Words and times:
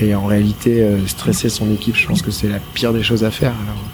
Et 0.00 0.14
en 0.14 0.26
réalité, 0.26 0.82
euh, 0.82 1.06
stresser 1.06 1.48
son 1.48 1.70
équipe, 1.72 1.96
je 1.96 2.06
pense 2.06 2.22
que 2.22 2.30
c'est 2.30 2.48
la 2.48 2.58
pire 2.74 2.92
des 2.92 3.02
choses 3.02 3.24
à 3.24 3.30
faire. 3.30 3.52
Alors, 3.62 3.84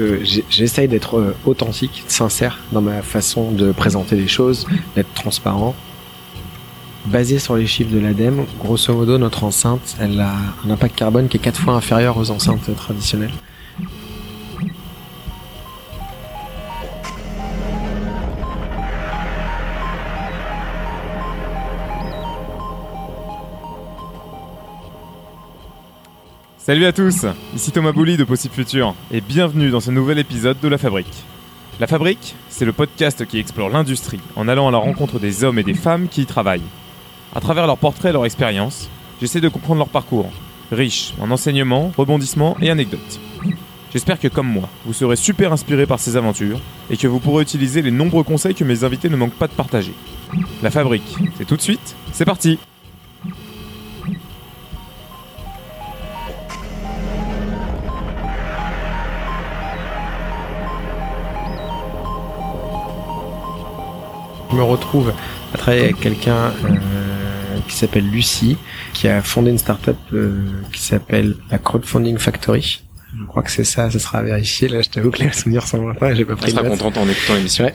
euh, 0.00 0.24
j'essaye 0.50 0.88
d'être 0.88 1.18
euh, 1.18 1.36
authentique, 1.46 2.04
sincère 2.08 2.58
dans 2.72 2.82
ma 2.82 3.00
façon 3.02 3.50
de 3.52 3.72
présenter 3.72 4.16
les 4.16 4.28
choses, 4.28 4.66
d'être 4.94 5.12
transparent. 5.14 5.74
Basé 7.06 7.38
sur 7.38 7.56
les 7.56 7.66
chiffres 7.66 7.92
de 7.92 7.98
l'ADEME, 7.98 8.44
grosso 8.58 8.92
modo, 8.92 9.18
notre 9.18 9.44
enceinte, 9.44 9.96
elle 10.00 10.20
a 10.20 10.34
un 10.66 10.70
impact 10.70 10.96
carbone 10.96 11.28
qui 11.28 11.36
est 11.36 11.40
quatre 11.40 11.60
fois 11.60 11.74
inférieur 11.74 12.16
aux 12.16 12.30
enceintes 12.30 12.74
traditionnelles. 12.76 13.32
Salut 26.64 26.86
à 26.86 26.94
tous, 26.94 27.26
ici 27.54 27.72
Thomas 27.72 27.92
Bouli 27.92 28.16
de 28.16 28.24
Possible 28.24 28.54
Futur 28.54 28.94
et 29.10 29.20
bienvenue 29.20 29.68
dans 29.68 29.80
ce 29.80 29.90
nouvel 29.90 30.18
épisode 30.18 30.58
de 30.62 30.68
La 30.68 30.78
Fabrique. 30.78 31.24
La 31.78 31.86
Fabrique, 31.86 32.36
c'est 32.48 32.64
le 32.64 32.72
podcast 32.72 33.26
qui 33.26 33.38
explore 33.38 33.68
l'industrie 33.68 34.22
en 34.34 34.48
allant 34.48 34.68
à 34.68 34.70
la 34.70 34.78
rencontre 34.78 35.18
des 35.18 35.44
hommes 35.44 35.58
et 35.58 35.62
des 35.62 35.74
femmes 35.74 36.08
qui 36.08 36.22
y 36.22 36.26
travaillent. 36.26 36.62
À 37.34 37.40
travers 37.40 37.66
leurs 37.66 37.76
portraits 37.76 38.08
et 38.08 38.12
leur 38.14 38.24
expérience, 38.24 38.88
j'essaie 39.20 39.42
de 39.42 39.50
comprendre 39.50 39.80
leur 39.80 39.90
parcours, 39.90 40.32
riche 40.72 41.12
en 41.20 41.30
enseignements, 41.30 41.92
rebondissements 41.98 42.56
et 42.62 42.70
anecdotes. 42.70 43.20
J'espère 43.92 44.18
que 44.18 44.28
comme 44.28 44.48
moi, 44.48 44.70
vous 44.86 44.94
serez 44.94 45.16
super 45.16 45.52
inspiré 45.52 45.84
par 45.84 46.00
ces 46.00 46.16
aventures 46.16 46.62
et 46.88 46.96
que 46.96 47.06
vous 47.06 47.20
pourrez 47.20 47.42
utiliser 47.42 47.82
les 47.82 47.90
nombreux 47.90 48.24
conseils 48.24 48.54
que 48.54 48.64
mes 48.64 48.84
invités 48.84 49.10
ne 49.10 49.16
manquent 49.16 49.38
pas 49.38 49.48
de 49.48 49.52
partager. 49.52 49.92
La 50.62 50.70
Fabrique, 50.70 51.14
c'est 51.36 51.46
tout 51.46 51.56
de 51.58 51.60
suite, 51.60 51.94
c'est 52.14 52.24
parti 52.24 52.58
Je 64.54 64.58
me 64.60 64.64
retrouve 64.64 65.12
à 65.52 65.58
travailler 65.58 65.82
avec 65.82 65.98
quelqu'un 65.98 66.52
euh, 66.64 67.58
qui 67.66 67.74
s'appelle 67.74 68.08
Lucie, 68.08 68.56
qui 68.92 69.08
a 69.08 69.20
fondé 69.20 69.50
une 69.50 69.58
startup 69.58 69.96
euh, 70.12 70.44
qui 70.72 70.80
s'appelle 70.80 71.34
la 71.50 71.58
Crowdfunding 71.58 72.18
Factory. 72.18 72.83
Je 73.20 73.26
crois 73.26 73.42
que 73.42 73.50
c'est 73.50 73.64
ça, 73.64 73.90
ça 73.90 73.98
sera 73.98 74.18
à 74.18 74.22
vérifier. 74.22 74.68
Là, 74.68 74.82
je 74.82 74.88
t'avoue 74.88 75.10
que 75.10 75.22
les 75.22 75.32
souvenirs 75.32 75.66
sont 75.66 75.78
lointains 75.78 76.14
j'ai 76.14 76.24
pas 76.24 76.32
On 76.32 76.36
pris 76.36 76.52
de 76.52 76.56
sera 76.58 76.68
notes. 76.68 76.78
content 76.80 77.02
en 77.02 77.08
écoutant 77.08 77.34
l'émission. 77.34 77.64
Ouais. 77.64 77.74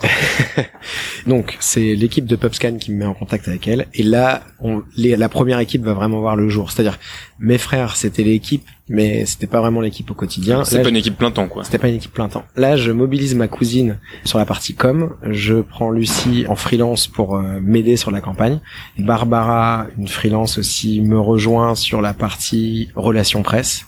Donc, 1.27 1.55
c'est 1.59 1.95
l'équipe 1.95 2.25
de 2.25 2.35
PubScan 2.35 2.77
qui 2.77 2.91
me 2.91 2.97
met 2.97 3.05
en 3.05 3.13
contact 3.13 3.47
avec 3.47 3.67
elle. 3.67 3.87
Et 3.93 4.03
là, 4.03 4.43
on, 4.59 4.83
les- 4.95 5.15
la 5.15 5.29
première 5.29 5.59
équipe 5.59 5.83
va 5.83 5.93
vraiment 5.93 6.19
voir 6.19 6.35
le 6.35 6.49
jour. 6.49 6.71
C'est-à-dire, 6.71 6.97
mes 7.39 7.57
frères, 7.57 7.95
c'était 7.95 8.23
l'équipe, 8.23 8.63
mais 8.89 9.25
c'était 9.25 9.47
pas 9.47 9.61
vraiment 9.61 9.81
l'équipe 9.81 10.09
au 10.11 10.13
quotidien. 10.13 10.63
Là, 10.71 10.81
pas 10.83 10.89
une 10.89 10.95
équipe 10.95 11.17
plein 11.17 11.31
temps, 11.31 11.47
quoi. 11.47 11.63
c'était 11.63 11.77
pas 11.77 11.87
une 11.89 11.95
équipe 11.95 12.13
plein 12.13 12.27
temps. 12.29 12.43
Là, 12.55 12.75
je 12.75 12.91
mobilise 12.91 13.35
ma 13.35 13.47
cousine 13.47 13.99
sur 14.25 14.39
la 14.39 14.45
partie 14.45 14.73
com. 14.75 15.15
Je 15.29 15.55
prends 15.55 15.91
Lucie 15.91 16.45
en 16.49 16.55
freelance 16.55 17.07
pour 17.07 17.35
euh, 17.37 17.59
m'aider 17.61 17.95
sur 17.97 18.11
la 18.11 18.19
campagne. 18.21 18.59
Barbara, 18.97 19.87
une 19.97 20.07
freelance 20.07 20.57
aussi, 20.57 21.01
me 21.01 21.19
rejoint 21.19 21.75
sur 21.75 22.01
la 22.01 22.13
partie 22.13 22.89
relations 22.95 23.43
presse. 23.43 23.85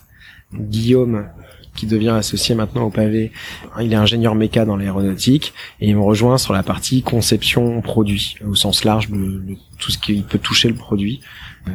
Guillaume, 0.54 1.28
qui 1.74 1.86
devient 1.86 2.10
associé 2.10 2.54
maintenant 2.54 2.84
au 2.84 2.90
pavé, 2.90 3.32
il 3.80 3.92
est 3.92 3.96
ingénieur 3.96 4.34
méca 4.34 4.64
dans 4.64 4.76
l'aéronautique 4.76 5.54
et 5.80 5.88
il 5.88 5.96
me 5.96 6.02
rejoint 6.02 6.36
sur 6.38 6.52
la 6.52 6.62
partie 6.62 7.02
conception 7.02 7.80
produit 7.80 8.36
au 8.46 8.54
sens 8.54 8.84
large, 8.84 9.08
le- 9.08 9.56
tout 9.78 9.90
ce 9.90 9.98
qui 9.98 10.20
peut 10.22 10.38
toucher 10.38 10.68
le 10.68 10.74
produit. 10.74 11.20
Euh, 11.68 11.70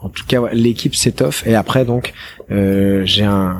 en 0.00 0.08
tout 0.08 0.24
cas, 0.26 0.40
l'équipe 0.52 0.94
s'étoffe 0.94 1.46
et 1.46 1.54
après 1.54 1.84
donc 1.84 2.12
euh, 2.50 3.02
j'ai 3.04 3.24
un, 3.24 3.56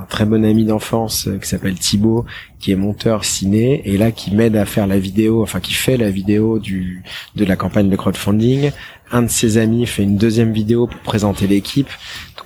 un 0.00 0.06
très 0.08 0.24
bon 0.24 0.44
ami 0.44 0.64
d'enfance 0.64 1.26
euh, 1.26 1.38
qui 1.38 1.48
s'appelle 1.48 1.74
Thibaut, 1.74 2.26
qui 2.58 2.72
est 2.72 2.76
monteur 2.76 3.24
ciné 3.24 3.82
et 3.88 3.96
là 3.96 4.10
qui 4.12 4.34
m'aide 4.34 4.56
à 4.56 4.64
faire 4.66 4.86
la 4.86 4.98
vidéo, 4.98 5.42
enfin 5.42 5.60
qui 5.60 5.72
fait 5.74 5.96
la 5.96 6.10
vidéo 6.10 6.58
du 6.58 7.02
de 7.36 7.44
la 7.44 7.56
campagne 7.56 7.88
de 7.88 7.96
crowdfunding. 7.96 8.70
Un 9.12 9.22
de 9.22 9.28
ses 9.28 9.58
amis 9.58 9.86
fait 9.86 10.02
une 10.04 10.16
deuxième 10.16 10.52
vidéo 10.52 10.86
pour 10.86 11.00
présenter 11.00 11.46
l'équipe. 11.46 11.88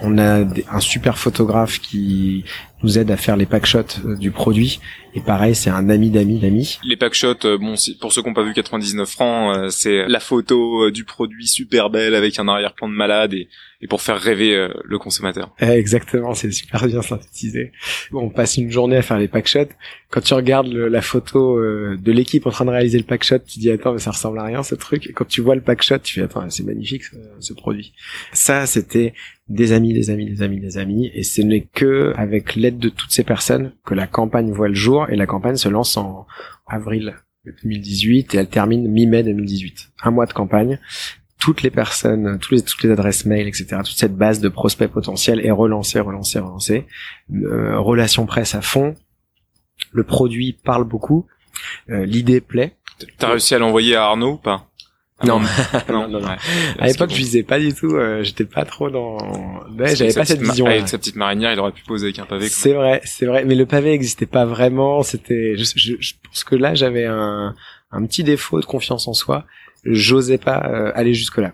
On 0.01 0.19
a 0.19 0.45
un 0.71 0.81
super 0.81 1.19
photographe 1.19 1.79
qui 1.79 2.45
nous 2.83 2.99
aide 2.99 3.11
à 3.11 3.17
faire 3.17 3.37
les 3.37 3.47
packshots 3.47 4.01
euh, 4.05 4.17
du 4.17 4.31
produit. 4.31 4.81
Et 5.17 5.21
pareil, 5.21 5.55
c'est 5.55 5.71
un 5.71 5.89
ami 5.89 6.11
d'amis 6.11 6.41
d'amis. 6.41 6.79
Les 6.85 6.97
packshots, 6.97 7.45
euh, 7.47 7.57
bon, 7.57 7.75
pour 8.01 8.13
ceux 8.13 8.21
qui 8.23 8.29
n'ont 8.29 8.35
pas 8.35 8.43
vu 8.43 8.53
99 8.53 9.09
francs, 9.09 9.57
euh, 9.57 9.69
c'est 9.71 10.07
la 10.09 10.19
photo 10.21 10.87
euh, 10.87 10.91
du 10.91 11.05
produit 11.05 11.47
super 11.47 11.89
belle 11.89 12.15
avec 12.17 12.39
un 12.41 12.49
arrière-plan 12.49 12.89
de 12.89 12.95
malade 12.95 13.33
et, 13.33 13.49
et 13.81 13.87
pour 13.87 14.03
faire 14.03 14.19
rêver 14.19 14.69
le 14.85 14.99
consommateur. 14.99 15.55
Eh, 15.61 15.67
Exactement, 15.67 16.35
c'est 16.35 16.51
super 16.51 16.87
bien 16.87 17.01
synthétisé. 17.03 17.71
On 18.13 18.29
passe 18.31 18.57
une 18.57 18.71
journée 18.71 18.97
à 18.97 19.03
faire 19.03 19.19
les 19.19 19.29
packshots. 19.29 19.69
Quand 20.11 20.21
tu 20.23 20.35
regardes 20.35 20.69
le- 20.69 20.89
la 20.89 21.03
photo 21.03 21.59
de 21.61 22.13
l'équipe 22.13 22.47
en 22.47 22.51
train 22.51 22.65
de 22.65 22.71
réaliser 22.71 22.99
le 22.99 23.05
packshot, 23.05 23.39
tu 23.41 23.59
dis 23.59 23.71
attends 23.71 23.93
mais 23.93 23.99
ça 23.99 24.11
ressemble 24.13 24.39
à 24.39 24.45
rien 24.45 24.63
ce 24.63 24.75
truc. 24.75 25.07
Et 25.09 25.13
quand 25.13 25.27
tu 25.27 25.41
vois 25.43 25.55
le 25.55 25.61
packshot, 25.61 25.99
tu 25.99 26.15
fais 26.15 26.23
attends 26.23 26.49
c'est 26.51 26.65
magnifique 26.65 27.05
ce, 27.05 27.17
ce 27.41 27.53
produit. 27.53 27.93
Ça 28.33 28.65
c'était 28.67 29.13
des 29.51 29.73
amis, 29.73 29.93
des 29.93 30.09
amis, 30.09 30.25
des 30.25 30.41
amis, 30.43 30.61
des 30.61 30.79
amis. 30.79 31.11
Et 31.15 31.23
ce 31.23 31.43
n'est 31.43 31.67
que 31.75 32.15
avec 32.17 32.55
l'aide 32.55 32.79
de 32.79 32.89
toutes 32.89 33.11
ces 33.11 33.25
personnes 33.25 33.73
que 33.85 33.93
la 33.95 34.07
campagne 34.07 34.51
voit 34.53 34.69
le 34.69 34.75
jour 34.75 35.04
et 35.09 35.17
la 35.17 35.27
campagne 35.27 35.57
se 35.57 35.69
lance 35.69 35.97
en 35.97 36.27
avril 36.67 37.15
2018 37.63 38.35
et 38.35 38.39
elle 38.39 38.49
termine 38.49 38.89
mi-mai 38.89 39.23
2018. 39.23 39.93
Un 40.03 40.11
mois 40.11 40.27
de 40.27 40.33
campagne 40.33 40.79
toutes 41.45 41.61
les 41.61 41.71
personnes, 41.71 42.39
toutes 42.39 42.83
les 42.83 42.91
adresses 42.91 43.27
mail, 43.27 43.47
etc., 43.47 43.77
toute 43.85 43.99
cette 43.99 44.17
base 44.17 44.41
de 44.41 44.49
prospects 44.49 44.91
potentiels 44.91 45.45
est 45.45 45.51
relancée, 45.51 46.01
relancée, 46.01 46.39
relancée. 46.39 46.87
Euh, 47.35 47.79
relations 47.79 48.25
presse 48.25 48.55
à 48.55 48.63
fond. 48.63 48.95
Le 49.93 50.05
produit 50.05 50.55
parle 50.65 50.85
beaucoup. 50.85 51.27
Euh, 51.91 52.07
L'idée 52.07 52.41
plaît. 52.41 52.77
T'as 53.19 53.29
réussi 53.29 53.55
à 53.55 53.59
l'envoyer 53.59 53.95
à 53.95 54.05
Arnaud 54.05 54.33
ou 54.33 54.37
pas? 54.39 54.71
Ah 55.21 55.27
Non. 55.27 55.41
non, 55.89 56.09
Non, 56.09 56.21
non. 56.21 56.29
À 56.79 56.87
l'époque, 56.89 57.11
je 57.11 57.17
visais 57.17 57.43
pas 57.45 57.59
du 57.61 57.73
tout. 57.73 57.95
euh, 57.95 58.23
J'étais 58.25 58.45
pas 58.45 58.65
trop 58.65 58.91
dans. 58.91 59.17
Ouais, 59.79 59.95
j'avais 59.95 60.13
pas 60.13 60.25
cette 60.25 60.43
vision. 60.43 60.67
Avec 60.67 60.89
sa 60.89 60.99
petite 60.99 61.17
marinière, 61.17 61.53
il 61.53 61.61
aurait 61.61 61.73
pu 61.73 61.85
poser 61.85 62.07
avec 62.07 62.19
un 62.19 62.27
pavé. 62.27 62.49
C'est 62.49 62.73
vrai, 62.73 63.01
c'est 63.05 63.27
vrai. 63.27 63.45
Mais 63.45 63.55
le 63.55 63.67
pavé 63.67 63.93
existait 63.93 64.27
pas 64.27 64.45
vraiment. 64.45 65.03
C'était. 65.03 65.57
Je, 65.57 65.65
je, 65.77 65.95
je 66.01 66.13
pense 66.25 66.43
que 66.45 66.57
là, 66.57 66.75
j'avais 66.75 67.05
un, 67.07 67.55
un 67.93 68.07
petit 68.07 68.25
défaut 68.25 68.61
de 68.61 68.67
confiance 68.67 69.07
en 69.07 69.13
soi. 69.15 69.45
J'osais 69.85 70.39
pas 70.39 70.67
euh, 70.73 70.91
aller 70.95 71.15
jusque 71.15 71.39
là. 71.39 71.53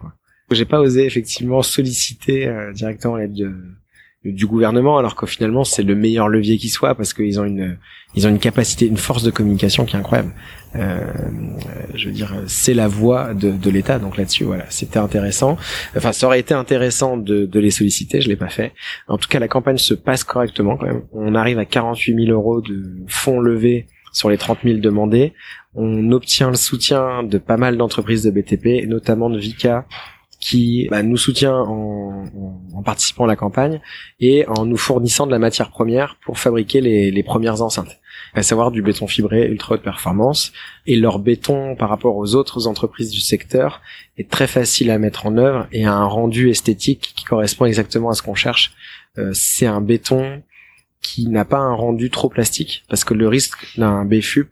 J'ai 0.53 0.65
pas 0.65 0.81
osé 0.81 1.05
effectivement 1.05 1.63
solliciter 1.63 2.47
euh, 2.49 2.73
directement 2.73 3.17
l'aide 3.17 3.35
de- 3.35 3.55
du 4.25 4.47
gouvernement, 4.47 4.99
alors 4.99 5.15
qu'au 5.15 5.27
finalement 5.27 5.65
c'est 5.65 5.83
le 5.83 5.95
meilleur 5.95 6.29
levier 6.29 6.59
qui 6.59 6.69
soit 6.69 6.95
parce 6.95 7.15
qu'ils 7.15 7.41
ont 7.41 7.45
une 7.45 7.79
ils 8.15 8.27
ont 8.27 8.31
une 8.31 8.39
capacité, 8.39 8.87
une 8.87 8.97
force 8.97 9.23
de 9.23 9.31
communication 9.31 9.85
qui 9.85 9.95
est 9.95 9.99
incroyable. 9.99 10.33
Euh, 10.75 11.01
je 11.95 12.07
veux 12.07 12.13
dire, 12.13 12.35
c'est 12.47 12.75
la 12.75 12.89
voix 12.89 13.35
de, 13.35 13.51
de 13.51 13.71
l'État, 13.71 13.99
donc 13.99 14.17
là-dessus, 14.17 14.45
voilà, 14.45 14.65
c'était 14.69 14.99
intéressant. 14.99 15.57
Enfin, 15.97 16.13
ça 16.13 16.27
aurait 16.27 16.41
été 16.41 16.55
intéressant 16.55 17.17
de, 17.17 17.47
de 17.47 17.61
les 17.61 17.71
solliciter, 17.71 18.21
je 18.21 18.29
l'ai 18.29 18.37
pas 18.37 18.49
fait. 18.49 18.73
En 19.07 19.17
tout 19.17 19.29
cas, 19.29 19.39
la 19.39 19.49
campagne 19.49 19.79
se 19.79 19.95
passe 19.95 20.25
correctement 20.25 20.77
quand 20.77 20.87
même. 20.87 21.03
On 21.13 21.35
arrive 21.35 21.59
à 21.59 21.65
48 21.65 22.27
000 22.27 22.37
euros 22.37 22.61
de 22.61 22.85
fonds 23.07 23.41
levés 23.41 23.87
sur 24.13 24.29
les 24.29 24.39
30 24.39 24.59
000 24.65 24.79
demandés. 24.79 25.33
On 25.75 26.11
obtient 26.11 26.51
le 26.51 26.57
soutien 26.57 27.23
de 27.23 27.39
pas 27.39 27.57
mal 27.57 27.77
d'entreprises 27.77 28.25
de 28.25 28.31
BTP, 28.31 28.89
notamment 28.89 29.31
de 29.31 29.39
Vika, 29.39 29.87
qui 30.41 30.89
bah, 30.91 31.03
nous 31.03 31.19
soutient 31.19 31.55
en, 31.55 32.25
participant 32.83 33.25
à 33.25 33.27
la 33.27 33.37
campagne 33.37 33.81
et 34.21 34.47
en 34.49 34.65
nous 34.65 34.79
fournissant 34.79 35.27
de 35.27 35.31
la 35.31 35.39
matière 35.39 35.71
première 35.71 36.17
pour 36.25 36.39
fabriquer 36.39 36.81
les, 36.81 37.11
les 37.11 37.23
premières 37.23 37.61
enceintes, 37.61 38.01
à 38.33 38.43
savoir 38.43 38.71
du 38.71 38.81
béton 38.81 39.07
fibré 39.07 39.47
ultra 39.49 39.75
haute 39.75 39.83
performance. 39.83 40.53
Et 40.87 40.97
leur 40.97 41.19
béton, 41.19 41.77
par 41.77 41.91
rapport 41.91 42.17
aux 42.17 42.35
autres 42.35 42.67
entreprises 42.67 43.11
du 43.11 43.21
secteur, 43.21 43.83
est 44.17 44.31
très 44.31 44.47
facile 44.47 44.91
à 44.91 44.99
mettre 44.99 45.27
en 45.27 45.37
œuvre 45.37 45.69
et 45.73 45.85
a 45.85 45.93
un 45.93 46.07
rendu 46.07 46.49
esthétique 46.49 47.13
qui 47.15 47.25
correspond 47.25 47.67
exactement 47.67 48.09
à 48.09 48.15
ce 48.15 48.23
qu'on 48.23 48.35
cherche. 48.35 48.73
Euh, 49.19 49.33
c'est 49.35 49.67
un 49.67 49.83
béton 49.83 50.43
qui 51.03 51.29
n'a 51.29 51.45
pas 51.45 51.59
un 51.59 51.75
rendu 51.75 52.11
trop 52.11 52.29
plastique, 52.29 52.85
parce 52.89 53.05
que 53.05 53.15
le 53.15 53.29
risque 53.29 53.79
d'un 53.79 54.05
BFUP, 54.05 54.51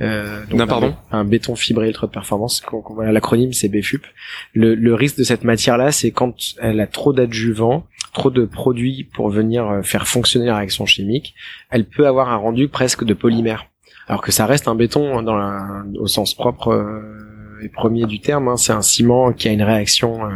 euh, 0.00 0.44
donc 0.46 0.60
un 0.60 0.66
pardon 0.66 0.94
un 1.12 1.24
béton 1.24 1.54
fibré 1.56 1.88
ultra 1.88 2.06
de 2.06 2.12
performance, 2.12 2.62
l'acronyme 3.02 3.52
c'est 3.52 3.68
BFUP. 3.68 4.06
Le, 4.54 4.74
le 4.74 4.94
risque 4.94 5.18
de 5.18 5.24
cette 5.24 5.44
matière-là, 5.44 5.92
c'est 5.92 6.10
quand 6.10 6.34
elle 6.60 6.80
a 6.80 6.86
trop 6.86 7.12
d'adjuvants, 7.12 7.84
trop 8.12 8.30
de 8.30 8.44
produits 8.44 9.04
pour 9.14 9.28
venir 9.30 9.68
euh, 9.68 9.82
faire 9.82 10.06
fonctionner 10.08 10.46
la 10.46 10.56
réaction 10.56 10.86
chimique, 10.86 11.34
elle 11.70 11.84
peut 11.84 12.06
avoir 12.06 12.28
un 12.30 12.36
rendu 12.36 12.68
presque 12.68 13.04
de 13.04 13.14
polymère. 13.14 13.66
Alors 14.08 14.22
que 14.22 14.32
ça 14.32 14.46
reste 14.46 14.66
un 14.68 14.74
béton 14.74 15.22
dans 15.22 15.36
la- 15.36 15.84
au 15.98 16.06
sens 16.06 16.34
propre 16.34 16.72
euh, 16.72 17.60
et 17.62 17.68
premier 17.68 18.06
du 18.06 18.20
terme, 18.20 18.48
hein, 18.48 18.56
c'est 18.56 18.72
un 18.72 18.80
ciment 18.82 19.32
qui 19.32 19.46
a 19.48 19.52
une 19.52 19.62
réaction 19.62 20.24
euh, 20.24 20.30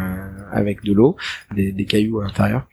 avec 0.52 0.84
de 0.84 0.92
l'eau, 0.92 1.16
des, 1.54 1.72
des 1.72 1.84
cailloux 1.86 2.20
à 2.20 2.24
l'intérieur. 2.24 2.66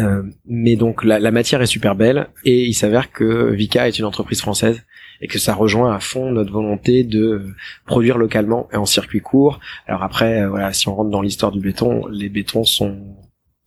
Euh, 0.00 0.22
mais 0.44 0.76
donc 0.76 1.04
la, 1.04 1.18
la 1.18 1.30
matière 1.30 1.62
est 1.62 1.66
super 1.66 1.94
belle 1.94 2.28
et 2.44 2.64
il 2.64 2.74
s'avère 2.74 3.12
que 3.12 3.52
Vika 3.52 3.86
est 3.86 3.98
une 3.98 4.04
entreprise 4.04 4.40
française 4.40 4.82
et 5.20 5.28
que 5.28 5.38
ça 5.38 5.54
rejoint 5.54 5.94
à 5.94 6.00
fond 6.00 6.32
notre 6.32 6.52
volonté 6.52 7.04
de 7.04 7.46
produire 7.86 8.18
localement 8.18 8.68
et 8.72 8.76
en 8.76 8.86
circuit 8.86 9.20
court. 9.20 9.60
Alors 9.86 10.02
après, 10.02 10.42
euh, 10.42 10.48
voilà, 10.48 10.72
si 10.72 10.88
on 10.88 10.96
rentre 10.96 11.10
dans 11.10 11.22
l'histoire 11.22 11.52
du 11.52 11.60
béton, 11.60 12.06
les 12.08 12.28
bétons 12.28 12.64
sont 12.64 13.16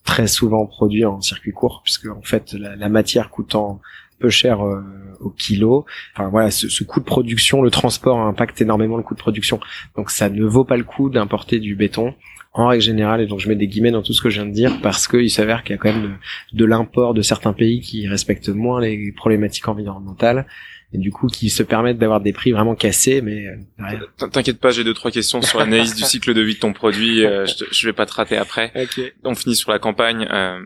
très 0.03 0.27
souvent 0.27 0.65
produit 0.65 1.06
en 1.06 1.21
circuit 1.21 1.51
court, 1.51 1.81
puisque 1.83 2.07
en 2.07 2.21
fait 2.21 2.53
la, 2.53 2.75
la 2.75 2.89
matière 2.89 3.30
coûtant 3.30 3.81
peu 4.19 4.30
cher 4.30 4.66
euh, 4.66 4.81
au 5.19 5.30
kilo. 5.30 5.86
Enfin 6.14 6.30
voilà, 6.30 6.52
ce, 6.52 6.69
ce, 6.69 6.84
coût 6.84 7.00
de 7.00 7.06
production, 7.06 7.62
le 7.62 7.72
transport 7.72 8.19
impacte 8.19 8.62
énormément 8.62 8.98
le 8.98 9.04
coût 9.04 9.14
de 9.16 9.19
production. 9.19 9.60
Donc 9.96 10.12
ça 10.12 10.30
ne 10.30 10.44
vaut 10.44 10.66
pas 10.66 10.78
le 10.78 10.84
coup 10.84 11.10
d'importer 11.10 11.60
du 11.60 11.75
béton 11.75 12.14
en 12.54 12.68
règle 12.68 12.84
générale. 12.84 13.22
Et 13.22 13.28
donc 13.28 13.40
je 13.40 13.48
mets 13.50 13.56
des 13.56 13.68
guillemets 13.68 13.92
dans 13.92 14.02
tout 14.02 14.14
ce 14.14 14.22
que 14.22 14.30
je 14.30 14.42
viens 14.42 14.50
de 14.50 14.54
dire 14.54 14.80
parce 14.81 15.08
qu'il 15.08 15.30
s'avère 15.30 15.64
qu'il 15.64 15.75
y 15.75 15.80
a 15.80 15.81
quand 15.81 15.94
même 15.94 16.04
de, 16.04 16.58
de 16.58 16.66
l'import 16.66 17.14
de 17.14 17.22
certains 17.22 17.54
pays 17.54 17.81
qui 17.81 18.08
respectent 18.08 18.50
moins 18.50 18.81
les 18.81 19.12
problématiques 19.12 19.68
environnementales 19.68 20.46
et 20.94 20.98
du 20.98 21.12
coup 21.12 21.28
qui 21.28 21.50
se 21.50 21.64
permettent 21.64 21.98
d'avoir 21.98 22.22
des 22.22 22.34
prix 22.34 22.52
vraiment 22.52 22.75
cassés 22.75 23.22
mais 23.22 23.46
euh, 23.48 24.28
t'inquiète 24.31 24.60
pas 24.60 24.72
j'ai 24.72 24.84
deux 24.84 24.94
trois 24.94 25.12
questions 25.12 25.42
sur 25.42 25.60
l'analyse 25.60 25.96
du 25.96 26.04
cycle 26.06 26.34
de 26.34 26.42
vie 26.42 26.56
de 26.56 26.60
ton 26.60 26.74
produit 26.74 27.25
euh, 27.25 27.46
je, 27.46 27.66
je, 27.69 27.88
vais 27.88 27.94
pas 27.94 28.06
te 28.06 28.14
rater 28.14 28.38
après 28.38 28.72
okay. 28.75 29.14
on 29.24 29.36
finit 29.36 29.56
sur 29.56 29.72
la 29.72 29.80
campagne 29.80 30.28
euh, 30.31 30.60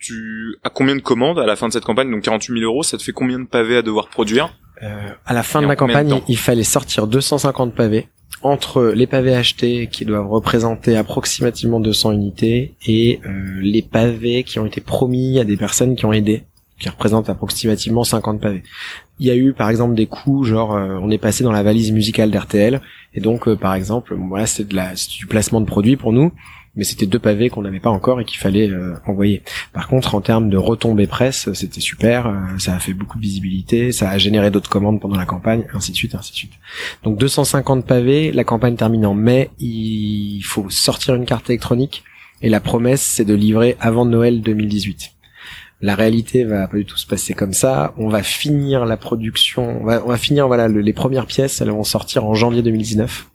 tu 0.00 0.56
as 0.64 0.70
combien 0.70 0.96
de 0.96 1.00
commandes 1.00 1.38
à 1.38 1.46
la 1.46 1.56
fin 1.56 1.68
de 1.68 1.72
cette 1.72 1.84
campagne? 1.84 2.10
Donc 2.10 2.22
48 2.22 2.60
000 2.60 2.64
euros, 2.64 2.82
ça 2.82 2.98
te 2.98 3.02
fait 3.02 3.12
combien 3.12 3.38
de 3.38 3.46
pavés 3.46 3.76
à 3.76 3.82
devoir 3.82 4.08
produire? 4.08 4.56
Euh, 4.82 5.10
À 5.26 5.34
la 5.34 5.42
fin 5.42 5.60
de 5.60 5.66
la 5.66 5.76
campagne, 5.76 6.20
il 6.26 6.38
fallait 6.38 6.64
sortir 6.64 7.06
250 7.06 7.74
pavés 7.74 8.08
entre 8.42 8.92
les 8.94 9.06
pavés 9.06 9.34
achetés 9.34 9.88
qui 9.88 10.04
doivent 10.04 10.28
représenter 10.28 10.96
approximativement 10.96 11.80
200 11.80 12.12
unités 12.12 12.74
et 12.86 13.20
euh, 13.26 13.60
les 13.60 13.82
pavés 13.82 14.44
qui 14.44 14.58
ont 14.58 14.66
été 14.66 14.80
promis 14.80 15.38
à 15.38 15.44
des 15.44 15.56
personnes 15.56 15.94
qui 15.96 16.06
ont 16.06 16.12
aidé 16.12 16.44
qui 16.78 16.88
représentent 16.88 17.28
approximativement 17.28 18.04
50 18.04 18.40
pavés. 18.40 18.62
Il 19.18 19.26
y 19.26 19.30
a 19.30 19.36
eu 19.36 19.52
par 19.52 19.68
exemple 19.68 19.94
des 19.94 20.06
coûts 20.06 20.44
genre 20.44 20.74
euh, 20.74 20.98
on 21.02 21.10
est 21.10 21.18
passé 21.18 21.44
dans 21.44 21.52
la 21.52 21.62
valise 21.62 21.92
musicale 21.92 22.30
d'RTL 22.30 22.80
et 23.12 23.20
donc 23.20 23.46
euh, 23.46 23.56
par 23.56 23.74
exemple 23.74 24.14
voilà 24.16 24.46
c'est 24.46 24.66
de 24.66 24.74
la 24.74 24.94
du 24.94 25.26
placement 25.26 25.60
de 25.60 25.66
produits 25.66 25.96
pour 25.96 26.14
nous 26.14 26.32
mais 26.76 26.84
c'était 26.84 27.06
deux 27.06 27.18
pavés 27.18 27.50
qu'on 27.50 27.62
n'avait 27.62 27.80
pas 27.80 27.90
encore 27.90 28.20
et 28.20 28.24
qu'il 28.24 28.38
fallait 28.38 28.70
euh, 28.70 28.94
envoyer. 29.06 29.42
Par 29.72 29.88
contre, 29.88 30.14
en 30.14 30.20
termes 30.20 30.50
de 30.50 30.56
retombées 30.56 31.06
presse, 31.06 31.52
c'était 31.52 31.80
super, 31.80 32.26
euh, 32.26 32.58
ça 32.58 32.74
a 32.74 32.78
fait 32.78 32.92
beaucoup 32.92 33.18
de 33.18 33.22
visibilité, 33.22 33.92
ça 33.92 34.10
a 34.10 34.18
généré 34.18 34.50
d'autres 34.50 34.70
commandes 34.70 35.00
pendant 35.00 35.16
la 35.16 35.26
campagne, 35.26 35.64
ainsi 35.74 35.90
de 35.92 35.96
suite, 35.96 36.14
ainsi 36.14 36.32
de 36.32 36.36
suite. 36.36 36.52
Donc 37.02 37.18
250 37.18 37.84
pavés, 37.84 38.30
la 38.30 38.44
campagne 38.44 38.76
termine 38.76 39.04
en 39.04 39.14
mai, 39.14 39.50
il 39.58 40.42
faut 40.42 40.70
sortir 40.70 41.14
une 41.14 41.24
carte 41.24 41.50
électronique 41.50 42.04
et 42.42 42.48
la 42.48 42.60
promesse 42.60 43.02
c'est 43.02 43.24
de 43.24 43.34
livrer 43.34 43.76
avant 43.80 44.04
Noël 44.04 44.40
2018. 44.40 45.12
La 45.82 45.94
réalité 45.94 46.44
va 46.44 46.68
pas 46.68 46.76
du 46.76 46.84
tout 46.84 46.98
se 46.98 47.06
passer 47.06 47.32
comme 47.32 47.54
ça. 47.54 47.94
On 47.96 48.08
va 48.08 48.22
finir 48.22 48.84
la 48.84 48.98
production, 48.98 49.80
on 49.80 49.84
va, 49.84 50.02
on 50.04 50.08
va 50.08 50.18
finir 50.18 50.46
voilà 50.46 50.68
les 50.68 50.92
premières 50.92 51.26
pièces, 51.26 51.60
elles 51.62 51.70
vont 51.70 51.84
sortir 51.84 52.26
en 52.26 52.34
janvier 52.34 52.62
2019 52.62 53.29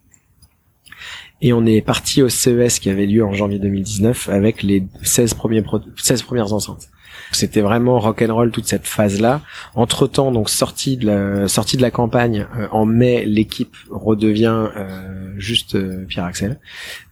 et 1.42 1.54
on 1.54 1.66
est 1.66 1.82
parti 1.82 2.22
au 2.22 2.30
CES 2.30 2.80
qui 2.80 2.90
avait 2.90 3.06
lieu 3.06 3.24
en 3.24 3.34
janvier 3.34 3.60
2019 3.60 4.30
avec 4.30 4.64
les 4.64 4.86
16 5.04 5.34
premiers 5.34 5.64
16 5.98 6.24
premières 6.24 6.54
enceintes. 6.54 6.90
C'était 7.32 7.62
vraiment 7.62 8.00
rock 8.00 8.22
and 8.22 8.34
roll 8.34 8.52
toute 8.52 8.66
cette 8.66 8.86
phase 8.86 9.20
là. 9.20 9.42
Entre 9.74 10.08
temps, 10.08 10.32
donc 10.32 10.50
sortie 10.50 10.98
de 10.98 11.08
la 11.08 11.48
sortie 11.48 11.78
de 11.78 11.82
la 11.82 11.92
campagne 11.92 12.48
euh, 12.58 12.68
en 12.72 12.86
mai, 12.86 13.26
l'équipe 13.26 13.76
redevient 13.90 14.68
euh, 14.76 15.34
juste 15.38 15.76
euh, 15.76 16.06
Pierre 16.08 16.26
Axel. 16.26 16.60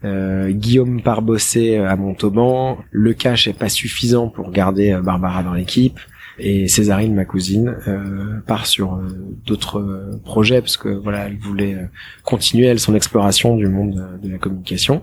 Guillaume 0.03 1.01
Parbossé 1.01 1.77
à 1.77 1.95
Montauban. 1.95 2.77
Le 2.91 3.13
cash 3.13 3.47
est 3.47 3.53
pas 3.53 3.69
suffisant 3.69 4.27
pour 4.27 4.51
garder 4.51 4.99
Barbara 5.01 5.43
dans 5.43 5.53
l'équipe 5.53 5.99
et 6.39 6.67
Césarine, 6.67 7.13
ma 7.13 7.25
cousine, 7.25 7.75
euh, 7.87 8.39
part 8.47 8.65
sur 8.65 8.95
euh, 8.95 9.07
d'autres 9.45 9.79
euh, 9.79 10.19
projets 10.23 10.61
parce 10.61 10.77
que 10.77 10.89
voilà, 10.89 11.27
elle 11.27 11.37
voulait 11.37 11.77
continuer 12.23 12.75
son 12.77 12.95
exploration 12.95 13.55
du 13.55 13.67
monde 13.67 14.19
de 14.21 14.29
la 14.29 14.37
communication. 14.37 15.01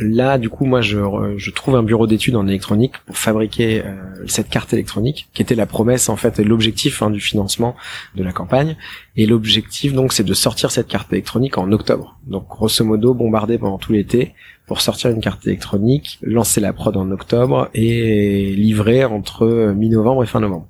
Là, 0.00 0.38
du 0.38 0.48
coup, 0.48 0.64
moi, 0.64 0.80
je, 0.80 0.98
je 1.36 1.50
trouve 1.50 1.76
un 1.76 1.82
bureau 1.82 2.06
d'études 2.06 2.34
en 2.36 2.46
électronique 2.46 2.94
pour 3.06 3.16
fabriquer 3.16 3.84
cette 4.26 4.48
carte 4.48 4.72
électronique, 4.72 5.28
qui 5.32 5.42
était 5.42 5.54
la 5.54 5.66
promesse 5.66 6.08
en 6.08 6.16
fait 6.16 6.40
et 6.40 6.44
l'objectif 6.44 7.02
hein, 7.02 7.10
du 7.10 7.20
financement 7.20 7.76
de 8.16 8.24
la 8.24 8.32
campagne. 8.32 8.76
Et 9.16 9.26
l'objectif, 9.26 9.92
donc, 9.92 10.12
c'est 10.12 10.24
de 10.24 10.34
sortir 10.34 10.70
cette 10.70 10.88
carte 10.88 11.12
électronique 11.12 11.56
en 11.56 11.70
octobre. 11.70 12.18
Donc, 12.26 12.48
grosso 12.48 12.84
modo, 12.84 13.14
bombarder 13.14 13.58
pendant 13.58 13.78
tout 13.78 13.92
l'été 13.92 14.34
pour 14.66 14.80
sortir 14.80 15.10
une 15.10 15.20
carte 15.20 15.46
électronique, 15.46 16.18
lancer 16.22 16.60
la 16.60 16.72
prod 16.72 16.96
en 16.96 17.10
octobre 17.10 17.68
et 17.72 18.54
livrer 18.56 19.04
entre 19.04 19.72
mi-novembre 19.76 20.24
et 20.24 20.26
fin 20.26 20.40
novembre. 20.40 20.68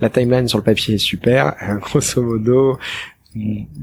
La 0.00 0.10
timeline 0.10 0.48
sur 0.48 0.58
le 0.58 0.64
papier 0.64 0.94
est 0.94 0.98
super. 0.98 1.54
Grosso 1.80 2.22
modo, 2.22 2.78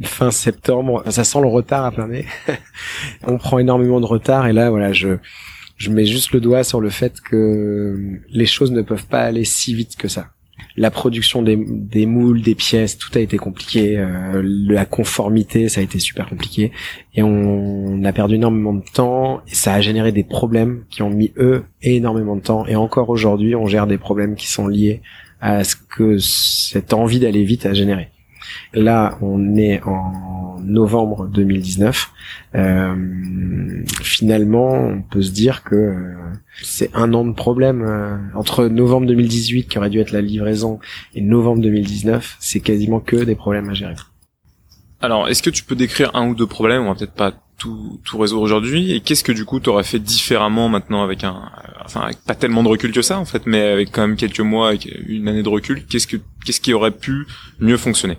fin 0.03 0.31
septembre, 0.31 1.03
ça 1.09 1.23
sent 1.23 1.41
le 1.41 1.47
retard 1.47 1.85
à 1.85 1.91
plein 1.91 2.07
nez. 2.07 2.25
On 3.27 3.37
prend 3.37 3.59
énormément 3.59 3.99
de 3.99 4.05
retard 4.05 4.47
et 4.47 4.53
là, 4.53 4.69
voilà, 4.69 4.93
je, 4.93 5.17
je 5.77 5.89
mets 5.89 6.05
juste 6.05 6.31
le 6.31 6.39
doigt 6.39 6.63
sur 6.63 6.81
le 6.81 6.89
fait 6.89 7.19
que 7.21 8.19
les 8.29 8.45
choses 8.45 8.71
ne 8.71 8.81
peuvent 8.81 9.07
pas 9.07 9.21
aller 9.21 9.45
si 9.45 9.73
vite 9.73 9.95
que 9.95 10.07
ça 10.07 10.29
la 10.79 10.91
production 10.91 11.41
des, 11.41 11.57
des, 11.57 12.05
moules, 12.05 12.41
des 12.41 12.55
pièces, 12.55 12.97
tout 12.97 13.11
a 13.15 13.19
été 13.19 13.37
compliqué. 13.37 13.97
Euh, 13.97 14.41
la 14.43 14.85
conformité, 14.85 15.67
ça 15.67 15.81
a 15.81 15.83
été 15.83 15.99
super 15.99 16.27
compliqué. 16.27 16.71
Et 17.15 17.21
on, 17.21 18.01
a 18.03 18.13
perdu 18.13 18.35
énormément 18.35 18.73
de 18.73 18.83
temps. 18.93 19.41
Et 19.47 19.55
ça 19.55 19.73
a 19.73 19.81
généré 19.81 20.11
des 20.11 20.23
problèmes 20.23 20.85
qui 20.89 21.01
ont 21.01 21.09
mis 21.09 21.33
eux 21.37 21.65
énormément 21.81 22.35
de 22.37 22.41
temps. 22.41 22.65
Et 22.65 22.77
encore 22.77 23.09
aujourd'hui, 23.09 23.55
on 23.55 23.67
gère 23.67 23.87
des 23.87 23.97
problèmes 23.97 24.35
qui 24.35 24.47
sont 24.47 24.67
liés 24.67 25.01
à 25.41 25.63
ce 25.63 25.75
que 25.75 26.17
cette 26.17 26.93
envie 26.93 27.19
d'aller 27.19 27.43
vite 27.43 27.65
a 27.65 27.73
généré. 27.73 28.09
Là, 28.73 29.17
on 29.21 29.55
est 29.55 29.81
en 29.83 30.59
novembre 30.63 31.27
2019. 31.27 32.11
Euh, 32.55 33.83
finalement, 34.01 34.71
on 34.71 35.01
peut 35.01 35.21
se 35.21 35.31
dire 35.31 35.63
que 35.63 35.75
euh, 35.75 36.15
c'est 36.61 36.89
un 36.93 37.13
an 37.13 37.25
de 37.25 37.33
problème 37.33 37.83
euh, 37.83 38.17
entre 38.35 38.65
novembre 38.67 39.07
2018 39.07 39.67
qui 39.67 39.77
aurait 39.77 39.89
dû 39.89 39.99
être 39.99 40.11
la 40.11 40.21
livraison 40.21 40.79
et 41.15 41.21
novembre 41.21 41.61
2019. 41.61 42.37
C'est 42.39 42.59
quasiment 42.59 42.99
que 42.99 43.17
des 43.17 43.35
problèmes 43.35 43.69
à 43.69 43.73
gérer. 43.73 43.95
Alors, 45.01 45.29
est-ce 45.29 45.41
que 45.41 45.49
tu 45.49 45.63
peux 45.63 45.75
décrire 45.75 46.11
un 46.13 46.27
ou 46.27 46.35
deux 46.35 46.47
problèmes? 46.47 46.83
On 46.83 46.89
va 46.89 46.95
peut-être 46.95 47.13
pas 47.13 47.33
tout, 47.57 47.99
résoudre 48.13 48.41
aujourd'hui. 48.41 48.93
Et 48.93 49.01
qu'est-ce 49.01 49.23
que 49.23 49.31
du 49.31 49.45
coup 49.45 49.59
tu 49.59 49.69
aurais 49.69 49.83
fait 49.83 49.99
différemment 49.99 50.69
maintenant 50.69 51.03
avec 51.03 51.23
un, 51.23 51.51
enfin 51.85 52.01
avec 52.01 52.17
pas 52.19 52.35
tellement 52.35 52.63
de 52.63 52.69
recul 52.69 52.91
que 52.91 53.01
ça 53.01 53.19
en 53.19 53.25
fait, 53.25 53.45
mais 53.45 53.61
avec 53.61 53.91
quand 53.91 54.01
même 54.01 54.15
quelques 54.15 54.39
mois, 54.39 54.73
une 55.07 55.27
année 55.27 55.43
de 55.43 55.49
recul, 55.49 55.85
qu'est-ce 55.85 56.07
que 56.07 56.17
qu'est-ce 56.45 56.61
qui 56.61 56.73
aurait 56.73 56.91
pu 56.91 57.27
mieux 57.59 57.77
fonctionner? 57.77 58.17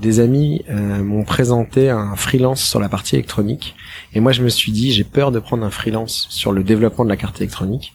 Des 0.00 0.20
amis 0.20 0.64
euh, 0.70 1.02
m'ont 1.02 1.24
présenté 1.24 1.90
un 1.90 2.16
freelance 2.16 2.62
sur 2.62 2.80
la 2.80 2.88
partie 2.88 3.16
électronique. 3.16 3.74
Et 4.14 4.20
moi 4.20 4.32
je 4.32 4.42
me 4.42 4.48
suis 4.48 4.72
dit 4.72 4.92
j'ai 4.92 5.04
peur 5.04 5.32
de 5.32 5.38
prendre 5.38 5.64
un 5.64 5.70
freelance 5.70 6.26
sur 6.30 6.52
le 6.52 6.62
développement 6.64 7.04
de 7.04 7.10
la 7.10 7.16
carte 7.16 7.40
électronique 7.40 7.94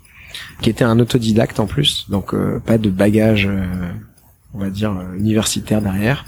qui 0.61 0.69
était 0.69 0.83
un 0.83 0.99
autodidacte 0.99 1.59
en 1.59 1.65
plus. 1.65 2.09
Donc 2.09 2.33
euh, 2.33 2.59
pas 2.59 2.77
de 2.77 2.89
bagage 2.89 3.47
euh, 3.47 3.65
on 4.53 4.59
va 4.59 4.69
dire 4.69 4.95
universitaire 5.17 5.81
derrière 5.81 6.25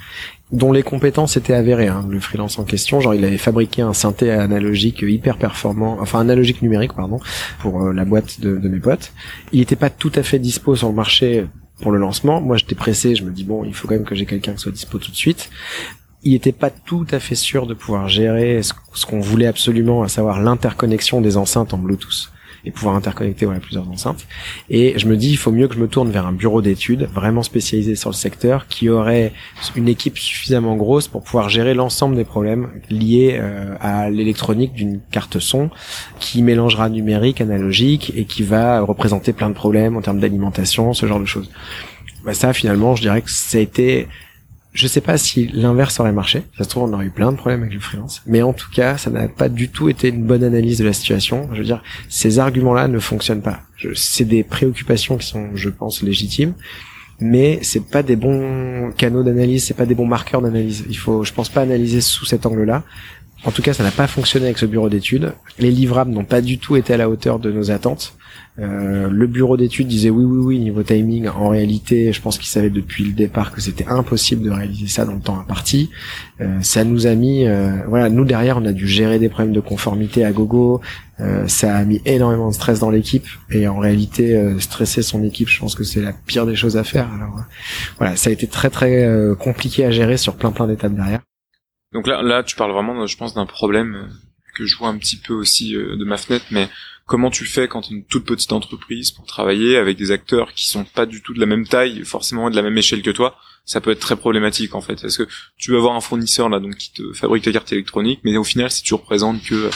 dont 0.52 0.72
les 0.72 0.82
compétences 0.82 1.38
étaient 1.38 1.54
avérées 1.54 1.90
hein, 1.90 2.08
le 2.10 2.20
freelance 2.20 2.58
en 2.58 2.64
question 2.64 3.02
genre 3.02 3.14
il 3.14 3.24
avait 3.24 3.38
fabriqué 3.38 3.84
un 3.84 3.94
synthé 3.94 4.32
analogique 4.32 5.04
hyper 5.04 5.38
performant 5.38 6.00
enfin 6.02 6.20
analogique 6.20 6.64
numérique 6.64 6.94
pardon 6.94 7.20
pour 7.60 7.92
la 7.94 8.04
boîte 8.06 8.42
de, 8.42 8.58
de 8.58 8.70
mes 8.70 8.80
potes. 8.80 9.14
Il 9.52 9.62
était 9.62 9.76
pas 9.76 9.92
tout 9.92 10.12
à 10.16 10.24
fait 10.24 10.40
dispo 10.40 10.76
sur 10.76 10.90
le 10.90 10.96
marché 10.96 11.46
pour 11.82 11.92
le 11.92 12.00
lancement. 12.00 12.42
Moi, 12.42 12.58
j'étais 12.58 12.76
pressé, 12.76 13.16
je 13.16 13.24
me 13.24 13.32
dis 13.32 13.44
bon, 13.44 13.64
il 13.64 13.74
faut 13.74 13.88
quand 13.88 13.96
même 13.96 14.06
que 14.06 14.16
j'ai 14.16 14.26
quelqu'un 14.26 14.54
qui 14.54 14.60
soit 14.60 14.72
dispo 14.72 14.98
tout 14.98 15.12
de 15.12 15.16
suite. 15.16 15.50
Il 16.24 16.34
n'était 16.34 16.52
pas 16.52 16.70
tout 16.70 17.08
à 17.12 17.20
fait 17.20 17.36
sûr 17.36 17.66
de 17.66 17.74
pouvoir 17.74 18.10
gérer 18.10 18.62
ce 18.62 19.06
qu'on 19.06 19.22
voulait 19.22 19.48
absolument, 19.48 20.04
à 20.04 20.10
savoir 20.10 20.42
l'interconnexion 20.42 21.22
des 21.22 21.38
enceintes 21.38 21.74
en 21.74 21.78
Bluetooth 21.78 22.32
et 22.66 22.72
pouvoir 22.72 22.96
interconnecter 22.96 23.48
plusieurs 23.60 23.90
enceintes. 23.90 24.28
Et 24.70 24.98
je 24.98 25.08
me 25.08 25.18
dis, 25.18 25.30
il 25.32 25.38
faut 25.38 25.52
mieux 25.52 25.68
que 25.68 25.76
je 25.76 25.80
me 25.80 25.88
tourne 25.88 26.10
vers 26.10 26.26
un 26.26 26.32
bureau 26.32 26.62
d'études 26.62 27.08
vraiment 27.14 27.44
spécialisé 27.44 27.96
sur 27.96 28.10
le 28.10 28.16
secteur, 28.16 28.68
qui 28.68 28.90
aurait 28.90 29.34
une 29.76 29.88
équipe 29.88 30.18
suffisamment 30.18 30.76
grosse 30.76 31.08
pour 31.08 31.24
pouvoir 31.24 31.50
gérer 31.50 31.74
l'ensemble 31.74 32.16
des 32.16 32.26
problèmes 32.26 32.70
liés 32.90 33.38
euh, 33.40 33.76
à 33.80 34.10
l'électronique 34.10 34.74
d'une 34.74 35.00
carte 35.12 35.40
son, 35.40 35.70
qui 36.20 36.42
mélangera 36.42 36.90
numérique, 36.90 37.42
analogique, 37.42 38.14
et 38.16 38.26
qui 38.26 38.44
va 38.44 38.82
représenter 38.82 39.34
plein 39.34 39.50
de 39.50 39.56
problèmes 39.56 39.98
en 39.98 40.02
termes 40.02 40.20
d'alimentation, 40.20 40.94
ce 40.94 41.06
genre 41.06 41.20
de 41.20 41.26
choses. 41.26 41.50
Bah 42.24 42.34
ça, 42.34 42.54
finalement, 42.54 42.96
je 42.96 43.02
dirais 43.02 43.22
que 43.22 43.32
ça 43.32 43.58
a 43.58 43.62
été 43.62 44.08
je 44.74 44.88
sais 44.88 45.02
pas 45.02 45.18
si 45.18 45.48
l'inverse 45.48 46.00
aurait 46.00 46.12
marché. 46.12 46.44
Ça 46.58 46.64
se 46.64 46.70
trouve, 46.70 46.84
on 46.84 46.94
aurait 46.94 47.08
eu 47.08 47.12
plein 47.12 47.32
de 47.32 47.38
problèmes 47.38 47.62
avec 47.62 47.74
le 47.74 47.80
freelance. 47.80 48.22
Mais 48.28 48.42
en 48.42 48.54
tout 48.54 48.70
cas, 48.72 48.98
ça 48.98 49.10
n'a 49.10 49.28
pas 49.28 49.50
du 49.50 49.70
tout 49.70 49.90
été 49.90 50.10
une 50.10 50.24
bonne 50.24 50.44
analyse 50.44 50.78
de 50.78 50.86
la 50.86 50.94
situation. 50.94 51.50
Je 51.54 51.60
veux 51.60 51.66
dire, 51.66 51.84
ces 52.08 52.40
arguments-là 52.40 52.88
ne 52.88 53.00
fonctionnent 53.00 53.42
pas. 53.42 53.62
C'est 53.96 54.26
des 54.26 54.44
préoccupations 54.44 55.18
qui 55.18 55.28
sont, 55.28 55.50
je 55.56 55.70
pense, 55.70 56.04
légitimes. 56.04 56.54
Mais 57.22 57.60
c'est 57.64 57.86
pas 57.86 58.02
des 58.02 58.16
bons 58.16 58.92
canaux 58.96 59.24
d'analyse, 59.24 59.66
c'est 59.66 59.74
pas 59.74 59.86
des 59.86 59.96
bons 59.96 60.06
marqueurs 60.06 60.42
d'analyse. 60.42 60.86
Il 60.88 60.98
faut, 60.98 61.24
je 61.24 61.34
pense 61.34 61.50
pas 61.50 61.62
analyser 61.62 62.00
sous 62.00 62.26
cet 62.26 62.46
angle-là. 62.46 62.84
En 63.46 63.52
tout 63.52 63.62
cas, 63.62 63.74
ça 63.74 63.84
n'a 63.84 63.92
pas 63.92 64.08
fonctionné 64.08 64.48
avec 64.48 64.58
ce 64.58 64.66
bureau 64.66 64.90
d'études. 64.90 65.34
Les 65.60 65.72
livrables 65.72 66.12
n'ont 66.12 66.26
pas 66.26 66.42
du 66.42 66.58
tout 66.58 66.76
été 66.76 66.94
à 66.94 66.98
la 66.98 67.10
hauteur 67.10 67.40
de 67.40 67.52
nos 67.52 67.72
attentes. 67.72 68.16
Euh, 68.60 69.08
le 69.10 69.28
bureau 69.28 69.56
d'études 69.56 69.88
disait 69.88 70.10
oui, 70.10 70.26
oui, 70.26 70.38
oui, 70.38 70.60
niveau 70.60 70.84
timing. 70.84 71.30
En 71.30 71.48
réalité, 71.48 72.12
je 72.12 72.22
pense 72.22 72.38
qu'ils 72.38 72.50
savaient 72.50 72.70
depuis 72.70 73.06
le 73.06 73.14
départ 73.14 73.54
que 73.54 73.62
c'était 73.62 73.88
impossible 73.88 74.44
de 74.44 74.50
réaliser 74.50 74.88
ça 74.88 75.06
dans 75.06 75.14
le 75.14 75.22
temps 75.22 75.40
imparti. 75.40 75.90
Euh, 76.42 76.58
ça 76.62 76.84
nous 76.84 77.08
a 77.08 77.16
mis, 77.16 77.46
euh, 77.48 77.72
voilà, 77.88 78.10
nous 78.10 78.26
derrière, 78.26 78.58
on 78.58 78.66
a 78.66 78.74
dû 78.74 78.88
gérer 78.88 79.20
des 79.20 79.30
problèmes 79.30 79.54
de 79.54 79.62
conformité 79.62 80.26
à 80.26 80.34
gogo. 80.34 80.82
Euh, 81.22 81.48
ça 81.48 81.76
a 81.78 81.86
mis 81.86 82.02
énormément 82.06 82.50
de 82.50 82.54
stress 82.54 82.80
dans 82.80 82.90
l'équipe. 82.90 83.26
Et 83.52 83.70
en 83.70 83.78
réalité, 83.78 84.38
stresser 84.60 85.02
son 85.02 85.24
équipe, 85.24 85.48
je 85.48 85.60
pense 85.60 85.76
que 85.76 85.86
c'est 85.86 86.02
la 86.02 86.12
pire 86.12 86.46
des 86.46 86.56
choses 86.56 86.76
à 86.76 86.84
faire. 86.84 87.08
Alors 87.14 87.46
voilà, 87.98 88.18
ça 88.18 88.30
a 88.30 88.34
été 88.34 88.48
très 88.48 88.70
très 88.70 89.08
compliqué 89.40 89.86
à 89.86 89.92
gérer 89.92 90.18
sur 90.18 90.36
plein 90.36 90.52
plein 90.52 90.68
d'étapes 90.68 90.94
derrière. 90.94 91.22
Donc 91.94 92.08
là, 92.08 92.22
là, 92.22 92.44
tu 92.44 92.56
parles 92.56 92.72
vraiment, 92.72 93.06
je 93.08 93.18
pense, 93.18 93.34
d'un 93.34 93.46
problème 93.46 94.10
que 94.56 94.66
je 94.66 94.78
vois 94.78 94.90
un 94.90 94.98
petit 94.98 95.18
peu 95.18 95.34
aussi 95.34 95.74
de 95.74 96.04
ma 96.04 96.18
fenêtre, 96.18 96.46
mais 96.52 96.70
comment 97.06 97.32
tu 97.32 97.46
fais 97.46 97.68
quand 97.68 97.82
tu 97.82 97.94
es 97.94 97.98
une 97.98 98.06
toute 98.06 98.26
petite 98.26 98.52
entreprise 98.52 99.12
pour 99.12 99.26
travailler 99.26 99.78
avec 99.78 99.98
des 99.98 100.12
acteurs 100.12 100.54
qui 100.54 100.68
sont 100.68 100.84
pas 100.84 101.06
du 101.06 101.24
tout 101.24 101.34
de 101.34 101.40
la 101.40 101.48
même 101.48 101.68
taille, 101.68 102.06
forcément 102.06 102.50
de 102.50 102.56
la 102.56 102.62
même 102.62 102.78
échelle 102.78 103.02
que 103.02 103.10
toi, 103.10 103.36
ça 103.66 103.82
peut 103.82 103.92
être 103.92 104.00
très 104.00 104.16
problématique 104.16 104.76
en 104.76 104.82
fait. 104.82 105.02
Parce 105.02 105.18
que 105.18 105.28
tu 105.58 105.72
vas 105.72 105.78
avoir 105.78 105.96
un 105.96 106.02
fournisseur 106.02 106.50
là 106.50 106.60
donc 106.60 106.76
qui 106.76 106.94
te 106.94 107.14
fabrique 107.14 107.44
ta 107.44 107.52
carte 107.52 107.72
électronique, 107.72 108.20
mais 108.24 108.38
au 108.38 108.44
final 108.44 108.70
si 108.70 108.84
tu 108.84 108.94
représentes 108.94 109.42
que 109.44 109.70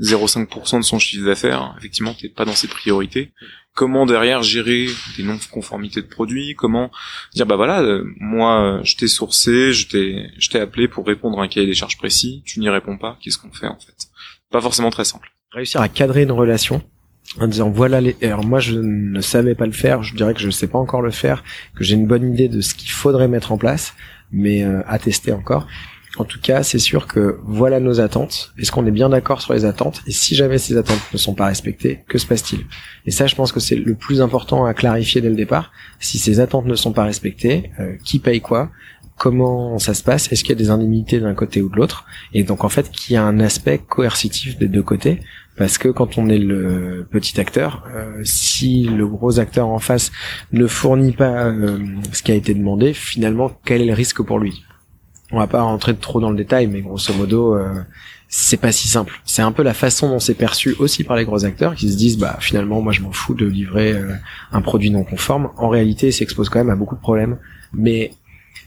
0,5% 0.00 0.78
de 0.78 0.84
son 0.84 0.98
chiffre 0.98 1.26
d'affaires, 1.26 1.74
effectivement 1.78 2.14
t'es 2.14 2.28
pas 2.28 2.44
dans 2.44 2.54
ses 2.54 2.68
priorités. 2.68 3.32
Comment 3.74 4.06
derrière 4.06 4.42
gérer 4.42 4.88
des 5.16 5.22
non-conformités 5.22 6.02
de 6.02 6.06
produits? 6.06 6.54
Comment 6.56 6.90
dire 7.34 7.46
bah 7.46 7.56
voilà, 7.56 7.82
euh, 7.82 8.04
moi 8.18 8.80
je 8.82 8.96
t'ai 8.96 9.08
sourcé, 9.08 9.72
je 9.72 9.88
t'ai 9.88 10.30
je 10.38 10.48
t'ai 10.48 10.60
appelé 10.60 10.88
pour 10.88 11.06
répondre 11.06 11.40
à 11.40 11.44
un 11.44 11.48
cahier 11.48 11.66
des 11.66 11.74
charges 11.74 11.96
précis, 11.96 12.42
tu 12.44 12.60
n'y 12.60 12.68
réponds 12.68 12.98
pas, 12.98 13.18
qu'est-ce 13.20 13.38
qu'on 13.38 13.52
fait 13.52 13.68
en 13.68 13.78
fait? 13.78 14.08
Pas 14.50 14.60
forcément 14.60 14.90
très 14.90 15.04
simple. 15.04 15.32
Réussir 15.52 15.80
à 15.80 15.88
cadrer 15.88 16.22
une 16.22 16.32
relation 16.32 16.82
en 17.38 17.46
disant 17.46 17.70
voilà 17.70 18.00
les 18.00 18.16
alors 18.22 18.44
moi 18.44 18.58
je 18.60 18.78
ne 18.78 19.20
savais 19.20 19.54
pas 19.54 19.66
le 19.66 19.72
faire. 19.72 20.02
Je 20.02 20.14
dirais 20.14 20.34
que 20.34 20.40
je 20.40 20.46
ne 20.46 20.52
sais 20.52 20.66
pas 20.66 20.78
encore 20.78 21.02
le 21.02 21.10
faire 21.10 21.44
que 21.74 21.84
j'ai 21.84 21.94
une 21.94 22.06
bonne 22.06 22.32
idée 22.32 22.48
de 22.48 22.60
ce 22.60 22.74
qu'il 22.74 22.90
faudrait 22.90 23.28
mettre 23.28 23.52
en 23.52 23.58
place 23.58 23.94
mais 24.30 24.64
euh, 24.64 24.82
à 24.86 24.98
tester 24.98 25.32
encore 25.32 25.66
en 26.20 26.24
tout 26.24 26.40
cas 26.40 26.62
c'est 26.62 26.78
sûr 26.78 27.06
que 27.06 27.38
voilà 27.44 27.80
nos 27.80 28.00
attentes. 28.00 28.52
Est-ce 28.58 28.72
qu'on 28.72 28.86
est 28.86 28.90
bien 28.90 29.08
d'accord 29.08 29.40
sur 29.42 29.54
les 29.54 29.64
attentes? 29.64 30.02
Et 30.06 30.12
si 30.12 30.34
jamais 30.34 30.58
ces 30.58 30.76
attentes 30.76 31.00
ne 31.12 31.18
sont 31.18 31.34
pas 31.34 31.46
respectées 31.46 32.04
que 32.08 32.18
se 32.18 32.26
passe-t-il? 32.26 32.66
Et 33.06 33.10
ça 33.10 33.26
je 33.26 33.34
pense 33.34 33.52
que 33.52 33.60
c'est 33.60 33.76
le 33.76 33.94
plus 33.94 34.20
important 34.20 34.64
à 34.64 34.74
clarifier 34.74 35.20
dès 35.20 35.30
le 35.30 35.36
départ. 35.36 35.72
Si 36.00 36.18
ces 36.18 36.40
attentes 36.40 36.66
ne 36.66 36.74
sont 36.74 36.92
pas 36.92 37.04
respectées 37.04 37.70
euh, 37.80 37.94
qui 38.04 38.18
paye 38.18 38.40
quoi? 38.40 38.70
Comment 39.16 39.80
ça 39.80 39.94
se 39.94 40.04
passe, 40.04 40.30
est-ce 40.30 40.44
qu'il 40.44 40.50
y 40.50 40.52
a 40.52 40.62
des 40.62 40.70
indemnités 40.70 41.18
d'un 41.18 41.34
côté 41.34 41.60
ou 41.60 41.68
de 41.68 41.74
l'autre, 41.74 42.06
et 42.32 42.44
donc 42.44 42.62
en 42.62 42.68
fait 42.68 42.88
qu'il 42.88 43.14
y 43.14 43.16
a 43.16 43.24
un 43.24 43.40
aspect 43.40 43.78
coercitif 43.78 44.56
des 44.58 44.68
deux 44.68 44.84
côtés, 44.84 45.18
parce 45.56 45.76
que 45.76 45.88
quand 45.88 46.18
on 46.18 46.28
est 46.28 46.38
le 46.38 47.04
petit 47.10 47.40
acteur, 47.40 47.82
euh, 47.96 48.20
si 48.22 48.84
le 48.84 49.08
gros 49.08 49.40
acteur 49.40 49.66
en 49.66 49.80
face 49.80 50.12
ne 50.52 50.68
fournit 50.68 51.10
pas 51.10 51.46
euh, 51.46 51.78
ce 52.12 52.22
qui 52.22 52.30
a 52.30 52.36
été 52.36 52.54
demandé, 52.54 52.92
finalement 52.92 53.50
quel 53.64 53.82
est 53.82 53.86
le 53.86 53.92
risque 53.92 54.22
pour 54.22 54.38
lui? 54.38 54.62
On 55.30 55.38
va 55.38 55.46
pas 55.46 55.62
rentrer 55.62 55.94
trop 55.94 56.20
dans 56.20 56.30
le 56.30 56.36
détail, 56.36 56.66
mais 56.68 56.80
grosso 56.80 57.12
modo, 57.12 57.54
euh, 57.54 57.82
c'est 58.28 58.56
pas 58.56 58.72
si 58.72 58.88
simple. 58.88 59.20
C'est 59.24 59.42
un 59.42 59.52
peu 59.52 59.62
la 59.62 59.74
façon 59.74 60.08
dont 60.08 60.20
c'est 60.20 60.34
perçu 60.34 60.74
aussi 60.78 61.04
par 61.04 61.16
les 61.16 61.24
gros 61.24 61.44
acteurs 61.44 61.74
qui 61.74 61.90
se 61.90 61.96
disent 61.96 62.18
bah 62.18 62.36
finalement 62.40 62.80
moi 62.80 62.92
je 62.92 63.02
m'en 63.02 63.12
fous 63.12 63.34
de 63.34 63.46
livrer 63.46 63.94
un 64.52 64.60
produit 64.62 64.90
non 64.90 65.04
conforme. 65.04 65.50
En 65.56 65.68
réalité, 65.68 66.12
s'expose 66.12 66.48
quand 66.48 66.58
même 66.58 66.70
à 66.70 66.76
beaucoup 66.76 66.94
de 66.94 67.00
problèmes, 67.00 67.38
mais 67.72 68.12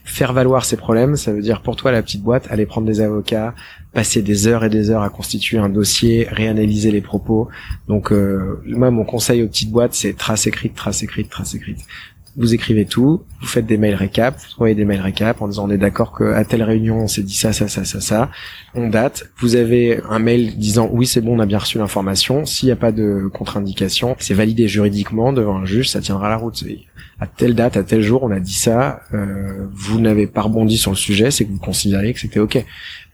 faire 0.04 0.32
valoir 0.32 0.64
ces 0.64 0.76
problèmes, 0.76 1.16
ça 1.16 1.32
veut 1.32 1.42
dire 1.42 1.62
pour 1.62 1.76
toi 1.76 1.92
la 1.92 2.02
petite 2.02 2.22
boîte, 2.22 2.46
aller 2.50 2.66
prendre 2.66 2.86
des 2.86 3.00
avocats, 3.00 3.54
passer 3.92 4.22
des 4.22 4.46
heures 4.46 4.64
et 4.64 4.70
des 4.70 4.90
heures 4.90 5.02
à 5.02 5.10
constituer 5.10 5.58
un 5.58 5.68
dossier, 5.68 6.26
réanalyser 6.30 6.90
les 6.90 7.00
propos. 7.00 7.48
Donc 7.88 8.12
euh, 8.12 8.60
moi 8.66 8.90
mon 8.90 9.04
conseil 9.04 9.42
aux 9.42 9.48
petites 9.48 9.70
boîtes 9.70 9.94
c'est 9.94 10.16
trace 10.16 10.46
écrite, 10.46 10.74
trace 10.74 11.02
écrite, 11.02 11.28
trace 11.28 11.54
écrite. 11.54 11.78
Vous 12.36 12.54
écrivez 12.54 12.86
tout, 12.86 13.22
vous 13.40 13.46
faites 13.46 13.66
des 13.66 13.76
mails 13.76 13.94
récap, 13.94 14.38
vous 14.38 14.54
envoyez 14.54 14.74
des 14.74 14.86
mails 14.86 15.02
récap 15.02 15.42
en 15.42 15.48
disant 15.48 15.66
on 15.68 15.70
est 15.70 15.78
d'accord 15.78 16.16
qu'à 16.16 16.44
telle 16.44 16.62
réunion 16.62 17.00
on 17.00 17.06
s'est 17.06 17.22
dit 17.22 17.34
ça, 17.34 17.52
ça, 17.52 17.68
ça, 17.68 17.84
ça, 17.84 18.00
ça. 18.00 18.30
On 18.74 18.88
date. 18.88 19.30
Vous 19.38 19.56
avez 19.56 20.00
un 20.08 20.18
mail 20.18 20.56
disant 20.56 20.88
oui 20.90 21.06
c'est 21.06 21.20
bon 21.20 21.36
on 21.36 21.40
a 21.40 21.46
bien 21.46 21.58
reçu 21.58 21.78
l'information. 21.78 22.46
S'il 22.46 22.68
n'y 22.68 22.72
a 22.72 22.76
pas 22.76 22.92
de 22.92 23.28
contre-indication, 23.32 24.16
c'est 24.18 24.34
validé 24.34 24.66
juridiquement 24.66 25.32
devant 25.32 25.58
un 25.58 25.66
juge, 25.66 25.90
ça 25.90 26.00
tiendra 26.00 26.28
la 26.28 26.36
route 26.36 26.64
à 27.22 27.26
telle 27.28 27.54
date, 27.54 27.76
à 27.76 27.84
tel 27.84 28.00
jour, 28.02 28.24
on 28.24 28.32
a 28.32 28.40
dit 28.40 28.52
ça, 28.52 29.02
euh, 29.14 29.68
vous 29.72 30.00
n'avez 30.00 30.26
pas 30.26 30.42
rebondi 30.42 30.76
sur 30.76 30.90
le 30.90 30.96
sujet, 30.96 31.30
c'est 31.30 31.44
que 31.44 31.52
vous 31.52 31.60
considériez 31.60 32.12
que 32.12 32.18
c'était 32.18 32.40
ok. 32.40 32.64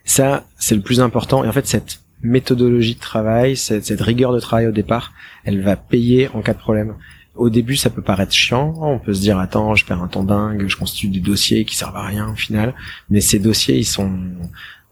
Ça, 0.05 0.47
c'est 0.59 0.75
le 0.75 0.81
plus 0.81 1.03
important. 1.03 1.45
Et 1.45 1.49
en 1.49 1.53
fait, 1.53 1.67
cette 1.67 2.01
méthodologie 2.23 2.95
de 2.95 3.01
travail, 3.01 3.55
cette, 3.55 4.01
rigueur 4.01 4.33
de 4.33 4.41
travail 4.41 4.67
au 4.67 4.73
départ, 4.73 5.13
elle 5.45 5.63
va 5.63 5.77
payer 5.77 6.31
en 6.33 6.41
cas 6.41 6.55
de 6.55 6.59
problème. 6.59 6.95
Au 7.39 7.51
début, 7.51 7.77
ça 7.77 7.89
peut 7.89 8.03
paraître 8.03 8.33
chiant. 8.33 8.75
On 8.81 8.99
peut 8.99 9.15
se 9.15 9.21
dire, 9.21 9.39
attends, 9.39 9.77
je 9.77 9.85
perds 9.85 10.03
un 10.03 10.09
temps 10.09 10.25
dingue, 10.25 10.67
je 10.67 10.77
constitue 10.77 11.09
des 11.09 11.21
dossiers 11.21 11.65
qui 11.65 11.77
servent 11.77 11.97
à 11.97 12.05
rien 12.05 12.29
au 12.29 12.35
final. 12.35 12.75
Mais 13.11 13.21
ces 13.21 13.39
dossiers, 13.39 13.77
ils 13.79 13.85
sont, 13.85 14.13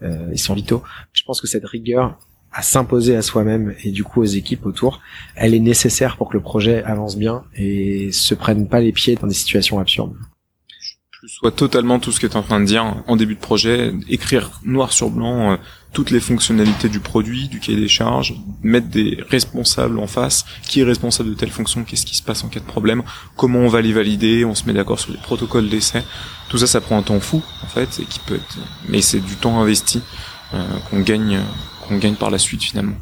euh, 0.03 0.31
ils 0.33 0.39
sont 0.39 0.55
vitaux. 0.55 0.83
Je 1.13 1.25
pense 1.25 1.41
que 1.41 1.49
cette 1.49 1.67
rigueur, 1.67 2.17
à 2.53 2.63
s'imposer 2.63 3.17
à 3.17 3.23
soi-même 3.23 3.75
et 3.85 3.91
du 3.91 4.05
coup 4.05 4.23
aux 4.23 4.25
équipes 4.25 4.65
autour, 4.65 5.01
elle 5.35 5.55
est 5.55 5.61
nécessaire 5.61 6.17
pour 6.17 6.29
que 6.29 6.37
le 6.37 6.43
projet 6.43 6.85
avance 6.85 7.17
bien 7.17 7.45
et 7.55 8.13
se 8.13 8.35
prenne 8.35 8.69
pas 8.69 8.81
les 8.81 8.93
pieds 8.93 9.17
dans 9.17 9.27
des 9.27 9.35
situations 9.35 9.79
absurdes. 9.79 10.15
Je 11.23 11.35
sois 11.35 11.51
totalement 11.51 11.99
tout 11.99 12.13
ce 12.13 12.21
que 12.21 12.27
tu 12.29 12.35
es 12.35 12.37
en 12.37 12.43
train 12.43 12.61
de 12.61 12.65
dire 12.65 13.03
en 13.09 13.17
début 13.17 13.35
de 13.35 13.41
projet, 13.41 13.93
écrire 14.09 14.61
noir 14.65 14.93
sur 14.93 15.11
blanc 15.11 15.53
euh, 15.53 15.57
toutes 15.93 16.11
les 16.11 16.21
fonctionnalités 16.21 16.89
du 16.89 17.01
produit, 17.01 17.49
du 17.49 17.61
cahier 17.61 17.79
des 17.79 17.89
charges, 17.89 18.35
mettre 18.63 18.89
des 18.89 19.19
responsables 19.31 19.99
en 19.99 20.07
face, 20.07 20.45
qui 20.63 20.81
est 20.81 20.85
responsable 20.85 21.31
de 21.31 21.35
telle 21.35 21.51
fonction, 21.51 21.85
qu'est-ce 21.85 22.07
qui 22.07 22.17
se 22.17 22.23
passe 22.23 22.45
en 22.45 22.49
cas 22.49 22.61
de 22.61 22.65
problème, 22.65 23.03
comment 23.37 23.61
on 23.61 23.69
va 23.69 23.81
les 23.81 23.93
valider, 23.93 24.45
on 24.45 24.55
se 24.55 24.65
met 24.67 24.73
d'accord 24.73 25.01
sur 25.01 25.13
les 25.13 25.19
protocoles 25.19 25.69
d'essai. 25.69 26.03
Tout 26.49 26.59
ça, 26.59 26.67
ça 26.67 26.81
prend 26.81 26.99
un 26.99 27.03
temps 27.03 27.21
fou 27.21 27.43
en 27.63 27.67
fait, 27.67 28.01
et 28.01 28.05
qui 28.05 28.21
peut 28.21 28.37
être, 28.37 28.59
mais 28.89 29.01
c'est 29.01 29.21
du 29.21 29.37
temps 29.37 29.61
investi 29.61 30.03
euh, 30.55 30.65
qu'on 30.91 31.01
gagne 31.01 31.41
qu'on 31.87 31.99
gagne 31.99 32.15
par 32.15 32.31
la 32.31 32.39
suite 32.39 32.63
finalement. 32.63 32.97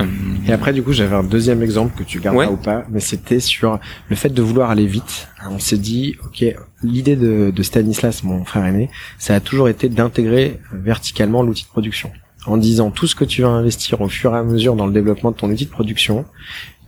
Euh, 0.00 0.06
Et 0.48 0.52
après, 0.52 0.72
du 0.72 0.82
coup, 0.82 0.92
j'avais 0.92 1.14
un 1.16 1.22
deuxième 1.22 1.62
exemple 1.62 1.96
que 1.96 2.02
tu 2.02 2.20
garderas 2.20 2.46
ou 2.50 2.56
pas, 2.56 2.84
mais 2.90 3.00
c'était 3.00 3.40
sur 3.40 3.78
le 4.08 4.16
fait 4.16 4.30
de 4.30 4.42
vouloir 4.42 4.70
aller 4.70 4.86
vite. 4.86 5.28
On 5.48 5.58
s'est 5.58 5.78
dit, 5.78 6.16
ok, 6.24 6.44
l'idée 6.82 7.16
de, 7.16 7.52
de 7.54 7.62
Stanislas, 7.62 8.22
mon 8.24 8.44
frère 8.44 8.64
aîné, 8.64 8.90
ça 9.18 9.34
a 9.34 9.40
toujours 9.40 9.68
été 9.68 9.88
d'intégrer 9.88 10.60
verticalement 10.72 11.42
l'outil 11.42 11.64
de 11.64 11.68
production. 11.68 12.10
En 12.46 12.56
disant 12.56 12.90
tout 12.90 13.06
ce 13.06 13.14
que 13.14 13.24
tu 13.24 13.42
vas 13.42 13.48
investir 13.48 14.00
au 14.00 14.08
fur 14.08 14.34
et 14.34 14.38
à 14.38 14.42
mesure 14.42 14.74
dans 14.74 14.86
le 14.86 14.92
développement 14.92 15.30
de 15.30 15.36
ton 15.36 15.50
outil 15.50 15.66
de 15.66 15.70
production, 15.70 16.24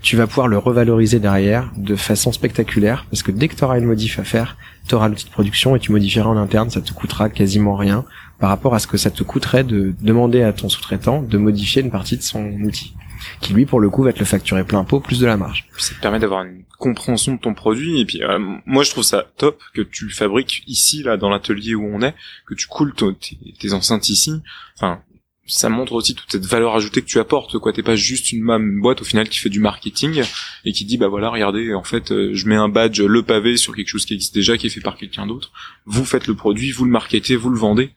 tu 0.00 0.16
vas 0.16 0.26
pouvoir 0.26 0.49
le 0.49 0.59
revaloriser 0.59 1.21
derrière 1.21 1.71
de 1.76 1.95
façon 1.95 2.33
spectaculaire 2.33 3.07
parce 3.11 3.23
que 3.23 3.31
dès 3.31 3.49
que 3.49 3.54
tu 3.54 3.62
auras 3.62 3.78
une 3.78 3.85
modif 3.85 4.19
à 4.19 4.25
faire, 4.25 4.57
tu 4.88 4.95
auras 4.95 5.09
l'outil 5.09 5.26
de 5.26 5.31
production 5.31 5.76
et 5.76 5.78
tu 5.78 5.92
modifieras 5.92 6.28
en 6.28 6.37
interne, 6.37 6.71
ça 6.71 6.81
te 6.81 6.92
coûtera 6.92 7.28
quasiment 7.28 7.76
rien 7.76 8.04
par 8.40 8.49
rapport 8.49 8.75
à 8.75 8.81
ce 8.81 8.88
que 8.88 8.97
ça 8.97 9.11
te 9.11 9.23
coûterait 9.23 9.62
de 9.62 9.95
demander 10.00 10.42
à 10.42 10.52
ton 10.52 10.69
sous-traitant 10.69 11.23
de 11.23 11.38
modifier 11.38 11.83
une 11.83 11.90
partie 11.90 12.16
de 12.16 12.23
son 12.23 12.45
outil 12.62 12.95
qui 13.41 13.52
lui 13.52 13.67
pour 13.67 13.81
le 13.81 13.91
coup 13.91 14.02
va 14.02 14.12
te 14.12 14.19
le 14.19 14.25
facturer 14.25 14.64
plein 14.64 14.85
pot 14.85 15.00
plus 15.00 15.21
de 15.21 15.26
la 15.26 15.37
marge. 15.37 15.69
Ça 15.79 15.95
te 15.95 16.00
permet 16.00 16.19
d'avoir 16.19 16.45
une 16.45 16.64
compréhension 16.79 17.35
de 17.35 17.41
ton 17.41 17.55
produit 17.55 18.00
et 18.00 18.05
puis 18.05 18.23
euh, 18.23 18.38
moi 18.67 18.83
je 18.83 18.91
trouve 18.91 19.05
ça 19.05 19.26
top 19.37 19.61
que 19.75 19.83
tu 19.83 20.11
fabriques 20.11 20.62
ici 20.67 21.02
là 21.02 21.17
dans 21.17 21.31
l'atelier 21.31 21.75
où 21.75 21.85
on 21.85 22.02
est, 22.02 22.14
que 22.47 22.55
tu 22.55 22.67
coules 22.67 22.95
tes, 22.95 23.17
tes 23.59 23.73
enceintes 23.73 24.09
ici. 24.09 24.43
Enfin, 24.76 25.02
ça 25.47 25.69
montre 25.69 25.93
aussi 25.93 26.14
toute 26.14 26.31
cette 26.31 26.47
valeur 26.47 26.75
ajoutée 26.75 27.02
que 27.02 27.07
tu 27.07 27.19
apportes 27.19 27.59
quoi. 27.59 27.73
T'es 27.73 27.83
pas 27.83 27.97
juste 27.97 28.33
une, 28.33 28.49
une 28.49 28.81
boîte 28.81 29.02
au 29.02 29.05
final 29.05 29.29
qui 29.29 29.38
fait 29.38 29.49
du 29.49 29.61
marketing 29.61 30.23
et 30.64 30.73
qui 30.73 30.85
dit 30.85 30.99
bah 30.99 31.09
voilà 31.09 31.31
regardez 31.31 31.75
en 31.75 31.83
fait 31.83 32.12
euh, 32.12 32.31
je 32.33 32.47
mets 32.47 32.57
un 32.57 32.69
badge 32.69 33.00
le 33.00 33.23
pavé 33.23 33.57
sur 33.57 33.75
quelque 33.75 33.88
chose 33.88 34.07
qui 34.07 34.14
existe 34.14 34.35
déjà 34.35 34.57
qui 34.57 34.67
est 34.67 34.71
fait 34.71 34.81
par 34.81 34.97
quelqu'un 34.97 35.26
d'autre. 35.26 35.52
Vous 35.85 36.05
faites 36.05 36.26
le 36.26 36.35
produit 36.35 36.71
vous 36.71 36.85
le 36.85 36.91
marketez 36.91 37.37
vous 37.37 37.50
le 37.50 37.59
vendez. 37.59 37.91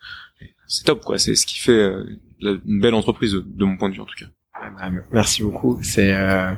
C'est 0.68 0.86
top 0.86 1.04
quoi. 1.04 1.20
C'est 1.20 1.36
ce 1.36 1.46
qui 1.46 1.60
fait 1.60 1.72
euh, 1.72 2.04
une 2.42 2.82
belle 2.82 2.96
entreprise 2.96 3.34
de 3.34 3.66
mon 3.66 3.78
point 3.78 3.90
de 3.90 3.96
vue 3.96 4.02
en 4.02 4.06
tout 4.06 4.18
cas 4.18 4.28
merci 5.12 5.44
beaucoup. 5.44 5.80
C'est 5.82 6.14
euh... 6.14 6.52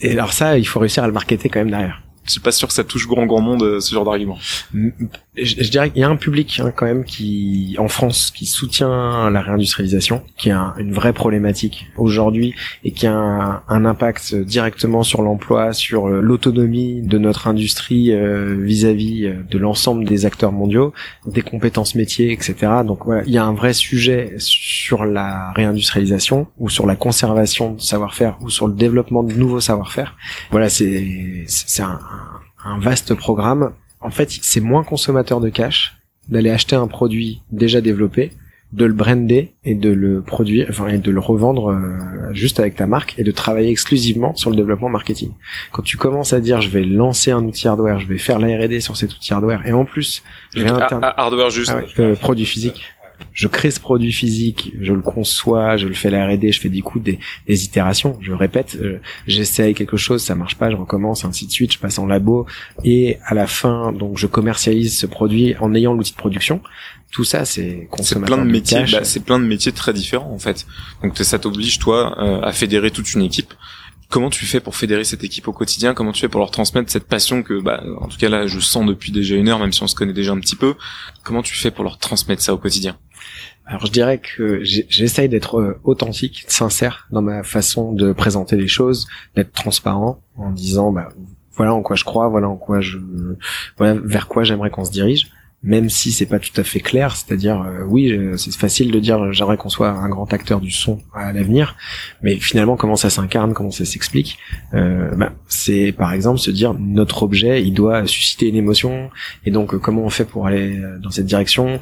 et 0.00 0.12
alors 0.12 0.32
ça 0.32 0.58
il 0.58 0.64
faut 0.64 0.80
réussir 0.80 1.04
à 1.04 1.06
le 1.06 1.12
marketer 1.12 1.48
quand 1.48 1.60
même 1.60 1.70
derrière 1.70 2.02
je 2.30 2.34
suis 2.34 2.40
pas 2.40 2.52
sûr 2.52 2.68
que 2.68 2.74
ça 2.74 2.84
touche 2.84 3.08
grand 3.08 3.26
grand 3.26 3.40
monde 3.40 3.64
euh, 3.64 3.80
ce 3.80 3.92
genre 3.92 4.04
d'argument. 4.04 4.38
Je, 4.72 5.68
dirais 5.68 5.90
qu'il 5.90 6.00
y 6.00 6.04
a 6.04 6.08
un 6.08 6.14
public 6.14 6.60
hein, 6.62 6.72
quand 6.74 6.86
même 6.86 7.04
qui 7.04 7.74
en 7.78 7.88
France 7.88 8.30
qui 8.30 8.46
soutient 8.46 9.30
la 9.30 9.40
réindustrialisation, 9.40 10.22
qui 10.36 10.52
a 10.52 10.74
une 10.78 10.92
vraie 10.92 11.12
problématique 11.12 11.88
aujourd'hui 11.96 12.54
et 12.84 12.92
qui 12.92 13.08
a 13.08 13.64
un, 13.66 13.84
impact 13.84 14.36
directement 14.36 15.02
sur 15.02 15.22
l'emploi, 15.22 15.72
sur 15.72 16.06
euh, 16.06 16.20
l'autonomie 16.20 17.02
de 17.02 17.18
notre 17.18 17.48
industrie 17.48 18.12
euh, 18.12 18.56
vis-à-vis 18.60 19.26
-vis 19.26 19.48
de 19.48 19.58
l'ensemble 19.58 20.04
des 20.04 20.24
acteurs 20.24 20.52
mondiaux, 20.52 20.92
des 21.26 21.42
compétences 21.42 21.96
métiers, 21.96 22.30
etc. 22.30 22.54
Donc 22.86 23.06
voilà, 23.06 23.22
il 23.26 23.32
y 23.32 23.38
a 23.38 23.44
un 23.44 23.54
vrai 23.54 23.72
sujet 23.72 24.34
sur 24.38 25.04
la 25.04 25.50
réindustrialisation 25.56 26.46
ou 26.58 26.68
sur 26.68 26.86
la 26.86 26.94
conservation 26.94 27.72
de 27.72 27.80
savoir-faire 27.80 28.36
ou 28.40 28.50
sur 28.50 28.68
le 28.68 28.74
développement 28.74 29.24
de 29.24 29.34
nouveaux 29.34 29.60
savoir-faire. 29.60 30.16
Voilà, 30.52 30.68
c'est 30.68 31.44
c'est 31.46 31.82
un 31.82 31.98
un 32.64 32.78
vaste 32.78 33.14
programme. 33.14 33.72
En 34.00 34.10
fait, 34.10 34.30
c'est 34.42 34.60
moins 34.60 34.84
consommateur 34.84 35.40
de 35.40 35.48
cash 35.48 35.96
d'aller 36.28 36.50
acheter 36.50 36.76
un 36.76 36.86
produit 36.86 37.42
déjà 37.50 37.80
développé 37.80 38.32
de 38.72 38.84
le 38.84 38.92
brander 38.92 39.52
et 39.64 39.74
de 39.74 39.90
le 39.90 40.22
produire, 40.22 40.66
enfin 40.70 40.86
et 40.86 40.98
de 40.98 41.10
le 41.10 41.18
revendre 41.18 41.70
euh, 41.72 42.32
juste 42.32 42.60
avec 42.60 42.76
ta 42.76 42.86
marque 42.86 43.18
et 43.18 43.24
de 43.24 43.32
travailler 43.32 43.68
exclusivement 43.68 44.32
sur 44.36 44.48
le 44.50 44.54
développement 44.54 44.88
marketing. 44.88 45.32
Quand 45.72 45.82
tu 45.82 45.96
commences 45.96 46.32
à 46.32 46.40
dire 46.40 46.60
je 46.60 46.68
vais 46.68 46.84
lancer 46.84 47.32
un 47.32 47.42
outil 47.44 47.66
hardware, 47.66 47.98
je 47.98 48.06
vais 48.06 48.18
faire 48.18 48.38
la 48.38 48.46
R&D 48.46 48.78
sur 48.80 48.96
cet 48.96 49.12
outil 49.12 49.32
hardware 49.34 49.66
et 49.66 49.72
en 49.72 49.84
plus 49.84 50.22
je 50.54 50.62
vais 50.62 50.70
Ah, 50.70 50.84
interne- 50.84 51.00
ah, 51.02 51.14
hardware 51.20 51.50
juste. 51.50 51.72
ah 51.74 51.78
ouais, 51.78 51.86
euh, 51.98 52.14
produit 52.14 52.46
physique. 52.46 52.84
Je 53.32 53.48
crée 53.48 53.70
ce 53.70 53.80
produit 53.80 54.12
physique, 54.12 54.72
je 54.80 54.92
le 54.92 55.00
conçois, 55.02 55.76
je 55.76 55.86
le 55.88 55.94
fais 55.94 56.10
la 56.10 56.26
R&D, 56.26 56.52
je 56.52 56.60
fais 56.60 56.68
des 56.68 56.80
coups, 56.80 57.04
des, 57.04 57.18
des 57.46 57.64
itérations, 57.64 58.18
je 58.20 58.32
répète, 58.32 58.76
euh, 58.80 58.98
j'essaye 59.26 59.74
quelque 59.74 59.96
chose, 59.96 60.22
ça 60.22 60.34
marche 60.34 60.56
pas, 60.56 60.70
je 60.70 60.76
recommence, 60.76 61.24
ainsi 61.24 61.46
de 61.46 61.52
suite, 61.52 61.72
je 61.72 61.78
passe 61.78 61.98
en 61.98 62.06
labo 62.06 62.46
et 62.84 63.18
à 63.24 63.34
la 63.34 63.46
fin, 63.46 63.92
donc 63.92 64.18
je 64.18 64.26
commercialise 64.26 64.96
ce 64.98 65.06
produit 65.06 65.54
en 65.60 65.74
ayant 65.74 65.94
l'outil 65.94 66.12
de 66.12 66.16
production. 66.16 66.60
Tout 67.12 67.24
ça, 67.24 67.44
c'est 67.44 67.60
C'est 67.62 67.86
consommateur 67.90 68.36
plein 68.36 68.44
de 68.46 68.50
métiers, 68.50 68.78
cash. 68.80 68.92
bah, 68.92 69.04
c'est 69.04 69.24
plein 69.24 69.38
de 69.40 69.44
métiers 69.44 69.72
très 69.72 69.92
différents 69.92 70.32
en 70.32 70.38
fait. 70.38 70.66
Donc 71.02 71.16
ça 71.18 71.38
t'oblige 71.38 71.78
toi 71.78 72.16
euh, 72.22 72.40
à 72.42 72.52
fédérer 72.52 72.90
toute 72.90 73.12
une 73.14 73.22
équipe. 73.22 73.52
Comment 74.10 74.30
tu 74.30 74.44
fais 74.44 74.58
pour 74.58 74.74
fédérer 74.74 75.04
cette 75.04 75.22
équipe 75.22 75.46
au 75.46 75.52
quotidien? 75.52 75.94
Comment 75.94 76.10
tu 76.10 76.20
fais 76.20 76.28
pour 76.28 76.40
leur 76.40 76.50
transmettre 76.50 76.90
cette 76.90 77.06
passion 77.06 77.44
que, 77.44 77.60
bah, 77.60 77.80
en 78.00 78.08
tout 78.08 78.18
cas 78.18 78.28
là, 78.28 78.48
je 78.48 78.58
sens 78.58 78.84
depuis 78.84 79.12
déjà 79.12 79.36
une 79.36 79.48
heure, 79.48 79.60
même 79.60 79.72
si 79.72 79.84
on 79.84 79.86
se 79.86 79.94
connaît 79.94 80.12
déjà 80.12 80.32
un 80.32 80.40
petit 80.40 80.56
peu. 80.56 80.74
Comment 81.22 81.42
tu 81.42 81.54
fais 81.54 81.70
pour 81.70 81.84
leur 81.84 81.96
transmettre 81.98 82.42
ça 82.42 82.52
au 82.52 82.58
quotidien? 82.58 82.96
Alors 83.70 83.86
je 83.86 83.92
dirais 83.92 84.18
que 84.18 84.64
j'essaye 84.64 85.28
d'être 85.28 85.60
euh, 85.60 85.78
authentique, 85.84 86.44
sincère 86.48 87.06
dans 87.12 87.22
ma 87.22 87.44
façon 87.44 87.92
de 87.92 88.12
présenter 88.12 88.56
les 88.56 88.66
choses, 88.66 89.06
d'être 89.36 89.52
transparent 89.52 90.20
en 90.36 90.50
disant 90.50 90.90
bah 90.90 91.10
voilà 91.52 91.72
en 91.72 91.80
quoi 91.80 91.94
je 91.94 92.02
crois, 92.02 92.26
voilà 92.28 92.48
en 92.48 92.56
quoi 92.56 92.80
je 92.80 92.98
voilà 93.78 93.94
vers 94.02 94.26
quoi 94.26 94.42
j'aimerais 94.42 94.70
qu'on 94.70 94.84
se 94.84 94.90
dirige, 94.90 95.30
même 95.62 95.88
si 95.88 96.10
c'est 96.10 96.26
pas 96.26 96.40
tout 96.40 96.58
à 96.60 96.64
fait 96.64 96.80
clair, 96.80 97.14
c'est-à-dire 97.14 97.62
euh, 97.62 97.84
oui, 97.86 98.12
c'est 98.36 98.52
facile 98.52 98.90
de 98.90 98.98
dire 98.98 99.22
euh, 99.22 99.32
j'aimerais 99.32 99.56
qu'on 99.56 99.68
soit 99.68 99.90
un 99.90 100.08
grand 100.08 100.32
acteur 100.32 100.60
du 100.60 100.72
son 100.72 100.98
à 101.14 101.32
l'avenir, 101.32 101.76
mais 102.22 102.40
finalement 102.40 102.76
comment 102.76 102.96
ça 102.96 103.08
s'incarne, 103.08 103.54
comment 103.54 103.70
ça 103.70 103.84
s'explique, 103.84 104.36
bah, 104.72 105.32
c'est 105.46 105.92
par 105.92 106.12
exemple 106.12 106.40
se 106.40 106.50
dire 106.50 106.74
notre 106.74 107.22
objet, 107.22 107.62
il 107.62 107.74
doit 107.74 108.04
susciter 108.08 108.48
une 108.48 108.56
émotion 108.56 109.10
et 109.44 109.52
donc 109.52 109.78
comment 109.78 110.02
on 110.02 110.10
fait 110.10 110.24
pour 110.24 110.48
aller 110.48 110.76
dans 111.00 111.12
cette 111.12 111.26
direction? 111.26 111.78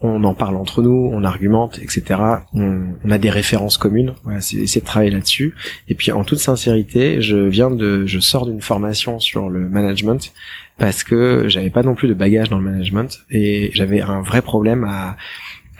On 0.00 0.24
en 0.24 0.34
parle 0.34 0.56
entre 0.56 0.82
nous, 0.82 1.10
on 1.12 1.24
argumente, 1.24 1.78
etc. 1.78 2.20
On, 2.52 3.10
a 3.10 3.18
des 3.18 3.30
références 3.30 3.78
communes. 3.78 4.14
C'est 4.40 4.80
de 4.80 4.84
travailler 4.84 5.10
là-dessus. 5.10 5.54
Et 5.88 5.94
puis, 5.94 6.12
en 6.12 6.22
toute 6.22 6.38
sincérité, 6.38 7.22
je 7.22 7.36
viens 7.36 7.70
de, 7.70 8.04
je 8.06 8.20
sors 8.20 8.46
d'une 8.46 8.60
formation 8.60 9.18
sur 9.20 9.48
le 9.48 9.68
management 9.68 10.32
parce 10.78 11.02
que 11.02 11.44
j'avais 11.48 11.70
pas 11.70 11.82
non 11.82 11.94
plus 11.94 12.08
de 12.08 12.14
bagage 12.14 12.50
dans 12.50 12.58
le 12.58 12.64
management 12.64 13.20
et 13.30 13.70
j'avais 13.72 14.02
un 14.02 14.20
vrai 14.20 14.42
problème 14.42 14.84
à, 14.84 15.16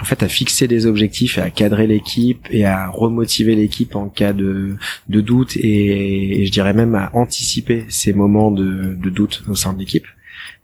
en 0.00 0.04
fait, 0.04 0.23
à 0.23 0.28
fixer 0.28 0.66
des 0.66 0.87
objectifs 0.87 1.37
et 1.37 1.42
à 1.42 1.50
cadrer 1.50 1.87
l'équipe 1.87 2.46
et 2.50 2.64
à 2.64 2.88
remotiver 2.88 3.54
l'équipe 3.54 3.96
en 3.96 4.08
cas 4.08 4.32
de, 4.32 4.76
de 5.08 5.20
doute 5.20 5.56
et, 5.56 6.46
je 6.46 6.50
dirais 6.50 6.73
même 6.73 6.94
à 6.94 7.11
anticiper 7.12 7.85
ces 7.88 8.14
moments 8.14 8.50
de, 8.50 8.96
doute 9.11 9.42
au 9.49 9.54
sein 9.54 9.75
de 9.75 9.78
l'équipe. 9.78 10.06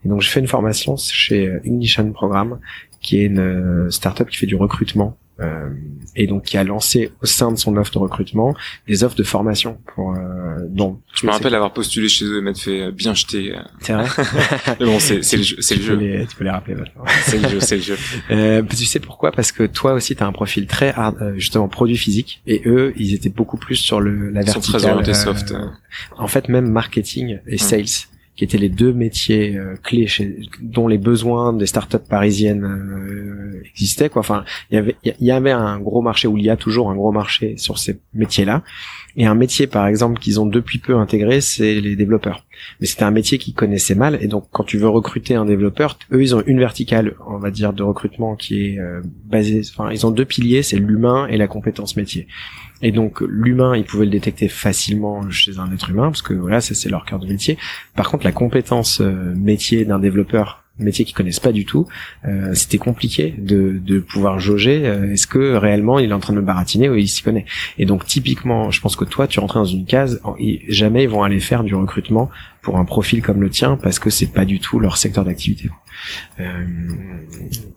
Et 0.04 0.08
donc, 0.08 0.22
je 0.22 0.28
fais 0.28 0.40
une 0.40 0.48
formation 0.48 0.96
chez 0.96 1.58
Ignition 1.64 2.10
Programme 2.12 2.58
qui 3.02 3.18
est 3.20 3.24
une 3.24 3.38
euh, 3.40 3.90
startup 3.90 4.28
qui 4.28 4.36
fait 4.36 4.46
du 4.46 4.54
recrutement 4.56 5.16
euh, 5.40 5.70
et 6.14 6.26
donc 6.26 6.42
qui 6.44 6.58
a 6.58 6.62
lancé 6.62 7.10
au 7.22 7.26
sein 7.26 7.50
de 7.50 7.56
son 7.56 7.76
offre 7.78 7.90
de 7.92 7.98
recrutement 7.98 8.54
des 8.86 9.02
offres 9.02 9.16
de 9.16 9.22
formation 9.22 9.78
pour 9.94 10.12
euh, 10.14 10.18
dont 10.68 11.00
Je 11.14 11.26
me 11.26 11.32
rappelle 11.32 11.54
avoir 11.54 11.72
postulé 11.72 12.08
chez 12.08 12.26
eux 12.26 12.38
et 12.38 12.42
m'être 12.42 12.60
fait 12.60 12.82
euh, 12.82 12.90
bien 12.92 13.14
jeter. 13.14 13.56
euh. 13.56 13.60
c'est 13.80 13.94
vrai 13.94 14.06
Mais 14.78 14.86
bon, 14.86 14.98
c'est 15.00 15.16
le 15.16 15.42
jeu, 15.42 15.56
c'est 15.60 15.74
le 15.76 15.80
tu 15.80 15.86
peux 15.88 15.94
jeu, 15.94 16.00
les, 16.18 16.26
tu 16.26 16.36
peux 16.36 16.44
les 16.44 16.50
rappeler 16.50 16.74
maintenant. 16.74 17.04
c'est 17.24 17.38
le 17.42 17.48
jeu, 17.48 17.60
c'est 17.60 17.76
le 17.76 17.82
jeu. 17.82 17.96
Euh, 18.30 18.62
tu 18.62 18.84
sais 18.84 19.00
pourquoi? 19.00 19.32
Parce 19.32 19.52
que 19.52 19.64
toi 19.64 19.94
aussi, 19.94 20.14
tu 20.14 20.22
as 20.22 20.26
un 20.26 20.32
profil 20.32 20.66
très 20.66 20.90
hard, 20.92 21.32
justement 21.36 21.66
produit 21.66 21.96
physique, 21.96 22.42
et 22.46 22.62
eux, 22.66 22.92
ils 22.96 23.14
étaient 23.14 23.30
beaucoup 23.30 23.56
plus 23.56 23.76
sur 23.76 24.00
le 24.00 24.28
la 24.30 24.42
Ils 24.42 24.46
sont 24.48 24.60
verticale. 24.60 24.80
très 24.80 24.90
orientés 24.90 25.14
soft. 25.14 25.54
En 26.18 26.28
fait, 26.28 26.48
même 26.50 26.70
marketing 26.70 27.38
et 27.48 27.54
Mm. 27.54 27.58
sales, 27.58 27.86
qui 28.36 28.44
étaient 28.44 28.58
les 28.58 28.68
deux 28.68 28.92
métiers 28.92 29.56
euh, 29.56 29.76
clés 29.82 30.06
chez, 30.06 30.38
dont 30.60 30.88
les 30.88 30.98
besoins 30.98 31.52
des 31.52 31.66
startups 31.66 31.98
parisiennes 31.98 32.64
euh, 32.64 33.62
existaient. 33.66 34.08
Quoi. 34.08 34.20
Enfin, 34.20 34.44
il 34.70 34.74
y 34.74 34.78
avait 34.78 34.96
il 35.04 35.26
y 35.26 35.30
avait 35.30 35.50
un 35.50 35.78
gros 35.78 36.00
marché 36.00 36.28
où 36.28 36.38
il 36.38 36.44
y 36.44 36.50
a 36.50 36.56
toujours 36.56 36.90
un 36.90 36.94
gros 36.94 37.12
marché 37.12 37.56
sur 37.58 37.78
ces 37.78 38.00
métiers-là. 38.14 38.62
Et 39.16 39.26
un 39.26 39.34
métier, 39.34 39.66
par 39.66 39.86
exemple, 39.86 40.20
qu'ils 40.20 40.40
ont 40.40 40.46
depuis 40.46 40.78
peu 40.78 40.96
intégré, 40.96 41.40
c'est 41.40 41.80
les 41.80 41.96
développeurs. 41.96 42.46
Mais 42.80 42.86
c'était 42.86 43.04
un 43.04 43.10
métier 43.10 43.38
qu'ils 43.38 43.54
connaissaient 43.54 43.94
mal, 43.94 44.18
et 44.20 44.26
donc 44.26 44.46
quand 44.50 44.64
tu 44.64 44.78
veux 44.78 44.88
recruter 44.88 45.34
un 45.34 45.44
développeur, 45.44 45.98
eux, 46.12 46.22
ils 46.22 46.34
ont 46.34 46.42
une 46.46 46.58
verticale, 46.58 47.14
on 47.26 47.38
va 47.38 47.50
dire, 47.50 47.72
de 47.72 47.82
recrutement 47.82 48.36
qui 48.36 48.66
est 48.66 48.78
euh, 48.78 49.00
basée. 49.24 49.62
Enfin, 49.70 49.90
ils 49.92 50.06
ont 50.06 50.10
deux 50.10 50.24
piliers, 50.24 50.62
c'est 50.62 50.76
l'humain 50.76 51.26
et 51.28 51.36
la 51.36 51.46
compétence 51.46 51.96
métier. 51.96 52.26
Et 52.82 52.90
donc 52.90 53.20
l'humain, 53.20 53.76
ils 53.76 53.84
pouvaient 53.84 54.06
le 54.06 54.10
détecter 54.10 54.48
facilement 54.48 55.28
chez 55.30 55.58
un 55.58 55.72
être 55.72 55.90
humain, 55.90 56.06
parce 56.06 56.22
que 56.22 56.34
voilà, 56.34 56.60
ça 56.60 56.74
c'est 56.74 56.88
leur 56.88 57.04
cœur 57.04 57.18
de 57.18 57.26
métier. 57.26 57.58
Par 57.94 58.10
contre, 58.10 58.24
la 58.24 58.32
compétence 58.32 59.00
euh, 59.00 59.34
métier 59.36 59.84
d'un 59.84 59.98
développeur, 59.98 60.61
métier 60.78 61.04
qu'ils 61.04 61.14
connaissent 61.14 61.38
pas 61.40 61.52
du 61.52 61.64
tout, 61.64 61.86
euh, 62.26 62.54
c'était 62.54 62.78
compliqué 62.78 63.34
de, 63.38 63.78
de 63.78 64.00
pouvoir 64.00 64.38
jauger. 64.40 64.82
euh, 64.86 65.12
Est-ce 65.12 65.26
que 65.26 65.54
réellement 65.54 65.98
il 65.98 66.10
est 66.10 66.14
en 66.14 66.18
train 66.20 66.32
de 66.32 66.38
me 66.40 66.44
baratiner 66.44 66.88
ou 66.88 66.94
il 66.96 67.08
s'y 67.08 67.22
connaît 67.22 67.44
Et 67.78 67.84
donc 67.86 68.06
typiquement, 68.06 68.70
je 68.70 68.80
pense 68.80 68.96
que 68.96 69.04
toi, 69.04 69.26
tu 69.26 69.38
rentrais 69.40 69.60
dans 69.60 69.64
une 69.64 69.84
case, 69.84 70.20
et 70.38 70.62
jamais 70.68 71.04
ils 71.04 71.08
vont 71.08 71.22
aller 71.22 71.40
faire 71.40 71.62
du 71.62 71.74
recrutement 71.74 72.30
pour 72.62 72.78
un 72.78 72.84
profil 72.84 73.22
comme 73.22 73.40
le 73.42 73.50
tien, 73.50 73.76
parce 73.76 73.98
que 73.98 74.08
c'est 74.10 74.32
pas 74.32 74.44
du 74.44 74.60
tout 74.60 74.78
leur 74.80 74.96
secteur 74.96 75.24
d'activité. 75.24 75.68
Euh, 76.40 76.64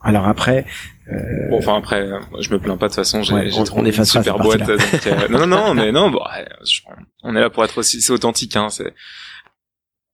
alors 0.01 0.27
après, 0.27 0.65
euh, 1.12 1.49
Bon, 1.49 1.58
enfin 1.58 1.77
après, 1.77 2.08
je 2.39 2.49
me 2.51 2.60
plains 2.60 2.77
pas 2.77 2.88
de 2.88 2.91
toute 2.93 2.95
façon. 3.03 3.21
J'ai 3.23 3.34
Ouais, 3.34 3.49
j'ai 3.49 3.60
on- 3.60 3.77
on 3.77 3.81
une 3.81 3.88
effacera 3.88 4.21
super 4.23 4.38
boîte. 4.39 4.60
donc, 4.62 4.69
euh, 5.08 5.27
non, 5.29 5.45
non, 5.45 5.47
non, 5.47 5.73
mais 5.73 5.91
non. 5.91 6.10
Bon, 6.10 6.21
je- 6.65 6.81
on 7.23 7.36
est 7.36 7.39
là 7.39 7.49
pour 7.49 7.63
être 7.65 7.77
aussi 7.79 8.01
c'est 8.01 8.13
authentique. 8.13 8.55
Hein, 8.55 8.69
c'est 8.69 8.93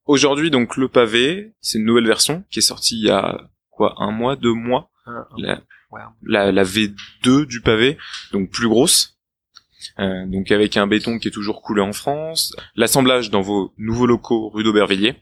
aujourd'hui 0.05 0.51
donc 0.51 0.77
le 0.77 0.87
pavé, 0.87 1.53
c'est 1.61 1.77
une 1.77 1.85
nouvelle 1.85 2.07
version 2.07 2.43
qui 2.49 2.59
est 2.59 2.63
sortie 2.63 2.97
il 2.97 3.05
y 3.05 3.09
a 3.09 3.49
quoi 3.69 3.95
un 3.97 4.11
mois, 4.11 4.35
deux 4.35 4.53
mois? 4.53 4.89
la, 6.23 6.51
la 6.51 6.63
V2 6.63 7.45
du 7.45 7.61
pavé, 7.61 7.97
donc 8.31 8.49
plus 8.49 8.67
grosse. 8.67 9.17
Euh, 9.99 10.25
donc 10.27 10.51
avec 10.51 10.77
un 10.77 10.87
béton 10.87 11.19
qui 11.19 11.27
est 11.27 11.31
toujours 11.31 11.61
coulé 11.61 11.81
en 11.81 11.93
France, 11.93 12.55
l'assemblage 12.75 13.29
dans 13.29 13.41
vos 13.41 13.73
nouveaux 13.77 14.05
locaux 14.05 14.49
rue 14.49 14.63
d'Aubervilliers. 14.63 15.15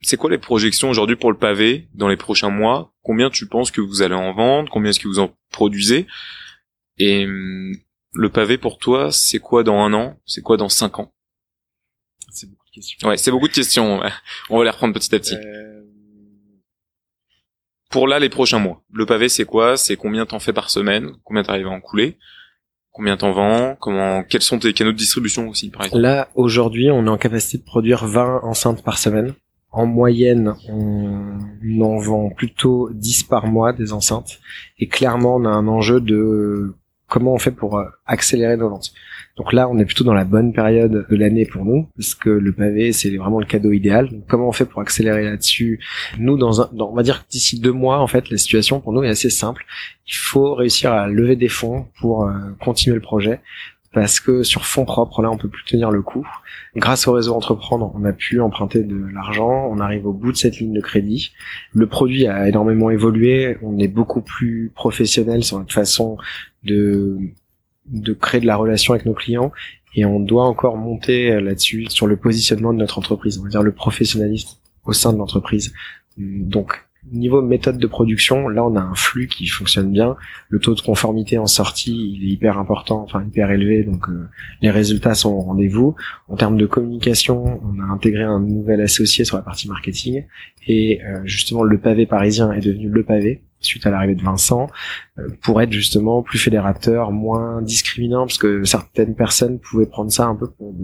C'est 0.00 0.16
quoi 0.16 0.30
les 0.30 0.38
projections 0.38 0.90
aujourd'hui 0.90 1.16
pour 1.16 1.30
le 1.30 1.38
pavé 1.38 1.88
dans 1.94 2.08
les 2.08 2.16
prochains 2.16 2.50
mois? 2.50 2.94
Combien 3.02 3.30
tu 3.30 3.46
penses 3.46 3.70
que 3.70 3.80
vous 3.80 4.02
allez 4.02 4.14
en 4.14 4.32
vendre? 4.32 4.70
Combien 4.70 4.90
est-ce 4.90 5.00
que 5.00 5.08
vous 5.08 5.18
en 5.18 5.34
produisez? 5.50 6.06
Et 6.98 7.26
hum, 7.26 7.72
le 8.12 8.28
pavé 8.28 8.58
pour 8.58 8.78
toi, 8.78 9.12
c'est 9.12 9.38
quoi 9.38 9.62
dans 9.62 9.78
un 9.80 9.92
an? 9.92 10.18
C'est 10.24 10.42
quoi 10.42 10.56
dans 10.56 10.68
cinq 10.68 10.98
ans? 10.98 11.12
C'est 12.32 12.48
beaucoup 12.48 12.67
de 12.70 12.74
questions. 12.74 13.08
Ouais, 13.08 13.16
c'est 13.16 13.30
beaucoup 13.30 13.48
de 13.48 13.52
questions. 13.52 14.00
On 14.50 14.58
va 14.58 14.64
les 14.64 14.70
reprendre 14.70 14.94
petit 14.94 15.14
à 15.14 15.18
petit. 15.18 15.34
Euh, 15.34 15.82
Pour 17.90 18.06
là, 18.06 18.18
les 18.18 18.28
prochains 18.28 18.58
mois, 18.58 18.82
le 18.92 19.06
pavé, 19.06 19.28
c'est 19.28 19.44
quoi? 19.44 19.76
C'est 19.76 19.96
combien 19.96 20.26
t'en 20.26 20.38
fais 20.38 20.52
par 20.52 20.70
semaine? 20.70 21.12
Combien 21.24 21.42
t'arrives 21.42 21.66
à 21.66 21.70
en 21.70 21.80
couler? 21.80 22.18
Combien 22.92 23.16
t'en 23.16 23.32
vends? 23.32 23.76
Comment 23.80 24.22
Quels 24.24 24.42
sont 24.42 24.58
tes 24.58 24.72
canaux 24.72 24.92
de 24.92 24.96
distribution 24.96 25.48
aussi, 25.48 25.70
par 25.70 25.84
exemple? 25.84 26.02
Là, 26.02 26.28
aujourd'hui, 26.34 26.90
on 26.90 27.06
est 27.06 27.10
en 27.10 27.16
capacité 27.18 27.58
de 27.58 27.62
produire 27.64 28.04
20 28.06 28.40
enceintes 28.42 28.82
par 28.82 28.98
semaine. 28.98 29.34
En 29.70 29.86
moyenne, 29.86 30.54
on 30.68 31.80
en 31.80 31.98
vend 31.98 32.30
plutôt 32.30 32.90
10 32.92 33.24
par 33.24 33.46
mois 33.46 33.72
des 33.72 33.92
enceintes. 33.92 34.40
Et 34.78 34.88
clairement, 34.88 35.36
on 35.36 35.44
a 35.44 35.50
un 35.50 35.68
enjeu 35.68 36.00
de 36.00 36.74
comment 37.06 37.34
on 37.34 37.38
fait 37.38 37.52
pour 37.52 37.80
accélérer 38.06 38.56
nos 38.56 38.70
ventes. 38.70 38.92
Donc 39.38 39.52
là, 39.52 39.68
on 39.68 39.78
est 39.78 39.84
plutôt 39.84 40.02
dans 40.02 40.14
la 40.14 40.24
bonne 40.24 40.52
période 40.52 41.06
de 41.08 41.16
l'année 41.16 41.46
pour 41.46 41.64
nous, 41.64 41.88
parce 41.96 42.16
que 42.16 42.28
le 42.28 42.52
pavé, 42.52 42.92
c'est 42.92 43.16
vraiment 43.16 43.38
le 43.38 43.46
cadeau 43.46 43.70
idéal. 43.70 44.10
Comment 44.28 44.48
on 44.48 44.52
fait 44.52 44.64
pour 44.64 44.82
accélérer 44.82 45.24
là-dessus? 45.24 45.80
Nous, 46.18 46.36
dans 46.36 46.60
un, 46.60 46.68
on 46.76 46.94
va 46.94 47.04
dire 47.04 47.24
d'ici 47.30 47.60
deux 47.60 47.72
mois, 47.72 48.00
en 48.00 48.08
fait, 48.08 48.30
la 48.30 48.36
situation 48.36 48.80
pour 48.80 48.92
nous 48.92 49.04
est 49.04 49.08
assez 49.08 49.30
simple. 49.30 49.64
Il 50.08 50.16
faut 50.16 50.54
réussir 50.54 50.92
à 50.92 51.06
lever 51.06 51.36
des 51.36 51.48
fonds 51.48 51.86
pour 52.00 52.24
euh, 52.24 52.32
continuer 52.60 52.96
le 52.96 53.00
projet, 53.00 53.40
parce 53.92 54.18
que 54.18 54.42
sur 54.42 54.66
fonds 54.66 54.84
propres, 54.84 55.22
là, 55.22 55.30
on 55.30 55.36
peut 55.36 55.48
plus 55.48 55.64
tenir 55.64 55.92
le 55.92 56.02
coup. 56.02 56.26
Grâce 56.74 57.06
au 57.06 57.12
réseau 57.12 57.32
Entreprendre, 57.34 57.92
on 57.94 58.04
a 58.04 58.12
pu 58.12 58.40
emprunter 58.40 58.82
de 58.82 59.06
l'argent, 59.14 59.68
on 59.70 59.78
arrive 59.78 60.04
au 60.04 60.12
bout 60.12 60.32
de 60.32 60.36
cette 60.36 60.58
ligne 60.58 60.72
de 60.72 60.80
crédit. 60.80 61.30
Le 61.72 61.86
produit 61.86 62.26
a 62.26 62.48
énormément 62.48 62.90
évolué, 62.90 63.56
on 63.62 63.78
est 63.78 63.88
beaucoup 63.88 64.20
plus 64.20 64.72
professionnel 64.74 65.44
sur 65.44 65.60
notre 65.60 65.72
façon 65.72 66.18
de, 66.64 67.18
de 67.90 68.12
créer 68.12 68.40
de 68.40 68.46
la 68.46 68.56
relation 68.56 68.94
avec 68.94 69.06
nos 69.06 69.14
clients 69.14 69.52
et 69.94 70.04
on 70.04 70.20
doit 70.20 70.44
encore 70.44 70.76
monter 70.76 71.32
euh, 71.32 71.40
là-dessus 71.40 71.86
sur 71.88 72.06
le 72.06 72.16
positionnement 72.16 72.72
de 72.72 72.78
notre 72.78 72.98
entreprise, 72.98 73.38
on 73.38 73.44
va 73.44 73.48
dire 73.48 73.62
le 73.62 73.72
professionnalisme 73.72 74.56
au 74.84 74.92
sein 74.92 75.12
de 75.12 75.18
l'entreprise. 75.18 75.72
Donc, 76.16 76.88
niveau 77.12 77.42
méthode 77.42 77.78
de 77.78 77.86
production, 77.86 78.48
là 78.48 78.64
on 78.64 78.76
a 78.76 78.80
un 78.80 78.94
flux 78.94 79.28
qui 79.28 79.46
fonctionne 79.46 79.90
bien. 79.90 80.16
Le 80.48 80.58
taux 80.58 80.74
de 80.74 80.80
conformité 80.80 81.38
en 81.38 81.46
sortie, 81.46 82.16
il 82.16 82.24
est 82.24 82.32
hyper 82.32 82.58
important, 82.58 83.02
enfin 83.02 83.24
hyper 83.24 83.50
élevé, 83.50 83.82
donc 83.82 84.08
euh, 84.08 84.28
les 84.62 84.70
résultats 84.70 85.14
sont 85.14 85.30
au 85.30 85.40
rendez-vous. 85.40 85.94
En 86.28 86.36
termes 86.36 86.58
de 86.58 86.66
communication, 86.66 87.60
on 87.64 87.80
a 87.80 87.84
intégré 87.84 88.24
un 88.24 88.40
nouvel 88.40 88.80
associé 88.80 89.24
sur 89.24 89.36
la 89.36 89.42
partie 89.42 89.68
marketing 89.68 90.24
et 90.66 91.02
euh, 91.04 91.20
justement 91.24 91.62
le 91.62 91.78
pavé 91.78 92.06
parisien 92.06 92.52
est 92.52 92.60
devenu 92.60 92.88
le 92.88 93.04
pavé 93.04 93.42
suite 93.60 93.86
à 93.86 93.90
l'arrivée 93.90 94.14
de 94.14 94.22
Vincent, 94.22 94.68
euh, 95.18 95.28
pour 95.42 95.60
être 95.60 95.72
justement 95.72 96.22
plus 96.22 96.38
fédérateur, 96.38 97.10
moins 97.10 97.62
discriminant, 97.62 98.26
parce 98.26 98.38
que 98.38 98.64
certaines 98.64 99.14
personnes 99.14 99.58
pouvaient 99.58 99.86
prendre 99.86 100.12
ça 100.12 100.26
un 100.26 100.34
peu 100.34 100.48
pour 100.48 100.74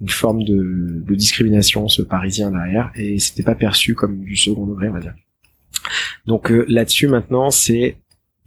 une 0.00 0.08
forme 0.08 0.44
de, 0.44 1.02
de, 1.06 1.14
discrimination, 1.14 1.88
ce 1.88 2.02
parisien 2.02 2.50
derrière, 2.50 2.90
et 2.94 3.18
c'était 3.18 3.42
pas 3.42 3.54
perçu 3.54 3.94
comme 3.94 4.20
du 4.20 4.36
second 4.36 4.66
degré, 4.66 4.88
on 4.88 4.92
va 4.92 5.00
dire. 5.00 5.14
Donc 6.26 6.50
euh, 6.50 6.64
là-dessus 6.68 7.08
maintenant, 7.08 7.50
c'est 7.50 7.96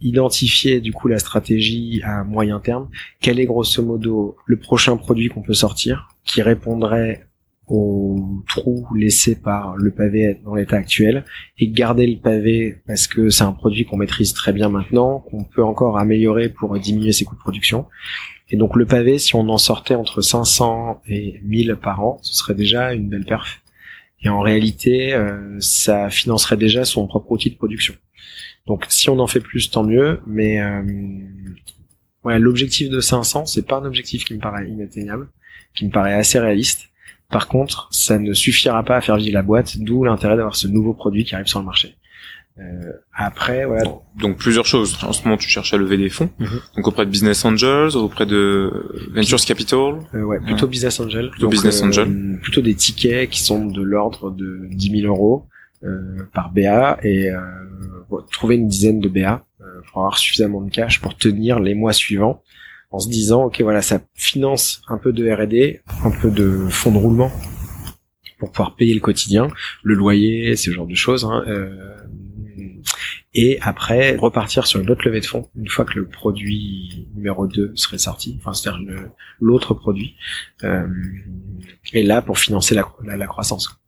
identifier 0.00 0.80
du 0.80 0.92
coup 0.92 1.08
la 1.08 1.18
stratégie 1.18 2.00
à 2.04 2.24
moyen 2.24 2.60
terme. 2.60 2.88
Quel 3.20 3.38
est 3.38 3.46
grosso 3.46 3.82
modo 3.82 4.36
le 4.46 4.56
prochain 4.56 4.96
produit 4.96 5.28
qu'on 5.28 5.42
peut 5.42 5.54
sortir 5.54 6.08
qui 6.24 6.42
répondrait 6.42 7.26
au 7.70 8.42
trou 8.48 8.86
laissé 8.96 9.40
par 9.40 9.76
le 9.76 9.92
pavé 9.92 10.40
dans 10.44 10.56
l'état 10.56 10.76
actuel 10.76 11.24
et 11.56 11.68
garder 11.68 12.06
le 12.06 12.18
pavé 12.18 12.76
parce 12.86 13.06
que 13.06 13.30
c'est 13.30 13.44
un 13.44 13.52
produit 13.52 13.84
qu'on 13.84 13.96
maîtrise 13.96 14.34
très 14.34 14.52
bien 14.52 14.68
maintenant, 14.68 15.20
qu'on 15.20 15.44
peut 15.44 15.62
encore 15.62 15.96
améliorer 15.98 16.48
pour 16.48 16.76
diminuer 16.78 17.12
ses 17.12 17.24
coûts 17.24 17.36
de 17.36 17.40
production. 17.40 17.86
Et 18.50 18.56
donc 18.56 18.74
le 18.74 18.86
pavé, 18.86 19.18
si 19.18 19.36
on 19.36 19.48
en 19.48 19.58
sortait 19.58 19.94
entre 19.94 20.20
500 20.20 21.02
et 21.06 21.40
1000 21.44 21.78
par 21.80 22.02
an, 22.02 22.18
ce 22.22 22.34
serait 22.34 22.56
déjà 22.56 22.92
une 22.92 23.08
belle 23.08 23.24
perf. 23.24 23.62
Et 24.22 24.28
en 24.28 24.40
réalité, 24.40 25.14
euh, 25.14 25.56
ça 25.60 26.10
financerait 26.10 26.56
déjà 26.56 26.84
son 26.84 27.06
propre 27.06 27.30
outil 27.30 27.50
de 27.50 27.56
production. 27.56 27.94
Donc 28.66 28.84
si 28.88 29.08
on 29.08 29.18
en 29.20 29.28
fait 29.28 29.40
plus, 29.40 29.70
tant 29.70 29.84
mieux. 29.84 30.20
Mais 30.26 30.60
euh, 30.60 30.82
ouais, 32.24 32.40
l'objectif 32.40 32.90
de 32.90 33.00
500, 33.00 33.46
c'est 33.46 33.66
pas 33.66 33.76
un 33.76 33.84
objectif 33.84 34.24
qui 34.24 34.34
me 34.34 34.40
paraît 34.40 34.68
inatteignable, 34.68 35.28
qui 35.74 35.86
me 35.86 35.90
paraît 35.90 36.14
assez 36.14 36.40
réaliste. 36.40 36.89
Par 37.30 37.48
contre, 37.48 37.88
ça 37.90 38.18
ne 38.18 38.32
suffira 38.32 38.82
pas 38.82 38.96
à 38.96 39.00
faire 39.00 39.16
vivre 39.16 39.34
la 39.34 39.42
boîte, 39.42 39.78
d'où 39.78 40.04
l'intérêt 40.04 40.36
d'avoir 40.36 40.56
ce 40.56 40.66
nouveau 40.66 40.94
produit 40.94 41.24
qui 41.24 41.34
arrive 41.34 41.46
sur 41.46 41.60
le 41.60 41.64
marché. 41.64 41.96
Euh, 42.58 42.92
après, 43.14 43.64
voilà. 43.64 43.84
Donc 44.18 44.36
plusieurs 44.36 44.66
choses. 44.66 44.98
En 45.02 45.12
ce 45.12 45.24
moment, 45.24 45.36
tu 45.36 45.48
cherches 45.48 45.72
à 45.72 45.76
lever 45.76 45.96
des 45.96 46.10
fonds. 46.10 46.28
Mhm. 46.38 46.60
Donc 46.76 46.88
auprès 46.88 47.06
de 47.06 47.10
Business 47.10 47.44
Angels, 47.44 47.96
auprès 47.96 48.26
de 48.26 48.72
Ventures 49.14 49.44
Capital. 49.44 50.00
Euh, 50.14 50.22
ouais, 50.22 50.40
plutôt 50.40 50.66
Business 50.66 51.00
Angel. 51.00 51.30
Plutôt 51.30 51.48
Business 51.48 51.82
Angel. 51.82 52.38
Plutôt 52.42 52.60
des 52.60 52.74
tickets 52.74 53.30
qui 53.30 53.42
sont 53.42 53.66
de 53.66 53.82
l'ordre 53.82 54.30
de 54.30 54.66
10 54.70 55.00
000 55.02 55.06
euros 55.06 55.46
euh, 55.82 56.28
par 56.34 56.52
BA 56.52 56.98
et 57.02 57.30
euh, 57.30 57.40
trouver 58.30 58.56
une 58.56 58.68
dizaine 58.68 59.00
de 59.00 59.08
BA 59.08 59.42
euh, 59.62 59.64
pour 59.86 60.02
avoir 60.02 60.18
suffisamment 60.18 60.60
de 60.60 60.70
cash 60.70 61.00
pour 61.00 61.16
tenir 61.16 61.58
les 61.58 61.74
mois 61.74 61.94
suivants 61.94 62.42
en 62.90 62.98
se 62.98 63.08
disant 63.08 63.44
ok 63.44 63.60
voilà 63.62 63.82
ça 63.82 64.00
finance 64.14 64.82
un 64.88 64.98
peu 64.98 65.12
de 65.12 65.30
R&D, 65.30 65.80
un 66.04 66.10
peu 66.10 66.30
de 66.30 66.66
fonds 66.68 66.92
de 66.92 66.98
roulement 66.98 67.32
pour 68.38 68.50
pouvoir 68.50 68.74
payer 68.74 68.94
le 68.94 69.00
quotidien, 69.00 69.48
le 69.82 69.94
loyer, 69.94 70.56
ce 70.56 70.70
genre 70.70 70.86
de 70.86 70.94
choses. 70.94 71.24
Hein, 71.24 71.44
euh, 71.46 71.96
et 73.32 73.58
après 73.60 74.16
repartir 74.16 74.66
sur 74.66 74.80
une 74.80 74.90
autre 74.90 75.02
levée 75.04 75.20
de 75.20 75.26
fonds 75.26 75.48
une 75.54 75.68
fois 75.68 75.84
que 75.84 75.98
le 75.98 76.08
produit 76.08 77.06
numéro 77.14 77.46
2 77.46 77.72
serait 77.76 77.98
sorti, 77.98 78.36
enfin 78.40 78.52
c'est-à-dire 78.52 78.80
l'autre 79.40 79.74
produit. 79.74 80.16
Euh, 80.64 80.86
et 81.92 82.02
là 82.02 82.22
pour 82.22 82.38
financer 82.38 82.74
la, 82.74 82.84
la 83.04 83.26
croissance. 83.26 83.79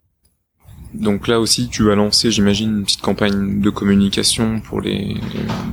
Donc 0.94 1.28
là 1.28 1.40
aussi, 1.40 1.68
tu 1.68 1.84
vas 1.84 1.94
lancer, 1.94 2.30
j'imagine, 2.30 2.78
une 2.78 2.84
petite 2.84 3.00
campagne 3.00 3.60
de 3.60 3.70
communication 3.70 4.60
pour 4.60 4.80
les 4.80 5.16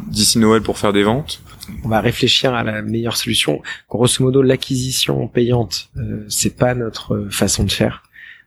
d'ici 0.07 0.39
Noël 0.39 0.61
pour 0.61 0.77
faire 0.77 0.93
des 0.93 1.03
ventes. 1.03 1.41
On 1.83 1.89
va 1.89 2.01
réfléchir 2.01 2.53
à 2.53 2.63
la 2.63 2.81
meilleure 2.81 3.17
solution. 3.17 3.61
Grosso 3.89 4.23
modo, 4.23 4.41
l'acquisition 4.41 5.27
payante, 5.27 5.89
euh, 5.97 6.25
c'est 6.27 6.57
pas 6.57 6.73
notre 6.73 7.27
façon 7.29 7.63
de 7.63 7.71
faire. 7.71 8.03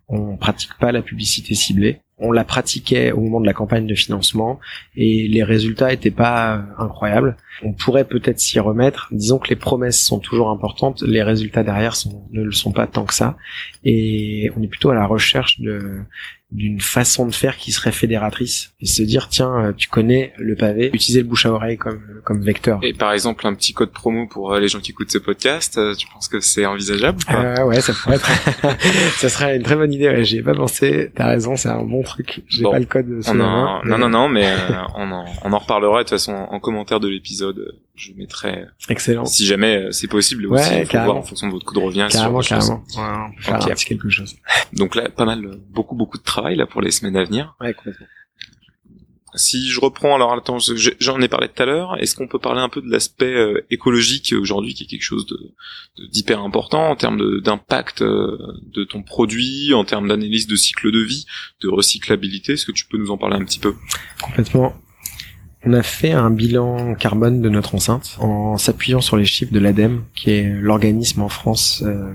On 0.08 0.36
pratique 0.36 0.72
pas 0.78 0.92
la 0.92 1.02
publicité 1.02 1.54
ciblée. 1.54 2.00
On 2.18 2.30
la 2.30 2.44
pratiquait 2.44 3.10
au 3.10 3.20
moment 3.20 3.40
de 3.40 3.46
la 3.46 3.52
campagne 3.52 3.86
de 3.86 3.94
financement 3.94 4.60
et 4.94 5.26
les 5.26 5.42
résultats 5.42 5.92
étaient 5.92 6.12
pas 6.12 6.64
incroyables. 6.78 7.36
On 7.64 7.72
pourrait 7.72 8.04
peut-être 8.04 8.38
s'y 8.38 8.60
remettre. 8.60 9.08
Disons 9.10 9.38
que 9.38 9.48
les 9.48 9.56
promesses 9.56 10.00
sont 10.00 10.20
toujours 10.20 10.50
importantes, 10.50 11.02
les 11.02 11.22
résultats 11.22 11.64
derrière 11.64 11.96
sont, 11.96 12.28
ne 12.30 12.42
le 12.42 12.52
sont 12.52 12.70
pas 12.70 12.86
tant 12.86 13.06
que 13.06 13.14
ça. 13.14 13.36
Et 13.82 14.52
on 14.56 14.62
est 14.62 14.68
plutôt 14.68 14.90
à 14.90 14.94
la 14.94 15.06
recherche 15.06 15.60
de 15.60 16.02
d'une 16.52 16.80
façon 16.80 17.26
de 17.26 17.32
faire 17.32 17.56
qui 17.56 17.72
serait 17.72 17.92
fédératrice 17.92 18.72
et 18.80 18.86
se 18.86 19.02
dire 19.02 19.28
tiens 19.28 19.56
euh, 19.56 19.72
tu 19.72 19.88
connais 19.88 20.34
le 20.36 20.54
pavé 20.54 20.90
utiliser 20.92 21.22
le 21.22 21.28
bouche 21.28 21.46
à 21.46 21.52
oreille 21.52 21.78
comme 21.78 22.00
comme 22.24 22.42
vecteur. 22.42 22.78
Et 22.82 22.92
par 22.92 23.12
exemple 23.12 23.46
un 23.46 23.54
petit 23.54 23.72
code 23.72 23.90
promo 23.90 24.26
pour 24.26 24.52
euh, 24.52 24.60
les 24.60 24.68
gens 24.68 24.80
qui 24.80 24.90
écoutent 24.90 25.10
ce 25.10 25.18
podcast 25.18 25.78
euh, 25.78 25.94
tu 25.94 26.06
penses 26.08 26.28
que 26.28 26.40
c'est 26.40 26.66
envisageable 26.66 27.18
euh, 27.30 27.64
ouais 27.64 27.80
ça 27.80 27.94
pourrait 27.94 28.16
être 28.16 28.30
ça 29.16 29.28
serait 29.30 29.56
une 29.56 29.62
très 29.62 29.76
bonne 29.76 29.92
idée 29.92 30.08
ouais, 30.08 30.24
j'y 30.24 30.38
ai 30.38 30.42
pas 30.42 30.54
pensé. 30.54 31.10
T'as 31.14 31.26
raison 31.26 31.56
c'est 31.56 31.70
un 31.70 31.82
bon 31.82 32.02
truc. 32.02 32.42
J'ai 32.48 32.64
pas 32.64 32.78
le 32.78 32.84
code 32.84 33.20
on 33.26 33.34
non 33.34 33.80
non 33.84 34.08
non 34.08 34.28
mais 34.28 34.46
on 34.94 35.10
en 35.10 35.24
on 35.42 35.52
en 35.52 35.58
reparlera 35.58 35.98
de 35.98 36.02
toute 36.02 36.10
façon 36.10 36.32
en 36.32 36.60
commentaire 36.60 37.00
de 37.00 37.08
l'épisode. 37.08 37.78
Je 37.94 38.12
mettrai 38.16 38.64
excellent. 38.88 39.26
si 39.26 39.44
jamais 39.44 39.88
c'est 39.90 40.08
possible 40.08 40.46
aussi 40.46 40.70
ouais, 40.70 40.84
faut 40.86 40.98
voir 40.98 41.16
en 41.16 41.22
fonction 41.22 41.46
de 41.46 41.52
votre 41.52 41.66
coût 41.66 41.74
de 41.74 41.78
revient 41.78 42.08
carrément 42.10 42.40
carrément. 42.40 42.82
ouais, 42.96 43.02
on 43.02 43.36
peut 43.36 43.42
faire 43.42 43.54
un 43.54 43.74
petit 43.74 43.84
quelque 43.84 44.08
chose. 44.08 44.36
Donc 44.72 44.94
là 44.94 45.08
pas 45.10 45.26
mal 45.26 45.58
beaucoup 45.70 45.94
beaucoup 45.94 46.18
de 46.18 46.22
travail 46.22 46.41
là 46.50 46.66
pour 46.66 46.82
les 46.82 46.90
semaines 46.90 47.16
à 47.16 47.24
venir. 47.24 47.54
Ouais, 47.60 47.74
complètement. 47.74 48.06
Si 49.34 49.70
je 49.70 49.80
reprends, 49.80 50.14
alors 50.14 50.34
attends, 50.34 50.58
j'en 51.00 51.20
ai 51.20 51.28
parlé 51.28 51.48
tout 51.48 51.62
à 51.62 51.66
l'heure. 51.66 51.96
Est-ce 51.98 52.14
qu'on 52.14 52.28
peut 52.28 52.38
parler 52.38 52.60
un 52.60 52.68
peu 52.68 52.82
de 52.82 52.90
l'aspect 52.90 53.34
euh, 53.34 53.64
écologique 53.70 54.34
aujourd'hui, 54.38 54.74
qui 54.74 54.84
est 54.84 54.86
quelque 54.86 55.02
chose 55.02 55.26
de 55.26 55.38
d'hyper 56.10 56.40
important 56.40 56.90
en 56.90 56.96
termes 56.96 57.40
d'impact 57.40 58.02
euh, 58.02 58.36
de, 58.74 58.84
ton 58.84 59.02
produit, 59.02 59.72
en 59.72 59.84
termes 59.84 60.08
d'analyse 60.08 60.46
de 60.46 60.56
cycle 60.56 60.92
de 60.92 61.00
vie, 61.00 61.24
de 61.62 61.68
recyclabilité? 61.68 62.54
Est-ce 62.54 62.66
que 62.66 62.72
tu 62.72 62.84
peux 62.86 62.98
nous 62.98 63.10
en 63.10 63.16
parler 63.16 63.36
un 63.36 63.44
petit 63.44 63.58
peu? 63.58 63.74
Complètement. 64.20 64.74
On 65.64 65.72
a 65.72 65.82
fait 65.82 66.10
un 66.10 66.30
bilan 66.30 66.94
carbone 66.96 67.40
de 67.40 67.48
notre 67.48 67.76
enceinte 67.76 68.16
en 68.18 68.58
s'appuyant 68.58 69.00
sur 69.00 69.16
les 69.16 69.24
chiffres 69.24 69.52
de 69.52 69.60
l'ADEME, 69.60 70.02
qui 70.14 70.30
est 70.30 70.60
l'organisme 70.60 71.22
en 71.22 71.28
France 71.28 71.84
euh, 71.86 72.12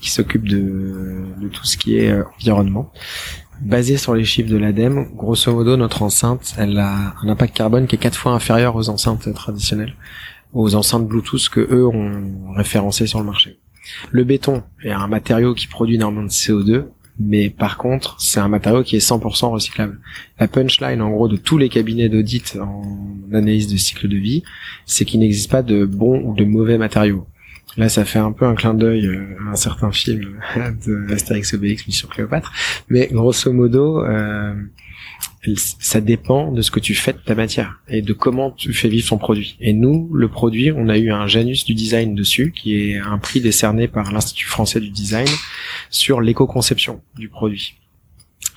qui 0.00 0.10
s'occupe 0.10 0.46
de, 0.46 1.24
de, 1.40 1.48
tout 1.48 1.64
ce 1.64 1.78
qui 1.78 1.96
est 1.96 2.12
environnement 2.38 2.92
basé 3.60 3.96
sur 3.96 4.14
les 4.14 4.24
chiffres 4.24 4.50
de 4.50 4.56
l'ADEME, 4.56 5.08
grosso 5.14 5.52
modo, 5.52 5.76
notre 5.76 6.02
enceinte, 6.02 6.54
elle 6.58 6.78
a 6.78 7.14
un 7.22 7.28
impact 7.28 7.56
carbone 7.56 7.86
qui 7.86 7.96
est 7.96 7.98
quatre 7.98 8.18
fois 8.18 8.32
inférieur 8.32 8.76
aux 8.76 8.88
enceintes 8.88 9.32
traditionnelles, 9.34 9.94
aux 10.52 10.74
enceintes 10.74 11.06
Bluetooth 11.06 11.48
que 11.48 11.60
eux 11.60 11.86
ont 11.86 12.52
référencées 12.54 13.06
sur 13.06 13.18
le 13.18 13.24
marché. 13.24 13.58
Le 14.10 14.24
béton 14.24 14.62
est 14.82 14.90
un 14.90 15.06
matériau 15.06 15.54
qui 15.54 15.66
produit 15.66 15.96
énormément 15.96 16.24
de 16.24 16.28
CO2, 16.28 16.86
mais 17.18 17.48
par 17.48 17.78
contre, 17.78 18.16
c'est 18.20 18.40
un 18.40 18.48
matériau 18.48 18.82
qui 18.82 18.96
est 18.96 19.06
100% 19.06 19.50
recyclable. 19.50 19.98
La 20.38 20.48
punchline, 20.48 21.00
en 21.00 21.10
gros, 21.10 21.28
de 21.28 21.36
tous 21.36 21.56
les 21.56 21.68
cabinets 21.68 22.08
d'audit 22.08 22.58
en 22.60 22.82
analyse 23.32 23.72
de 23.72 23.76
cycle 23.76 24.08
de 24.08 24.16
vie, 24.16 24.42
c'est 24.84 25.04
qu'il 25.04 25.20
n'existe 25.20 25.50
pas 25.50 25.62
de 25.62 25.86
bons 25.86 26.20
ou 26.24 26.34
de 26.34 26.44
mauvais 26.44 26.78
matériaux. 26.78 27.26
Là, 27.76 27.88
ça 27.88 28.04
fait 28.04 28.18
un 28.18 28.32
peu 28.32 28.46
un 28.46 28.54
clin 28.54 28.74
d'œil 28.74 29.06
euh, 29.06 29.36
à 29.46 29.50
un 29.50 29.56
certain 29.56 29.92
film 29.92 30.40
de 30.86 31.12
Astérix 31.12 31.52
Obélix 31.52 31.86
Mission 31.86 32.08
Cléopâtre, 32.08 32.52
mais 32.88 33.08
grosso 33.12 33.52
modo, 33.52 34.02
euh, 34.02 34.54
ça 35.54 36.00
dépend 36.00 36.52
de 36.52 36.62
ce 36.62 36.70
que 36.70 36.80
tu 36.80 36.94
fais 36.94 37.12
de 37.12 37.18
ta 37.18 37.34
matière 37.34 37.80
et 37.88 38.02
de 38.02 38.12
comment 38.12 38.50
tu 38.50 38.72
fais 38.72 38.88
vivre 38.88 39.08
ton 39.08 39.18
produit. 39.18 39.56
Et 39.60 39.72
nous, 39.72 40.10
le 40.14 40.28
produit, 40.28 40.72
on 40.72 40.88
a 40.88 40.96
eu 40.96 41.10
un 41.10 41.26
Janus 41.26 41.64
du 41.64 41.74
design 41.74 42.14
dessus, 42.14 42.52
qui 42.52 42.80
est 42.80 42.98
un 42.98 43.18
prix 43.18 43.40
décerné 43.40 43.88
par 43.88 44.10
l'Institut 44.12 44.46
français 44.46 44.80
du 44.80 44.90
design 44.90 45.28
sur 45.90 46.20
l'éco-conception 46.20 47.02
du 47.16 47.28
produit. 47.28 47.76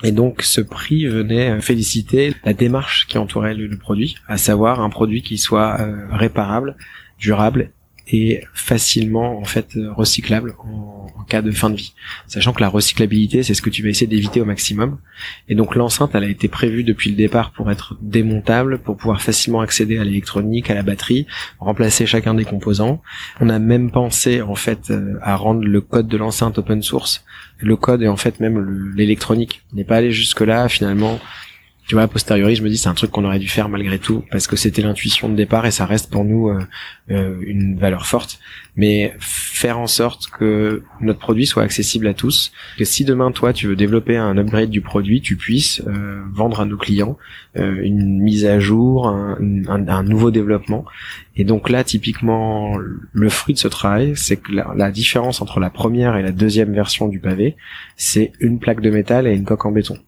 Et 0.02 0.12
donc 0.12 0.42
ce 0.42 0.60
prix 0.60 1.06
venait 1.06 1.60
féliciter 1.60 2.34
la 2.44 2.54
démarche 2.54 3.06
qui 3.06 3.18
entourait 3.18 3.54
le, 3.54 3.76
produit, 3.76 4.16
à 4.28 4.38
savoir 4.38 4.80
un 4.80 4.88
produit 4.88 5.22
qui 5.22 5.36
soit 5.36 5.78
euh, 5.80 6.06
réparable, 6.10 6.76
durable 7.18 7.70
facilement 8.54 9.38
en 9.38 9.44
fait 9.44 9.78
recyclable 9.96 10.54
en, 10.58 11.06
cas 11.28 11.42
de 11.42 11.50
fin 11.52 11.70
de 11.70 11.76
vie. 11.76 11.94
Sachant 12.26 12.52
que 12.52 12.60
la 12.60 12.68
recyclabilité, 12.68 13.42
c'est 13.42 13.54
ce 13.54 13.62
que 13.62 13.70
tu 13.70 13.82
vas 13.82 13.88
essayer 13.88 14.06
d'éviter 14.06 14.40
au 14.40 14.44
maximum. 14.44 14.98
Et 15.48 15.54
donc 15.54 15.76
l'enceinte, 15.76 16.10
elle 16.14 16.24
a 16.24 16.28
été 16.28 16.48
prévue 16.48 16.82
depuis 16.82 17.10
le 17.10 17.16
départ 17.16 17.52
pour 17.52 17.70
être 17.70 17.96
démontable, 18.00 18.78
pour 18.78 18.96
pouvoir 18.96 19.22
facilement 19.22 19.60
accéder 19.60 19.98
à 19.98 20.04
l'électronique, 20.04 20.70
à 20.70 20.74
la 20.74 20.82
batterie, 20.82 21.26
remplacer 21.58 22.06
chacun 22.06 22.34
des 22.34 22.44
composants. 22.44 23.00
On 23.40 23.48
a 23.48 23.58
même 23.58 23.90
pensé 23.90 24.42
en 24.42 24.56
fait 24.56 24.90
euh, 24.90 25.18
à 25.22 25.36
rendre 25.36 25.62
le 25.62 25.80
code 25.80 26.08
de 26.08 26.16
l'enceinte 26.16 26.58
open 26.58 26.82
source. 26.82 27.24
Le 27.58 27.76
code 27.76 28.02
et 28.02 28.08
en 28.08 28.16
fait 28.16 28.40
même 28.40 28.92
l'électronique. 28.96 29.62
n'est 29.72 29.84
pas 29.84 29.96
allé 29.96 30.10
jusque 30.10 30.40
là 30.40 30.68
finalement 30.68 31.20
tu 31.90 31.96
vois, 31.96 32.04
a 32.04 32.06
posteriori, 32.06 32.54
je 32.54 32.62
me 32.62 32.68
dis 32.68 32.76
c'est 32.76 32.88
un 32.88 32.94
truc 32.94 33.10
qu'on 33.10 33.24
aurait 33.24 33.40
dû 33.40 33.48
faire 33.48 33.68
malgré 33.68 33.98
tout 33.98 34.22
parce 34.30 34.46
que 34.46 34.54
c'était 34.54 34.80
l'intuition 34.80 35.28
de 35.28 35.34
départ 35.34 35.66
et 35.66 35.72
ça 35.72 35.86
reste 35.86 36.08
pour 36.08 36.24
nous 36.24 36.48
euh, 36.48 36.60
euh, 37.10 37.34
une 37.44 37.76
valeur 37.76 38.06
forte. 38.06 38.38
Mais 38.76 39.12
faire 39.18 39.76
en 39.76 39.88
sorte 39.88 40.28
que 40.28 40.84
notre 41.00 41.18
produit 41.18 41.46
soit 41.46 41.64
accessible 41.64 42.06
à 42.06 42.14
tous, 42.14 42.52
que 42.78 42.84
si 42.84 43.04
demain 43.04 43.32
toi 43.32 43.52
tu 43.52 43.66
veux 43.66 43.74
développer 43.74 44.16
un 44.16 44.38
upgrade 44.38 44.70
du 44.70 44.82
produit, 44.82 45.20
tu 45.20 45.34
puisses 45.34 45.82
euh, 45.88 46.22
vendre 46.32 46.60
à 46.60 46.64
nos 46.64 46.76
clients 46.76 47.18
une 47.56 48.20
mise 48.20 48.44
à 48.44 48.60
jour, 48.60 49.08
un, 49.08 50.02
nouveau 50.04 50.30
développement. 50.30 50.84
Et 51.34 51.42
donc 51.42 51.68
là, 51.68 51.82
typiquement, 51.82 52.78
le 52.78 53.28
fruit 53.28 53.54
de 53.54 53.58
ce 53.58 53.66
travail, 53.66 54.12
c'est 54.14 54.36
que 54.36 54.52
la 54.52 54.90
différence 54.92 55.42
entre 55.42 55.58
la 55.58 55.68
première 55.68 56.14
et 56.14 56.22
la 56.22 56.30
deuxième 56.30 56.72
version 56.72 57.08
du 57.08 57.18
pavé, 57.18 57.56
c'est 57.96 58.30
une 58.38 58.60
plaque 58.60 58.80
de 58.80 58.90
métal 58.90 59.26
et 59.26 59.34
une 59.34 59.44
coque 59.44 59.66
en 59.66 59.72
béton. 59.72 59.98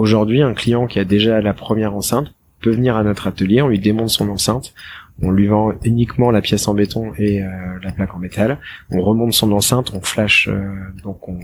Aujourd'hui, 0.00 0.40
un 0.40 0.54
client 0.54 0.86
qui 0.86 0.98
a 0.98 1.04
déjà 1.04 1.42
la 1.42 1.52
première 1.52 1.94
enceinte 1.94 2.32
peut 2.62 2.70
venir 2.70 2.96
à 2.96 3.04
notre 3.04 3.26
atelier, 3.26 3.60
on 3.60 3.68
lui 3.68 3.78
démonte 3.78 4.08
son 4.08 4.30
enceinte, 4.30 4.72
on 5.20 5.30
lui 5.30 5.46
vend 5.46 5.74
uniquement 5.84 6.30
la 6.30 6.40
pièce 6.40 6.68
en 6.68 6.72
béton 6.72 7.12
et 7.18 7.42
euh, 7.42 7.48
la 7.82 7.92
plaque 7.92 8.14
en 8.14 8.18
métal. 8.18 8.58
On 8.90 9.02
remonte 9.02 9.34
son 9.34 9.52
enceinte, 9.52 9.92
on 9.92 10.00
flash, 10.00 10.48
euh, 10.48 10.62
donc 11.04 11.28
on, 11.28 11.38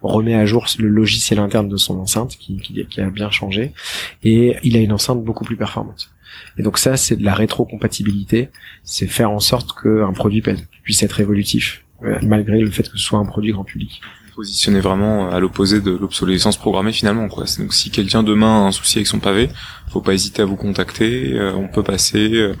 remet 0.00 0.34
à 0.34 0.46
jour 0.46 0.64
le 0.78 0.88
logiciel 0.88 1.38
interne 1.38 1.68
de 1.68 1.76
son 1.76 1.98
enceinte 1.98 2.38
qui, 2.38 2.58
a 2.96 3.10
bien 3.10 3.30
changé, 3.30 3.74
et 4.24 4.56
il 4.62 4.74
a 4.78 4.80
une 4.80 4.92
enceinte 4.92 5.22
beaucoup 5.22 5.44
plus 5.44 5.58
performante. 5.58 6.10
Et 6.56 6.62
donc 6.62 6.78
ça, 6.78 6.96
c'est 6.96 7.16
de 7.16 7.24
la 7.26 7.34
rétrocompatibilité, 7.34 8.48
c'est 8.84 9.06
faire 9.06 9.30
en 9.30 9.40
sorte 9.40 9.78
qu'un 9.82 10.14
produit 10.14 10.42
puisse 10.82 11.02
être 11.02 11.20
évolutif, 11.20 11.84
euh, 12.04 12.18
malgré 12.22 12.58
le 12.58 12.70
fait 12.70 12.84
que 12.84 12.96
ce 12.96 13.04
soit 13.04 13.18
un 13.18 13.26
produit 13.26 13.52
grand 13.52 13.64
public 13.64 14.00
positionner 14.38 14.78
vraiment 14.78 15.32
à 15.32 15.40
l'opposé 15.40 15.80
de 15.80 15.90
l'obsolescence 15.90 16.56
programmée 16.56 16.92
finalement 16.92 17.26
quoi. 17.26 17.42
Donc 17.58 17.74
si 17.74 17.90
quelqu'un 17.90 18.22
demain 18.22 18.66
a 18.66 18.68
un 18.68 18.70
souci 18.70 18.98
avec 18.98 19.08
son 19.08 19.18
pavé, 19.18 19.48
faut 19.90 20.00
pas 20.00 20.14
hésiter 20.14 20.42
à 20.42 20.44
vous 20.44 20.54
contacter, 20.54 21.36
on 21.56 21.66
peut 21.66 21.82
passer 21.82 22.30
euh, 22.34 22.54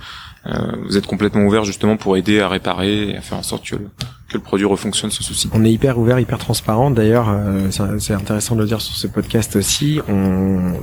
vous 0.86 0.96
êtes 0.96 1.06
complètement 1.06 1.42
ouvert 1.42 1.64
justement 1.64 1.96
pour 1.96 2.16
aider 2.16 2.40
à 2.40 2.48
réparer 2.48 3.10
et 3.10 3.16
à 3.16 3.20
faire 3.20 3.38
en 3.38 3.42
sorte 3.42 3.68
que 3.68 3.76
le, 3.76 3.88
que 4.28 4.34
le 4.34 4.42
produit 4.42 4.66
refonctionne 4.66 5.10
sans 5.10 5.22
souci. 5.22 5.48
On 5.52 5.64
est 5.64 5.72
hyper 5.72 5.98
ouvert, 5.98 6.20
hyper 6.20 6.38
transparent. 6.38 6.90
D'ailleurs, 6.90 7.28
euh, 7.30 7.70
c'est 7.98 8.12
intéressant 8.12 8.56
de 8.56 8.60
le 8.60 8.66
dire 8.66 8.80
sur 8.80 8.94
ce 8.94 9.06
podcast 9.06 9.56
aussi. 9.56 10.00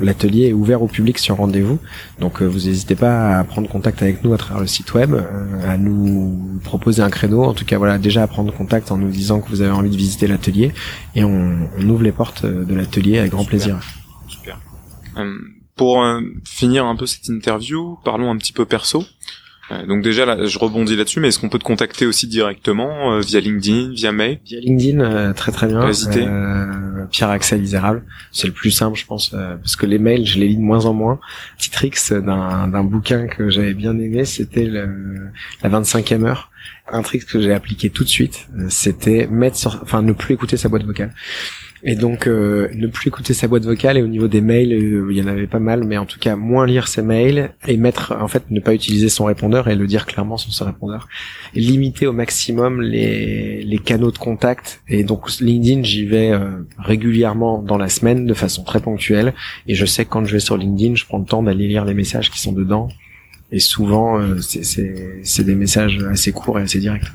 L'atelier 0.01 0.47
est 0.47 0.53
ouvert 0.53 0.81
au 0.81 0.87
public 0.87 1.19
sur 1.19 1.37
rendez-vous. 1.37 1.79
Donc, 2.19 2.41
euh, 2.41 2.45
vous 2.45 2.67
n'hésitez 2.67 2.95
pas 2.95 3.37
à 3.37 3.43
prendre 3.43 3.69
contact 3.69 4.01
avec 4.01 4.23
nous 4.23 4.33
à 4.33 4.37
travers 4.37 4.61
le 4.61 4.67
site 4.67 4.93
web, 4.95 5.15
à 5.63 5.77
nous 5.77 6.59
proposer 6.63 7.03
un 7.03 7.11
créneau. 7.11 7.43
En 7.43 7.53
tout 7.53 7.65
cas, 7.65 7.77
voilà, 7.77 7.99
déjà 7.99 8.23
à 8.23 8.27
prendre 8.27 8.51
contact 8.51 8.91
en 8.91 8.97
nous 8.97 9.09
disant 9.09 9.41
que 9.41 9.49
vous 9.49 9.61
avez 9.61 9.71
envie 9.71 9.91
de 9.91 9.97
visiter 9.97 10.25
l'atelier. 10.25 10.71
Et 11.13 11.23
on, 11.23 11.69
on, 11.77 11.89
ouvre 11.89 12.03
les 12.03 12.11
portes 12.11 12.45
de 12.45 12.73
l'atelier 12.73 13.19
avec 13.19 13.31
grand 13.31 13.45
plaisir. 13.45 13.79
Super. 14.27 14.59
pour 15.75 16.03
finir 16.45 16.85
un 16.85 16.95
peu 16.95 17.05
cette 17.05 17.27
interview, 17.27 17.99
parlons 18.03 18.31
un 18.31 18.37
petit 18.37 18.53
peu 18.53 18.65
perso. 18.65 19.03
Euh, 19.71 19.85
donc 19.85 20.03
déjà, 20.03 20.25
là, 20.25 20.45
je 20.45 20.59
rebondis 20.59 20.95
là-dessus, 20.95 21.19
mais 21.19 21.29
est-ce 21.29 21.39
qu'on 21.39 21.49
peut 21.49 21.57
te 21.57 21.63
contacter 21.63 22.05
aussi 22.05 22.27
directement 22.27 23.13
euh, 23.13 23.19
via 23.21 23.39
LinkedIn, 23.39 23.93
via 23.93 24.11
mail? 24.11 24.39
Via 24.45 24.59
LinkedIn, 24.59 24.99
euh, 24.99 25.33
très 25.33 25.51
très 25.51 25.67
bien. 25.67 25.81
Euh, 25.81 27.05
Pierre 27.11 27.29
Axel 27.29 27.63
Isérable, 27.63 28.03
c'est 28.31 28.47
le 28.47 28.53
plus 28.53 28.71
simple, 28.71 28.97
je 28.97 29.05
pense, 29.05 29.29
parce 29.29 29.75
que 29.75 29.85
les 29.85 29.99
mails, 29.99 30.25
je 30.25 30.39
les 30.39 30.47
lis 30.47 30.57
de 30.57 30.61
moins 30.61 30.85
en 30.85 30.93
moins. 30.93 31.19
Petit 31.57 31.71
tricks 31.71 32.11
d'un 32.11 32.83
bouquin 32.83 33.27
que 33.27 33.49
j'avais 33.49 33.73
bien 33.73 33.97
aimé, 33.97 34.25
c'était 34.25 34.65
la 34.65 35.69
25e 35.69 36.25
heure. 36.25 36.51
Un 36.87 37.01
trick 37.01 37.25
que 37.25 37.39
j'ai 37.39 37.53
appliqué 37.53 37.89
tout 37.89 38.03
de 38.03 38.09
suite, 38.09 38.47
c'était 38.69 39.27
mettre, 39.27 39.57
sur, 39.57 39.79
enfin, 39.81 40.01
ne 40.01 40.13
plus 40.13 40.33
écouter 40.33 40.57
sa 40.57 40.69
boîte 40.69 40.83
vocale. 40.83 41.13
Et 41.87 41.95
donc 41.95 42.25
euh, 42.25 42.67
ne 42.73 42.87
plus 42.87 43.09
écouter 43.09 43.35
sa 43.35 43.47
boîte 43.47 43.63
vocale 43.63 43.99
et 43.99 44.01
au 44.01 44.07
niveau 44.07 44.27
des 44.27 44.41
mails, 44.41 44.73
euh, 44.73 45.07
il 45.11 45.17
y 45.17 45.21
en 45.21 45.27
avait 45.27 45.45
pas 45.45 45.59
mal, 45.59 45.83
mais 45.83 45.99
en 45.99 46.07
tout 46.07 46.17
cas 46.17 46.35
moins 46.35 46.65
lire 46.65 46.87
ses 46.87 47.03
mails 47.03 47.51
et 47.67 47.77
mettre 47.77 48.11
en 48.19 48.27
fait 48.27 48.49
ne 48.49 48.59
pas 48.59 48.73
utiliser 48.73 49.07
son 49.07 49.25
répondeur 49.25 49.67
et 49.67 49.75
le 49.75 49.85
dire 49.85 50.07
clairement 50.07 50.37
sur 50.37 50.51
son 50.51 50.65
répondeur. 50.65 51.07
Limiter 51.53 52.07
au 52.07 52.11
maximum 52.11 52.81
les, 52.81 53.61
les 53.61 53.77
canaux 53.77 54.11
de 54.11 54.17
contact 54.17 54.81
et 54.87 55.03
donc 55.03 55.29
LinkedIn 55.39 55.83
j'y 55.83 56.07
vais 56.07 56.31
euh, 56.31 56.63
régulièrement 56.79 57.61
dans 57.61 57.77
la 57.77 57.87
semaine 57.87 58.25
de 58.25 58.33
façon 58.33 58.63
très 58.63 58.79
ponctuelle 58.79 59.35
et 59.67 59.75
je 59.75 59.85
sais 59.85 60.05
que 60.05 60.09
quand 60.09 60.25
je 60.25 60.33
vais 60.33 60.39
sur 60.39 60.57
LinkedIn 60.57 60.95
je 60.95 61.05
prends 61.05 61.19
le 61.19 61.25
temps 61.25 61.43
d'aller 61.43 61.67
lire 61.67 61.85
les 61.85 61.93
messages 61.93 62.31
qui 62.31 62.39
sont 62.39 62.51
dedans 62.51 62.89
et 63.51 63.59
souvent 63.59 64.19
c'est 64.41 65.43
des 65.43 65.55
messages 65.55 66.03
assez 66.09 66.31
courts 66.31 66.57
et 66.57 66.63
assez 66.63 66.79
directs. 66.79 67.05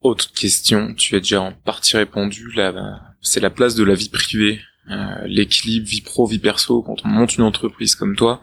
Autre 0.00 0.32
question, 0.32 0.92
tu 0.94 1.14
as 1.14 1.20
déjà 1.20 1.40
en 1.40 1.52
partie 1.52 1.96
répondu 1.96 2.50
là 2.56 3.11
c'est 3.22 3.40
la 3.40 3.50
place 3.50 3.74
de 3.74 3.84
la 3.84 3.94
vie 3.94 4.08
privée, 4.08 4.60
euh, 4.90 5.26
l'équilibre 5.26 5.86
vie 5.86 6.00
pro 6.00 6.26
vie 6.26 6.38
perso. 6.38 6.82
Quand 6.82 6.96
on 7.04 7.08
monte 7.08 7.36
une 7.36 7.44
entreprise 7.44 7.94
comme 7.94 8.16
toi. 8.16 8.40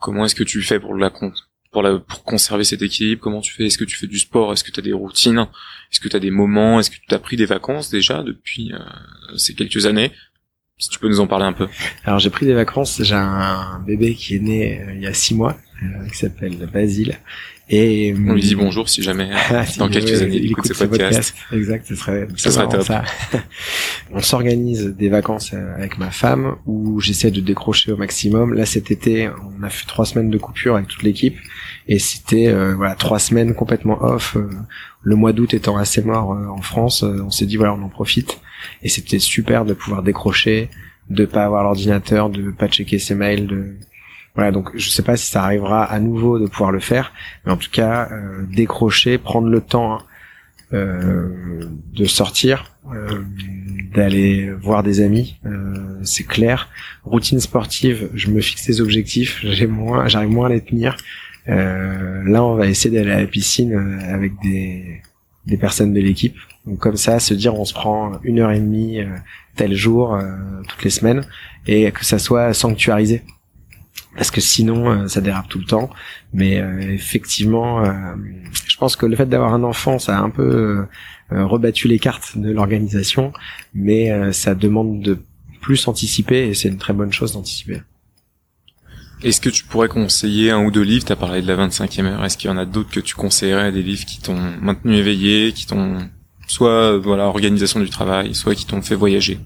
Comment 0.00 0.24
est-ce 0.24 0.34
que 0.34 0.44
tu 0.44 0.62
fais 0.62 0.80
pour 0.80 0.94
la 0.94 1.10
pour 1.10 1.32
pour 2.06 2.24
conserver 2.24 2.64
cet 2.64 2.82
équilibre? 2.82 3.20
Comment 3.20 3.40
tu 3.40 3.52
fais? 3.52 3.66
Est-ce 3.66 3.78
que 3.78 3.84
tu 3.84 3.96
fais 3.96 4.06
du 4.06 4.18
sport? 4.18 4.52
Est-ce 4.52 4.64
que 4.64 4.70
tu 4.70 4.80
as 4.80 4.82
des 4.82 4.92
routines? 4.92 5.46
Est-ce 5.92 6.00
que 6.00 6.08
tu 6.08 6.16
as 6.16 6.20
des 6.20 6.30
moments? 6.30 6.80
Est-ce 6.80 6.90
que 6.90 6.96
tu 7.06 7.14
as 7.14 7.18
pris 7.18 7.36
des 7.36 7.46
vacances 7.46 7.90
déjà 7.90 8.22
depuis 8.22 8.72
euh, 8.72 8.78
ces 9.36 9.54
quelques 9.54 9.84
années? 9.86 10.12
Si 10.78 10.88
tu 10.88 10.98
peux 11.00 11.08
nous 11.08 11.20
en 11.20 11.26
parler 11.26 11.44
un 11.44 11.52
peu. 11.52 11.68
Alors 12.04 12.20
j'ai 12.20 12.30
pris 12.30 12.46
des 12.46 12.54
vacances, 12.54 13.02
j'ai 13.02 13.16
un 13.16 13.80
bébé 13.80 14.14
qui 14.14 14.36
est 14.36 14.38
né 14.38 14.80
euh, 14.80 14.94
il 14.94 15.02
y 15.02 15.06
a 15.06 15.12
six 15.12 15.34
mois, 15.34 15.58
qui 16.10 16.18
s'appelle 16.18 16.56
Basile, 16.72 17.18
et 17.70 18.14
on 18.16 18.32
lui 18.32 18.40
dit 18.40 18.54
hum, 18.54 18.62
bonjour 18.62 18.88
si 18.88 19.02
jamais 19.02 19.28
ah, 19.50 19.64
dans 19.78 19.90
quelques 19.90 20.22
années 20.22 20.36
il 20.36 20.52
écoute 20.52 20.66
ce 20.66 20.84
podcast. 20.84 21.34
Exact, 21.52 21.84
ce 21.86 21.96
serait, 21.96 22.26
ça 22.36 22.50
serait 22.50 22.68
top. 22.68 22.82
Ça. 22.82 23.04
on 24.12 24.22
s'organise 24.22 24.86
des 24.86 25.10
vacances 25.10 25.50
euh, 25.52 25.74
avec 25.76 25.98
ma 25.98 26.10
femme 26.10 26.56
où 26.64 26.98
j'essaie 27.00 27.30
de 27.30 27.40
décrocher 27.40 27.92
au 27.92 27.98
maximum. 27.98 28.54
Là 28.54 28.64
cet 28.64 28.90
été, 28.90 29.28
on 29.28 29.62
a 29.62 29.68
fait 29.68 29.86
trois 29.86 30.06
semaines 30.06 30.30
de 30.30 30.38
coupure 30.38 30.76
avec 30.76 30.88
toute 30.88 31.02
l'équipe 31.02 31.36
et 31.88 31.98
c'était 31.98 32.48
euh, 32.48 32.74
voilà 32.74 32.94
trois 32.94 33.18
semaines 33.18 33.54
complètement 33.54 34.02
off. 34.02 34.36
Euh, 34.36 34.48
le 35.02 35.16
mois 35.16 35.34
d'août 35.34 35.52
étant 35.52 35.76
assez 35.76 36.02
mort 36.02 36.30
en 36.30 36.62
France, 36.62 37.02
on 37.02 37.30
s'est 37.30 37.46
dit 37.46 37.56
voilà 37.56 37.74
on 37.74 37.82
en 37.82 37.88
profite 37.88 38.40
et 38.82 38.88
c'était 38.88 39.18
super 39.18 39.64
de 39.64 39.74
pouvoir 39.74 40.02
décrocher, 40.02 40.70
de 41.10 41.24
pas 41.24 41.44
avoir 41.44 41.64
l'ordinateur, 41.64 42.30
de 42.30 42.50
pas 42.50 42.68
checker 42.68 42.98
ses 42.98 43.14
mails, 43.14 43.46
de 43.46 43.76
voilà, 44.34 44.52
donc 44.52 44.70
je 44.76 44.88
sais 44.88 45.02
pas 45.02 45.16
si 45.16 45.26
ça 45.26 45.42
arrivera 45.42 45.84
à 45.84 45.98
nouveau 45.98 46.38
de 46.38 46.46
pouvoir 46.46 46.70
le 46.70 46.78
faire, 46.78 47.12
mais 47.44 47.50
en 47.50 47.56
tout 47.56 47.70
cas, 47.70 48.08
euh, 48.12 48.44
décrocher, 48.48 49.18
prendre 49.18 49.48
le 49.48 49.60
temps 49.60 49.98
euh, 50.72 51.64
de 51.92 52.04
sortir, 52.04 52.76
euh, 52.94 53.24
d'aller 53.92 54.52
voir 54.52 54.84
des 54.84 55.00
amis, 55.00 55.40
c'est 56.04 56.22
clair. 56.22 56.68
Routine 57.04 57.40
sportive, 57.40 58.10
je 58.14 58.30
me 58.30 58.40
fixe 58.40 58.64
des 58.66 58.80
objectifs, 58.80 59.40
j'ai 59.42 59.66
moins, 59.66 60.06
j'arrive 60.06 60.30
moins 60.30 60.46
à 60.46 60.50
les 60.50 60.60
tenir. 60.60 60.96
là, 61.46 62.44
on 62.44 62.54
va 62.54 62.68
essayer 62.68 62.94
d'aller 62.94 63.10
à 63.10 63.20
la 63.20 63.26
piscine 63.26 63.74
avec 64.08 64.34
des, 64.40 65.02
des 65.46 65.56
personnes 65.56 65.92
de 65.92 66.00
l'équipe. 66.00 66.36
Donc 66.64 66.78
comme 66.78 66.96
ça, 66.96 67.18
se 67.18 67.34
dire 67.34 67.58
on 67.58 67.64
se 67.64 67.74
prend 67.74 68.20
une 68.22 68.38
heure 68.38 68.52
et 68.52 68.60
demie 68.60 69.00
tel 69.56 69.74
jour 69.74 70.16
toutes 70.68 70.84
les 70.84 70.90
semaines 70.90 71.24
et 71.66 71.90
que 71.90 72.04
ça 72.04 72.20
soit 72.20 72.54
sanctuarisé 72.54 73.24
parce 74.18 74.32
que 74.32 74.40
sinon 74.40 74.90
euh, 74.90 75.08
ça 75.08 75.20
dérape 75.20 75.48
tout 75.48 75.60
le 75.60 75.64
temps. 75.64 75.88
Mais 76.34 76.60
euh, 76.60 76.80
effectivement, 76.80 77.84
euh, 77.84 77.92
je 78.66 78.76
pense 78.76 78.96
que 78.96 79.06
le 79.06 79.16
fait 79.16 79.26
d'avoir 79.26 79.54
un 79.54 79.62
enfant, 79.62 79.98
ça 79.98 80.18
a 80.18 80.20
un 80.20 80.30
peu 80.30 80.84
rebattu 81.30 81.88
les 81.88 81.98
cartes 81.98 82.38
de 82.38 82.50
l'organisation, 82.50 83.34
mais 83.74 84.32
ça 84.32 84.54
demande 84.54 85.02
de 85.02 85.18
plus 85.60 85.86
anticiper 85.86 86.48
et 86.48 86.54
c'est 86.54 86.68
une 86.68 86.78
très 86.78 86.94
bonne 86.94 87.12
chose 87.12 87.34
d'anticiper. 87.34 87.82
Est-ce 89.22 89.42
que 89.42 89.50
tu 89.50 89.64
pourrais 89.64 89.88
conseiller 89.88 90.52
un 90.52 90.64
ou 90.64 90.70
deux 90.70 90.82
livres? 90.82 91.04
Tu 91.04 91.12
as 91.12 91.16
parlé 91.16 91.42
de 91.42 91.46
la 91.46 91.68
25e 91.68 92.04
heure. 92.06 92.24
Est-ce 92.24 92.38
qu'il 92.38 92.48
y 92.48 92.52
en 92.52 92.56
a 92.56 92.64
d'autres 92.64 92.90
que 92.90 93.00
tu 93.00 93.14
conseillerais? 93.14 93.72
Des 93.72 93.82
livres 93.82 94.06
qui 94.06 94.22
t'ont 94.22 94.38
maintenu 94.62 94.96
éveillé, 94.96 95.52
qui 95.52 95.66
t'ont 95.66 95.98
soit 96.48 96.98
voilà 96.98 97.26
organisation 97.26 97.78
du 97.78 97.88
travail, 97.88 98.34
soit 98.34 98.56
qui 98.56 98.66
t'ont 98.66 98.82
fait 98.82 98.96
voyager 98.96 99.38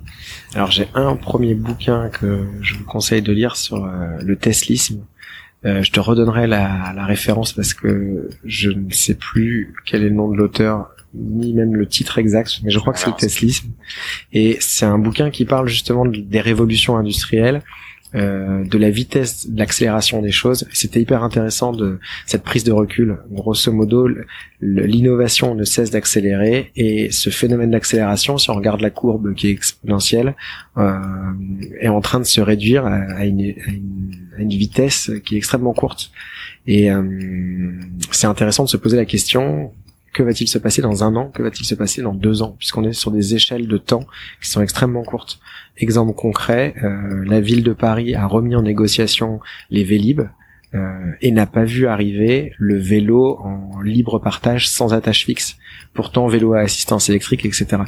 alors 0.54 0.70
j'ai 0.70 0.88
un 0.94 1.16
premier 1.16 1.54
bouquin 1.54 2.10
que 2.10 2.46
je 2.60 2.74
vous 2.74 2.84
conseille 2.84 3.22
de 3.22 3.32
lire 3.32 3.56
sur 3.56 3.84
euh, 3.84 4.18
le 4.20 4.36
teslisme. 4.36 5.04
Euh, 5.64 5.82
je 5.82 5.92
te 5.92 6.00
redonnerai 6.00 6.46
la, 6.46 6.92
la, 6.94 7.06
référence 7.06 7.52
parce 7.52 7.72
que 7.72 8.28
je 8.44 8.70
ne 8.70 8.90
sais 8.90 9.14
plus 9.14 9.74
quel 9.86 10.02
est 10.02 10.08
le 10.08 10.14
nom 10.14 10.28
de 10.28 10.36
l'auteur 10.36 10.90
ni 11.14 11.52
même 11.52 11.76
le 11.76 11.86
titre 11.86 12.18
exact, 12.18 12.60
mais 12.64 12.70
je 12.70 12.78
crois 12.78 12.92
que 12.92 12.98
c'est 12.98 13.10
le 13.10 13.16
teslisme. 13.16 13.70
Et 14.32 14.56
c'est 14.60 14.86
un 14.86 14.98
bouquin 14.98 15.30
qui 15.30 15.44
parle 15.44 15.68
justement 15.68 16.04
des 16.04 16.40
révolutions 16.40 16.96
industrielles 16.96 17.62
euh, 18.14 18.64
de 18.64 18.76
la 18.76 18.90
vitesse 18.90 19.48
de 19.48 19.58
l'accélération 19.58 20.20
des 20.20 20.30
choses. 20.30 20.68
C'était 20.72 21.00
hyper 21.00 21.22
intéressant 21.22 21.72
de 21.72 21.98
cette 22.26 22.42
prise 22.42 22.62
de 22.62 22.72
recul. 22.72 23.16
Grosso 23.30 23.72
modo, 23.72 24.06
l'innovation 24.60 25.54
ne 25.54 25.64
cesse 25.64 25.90
d'accélérer 25.90 26.72
et 26.76 27.10
ce 27.10 27.30
phénomène 27.30 27.70
d'accélération, 27.70 28.36
si 28.36 28.50
on 28.50 28.54
regarde 28.54 28.82
la 28.82 28.90
courbe 28.90 29.34
qui 29.34 29.48
est 29.48 29.52
exponentielle, 29.52 30.34
euh, 30.76 30.98
est 31.80 31.88
en 31.88 32.02
train 32.02 32.20
de 32.20 32.24
se 32.24 32.42
réduire 32.42 32.84
à, 32.84 33.24
une, 33.24 33.54
vitesse 34.38 35.10
qui 35.24 35.36
est 35.36 35.38
extrêmement 35.38 35.72
courte. 35.72 36.10
Et 36.66 36.90
euh, 36.90 37.02
c'est 38.10 38.26
intéressant 38.26 38.64
de 38.64 38.68
se 38.68 38.76
poser 38.76 38.98
la 38.98 39.06
question 39.06 39.72
que 40.12 40.22
va-t-il 40.22 40.48
se 40.48 40.58
passer 40.58 40.82
dans 40.82 41.04
un 41.04 41.16
an 41.16 41.30
Que 41.30 41.42
va-t-il 41.42 41.64
se 41.64 41.74
passer 41.74 42.02
dans 42.02 42.14
deux 42.14 42.42
ans 42.42 42.54
Puisqu'on 42.58 42.84
est 42.84 42.92
sur 42.92 43.10
des 43.10 43.34
échelles 43.34 43.66
de 43.66 43.78
temps 43.78 44.04
qui 44.40 44.48
sont 44.50 44.62
extrêmement 44.62 45.02
courtes. 45.02 45.40
Exemple 45.78 46.14
concret, 46.14 46.74
euh, 46.82 47.24
la 47.24 47.40
ville 47.40 47.62
de 47.62 47.72
Paris 47.72 48.14
a 48.14 48.26
remis 48.26 48.54
en 48.54 48.62
négociation 48.62 49.40
les 49.70 49.84
Vélib 49.84 50.22
euh, 50.74 51.12
et 51.20 51.32
n'a 51.32 51.46
pas 51.46 51.64
vu 51.64 51.86
arriver 51.86 52.52
le 52.58 52.78
vélo 52.78 53.38
en 53.42 53.80
libre 53.80 54.18
partage 54.18 54.68
sans 54.68 54.92
attache 54.94 55.24
fixe. 55.24 55.56
Pourtant, 55.94 56.26
vélo 56.26 56.54
à 56.54 56.60
assistance 56.60 57.08
électrique, 57.08 57.44
etc 57.44 57.82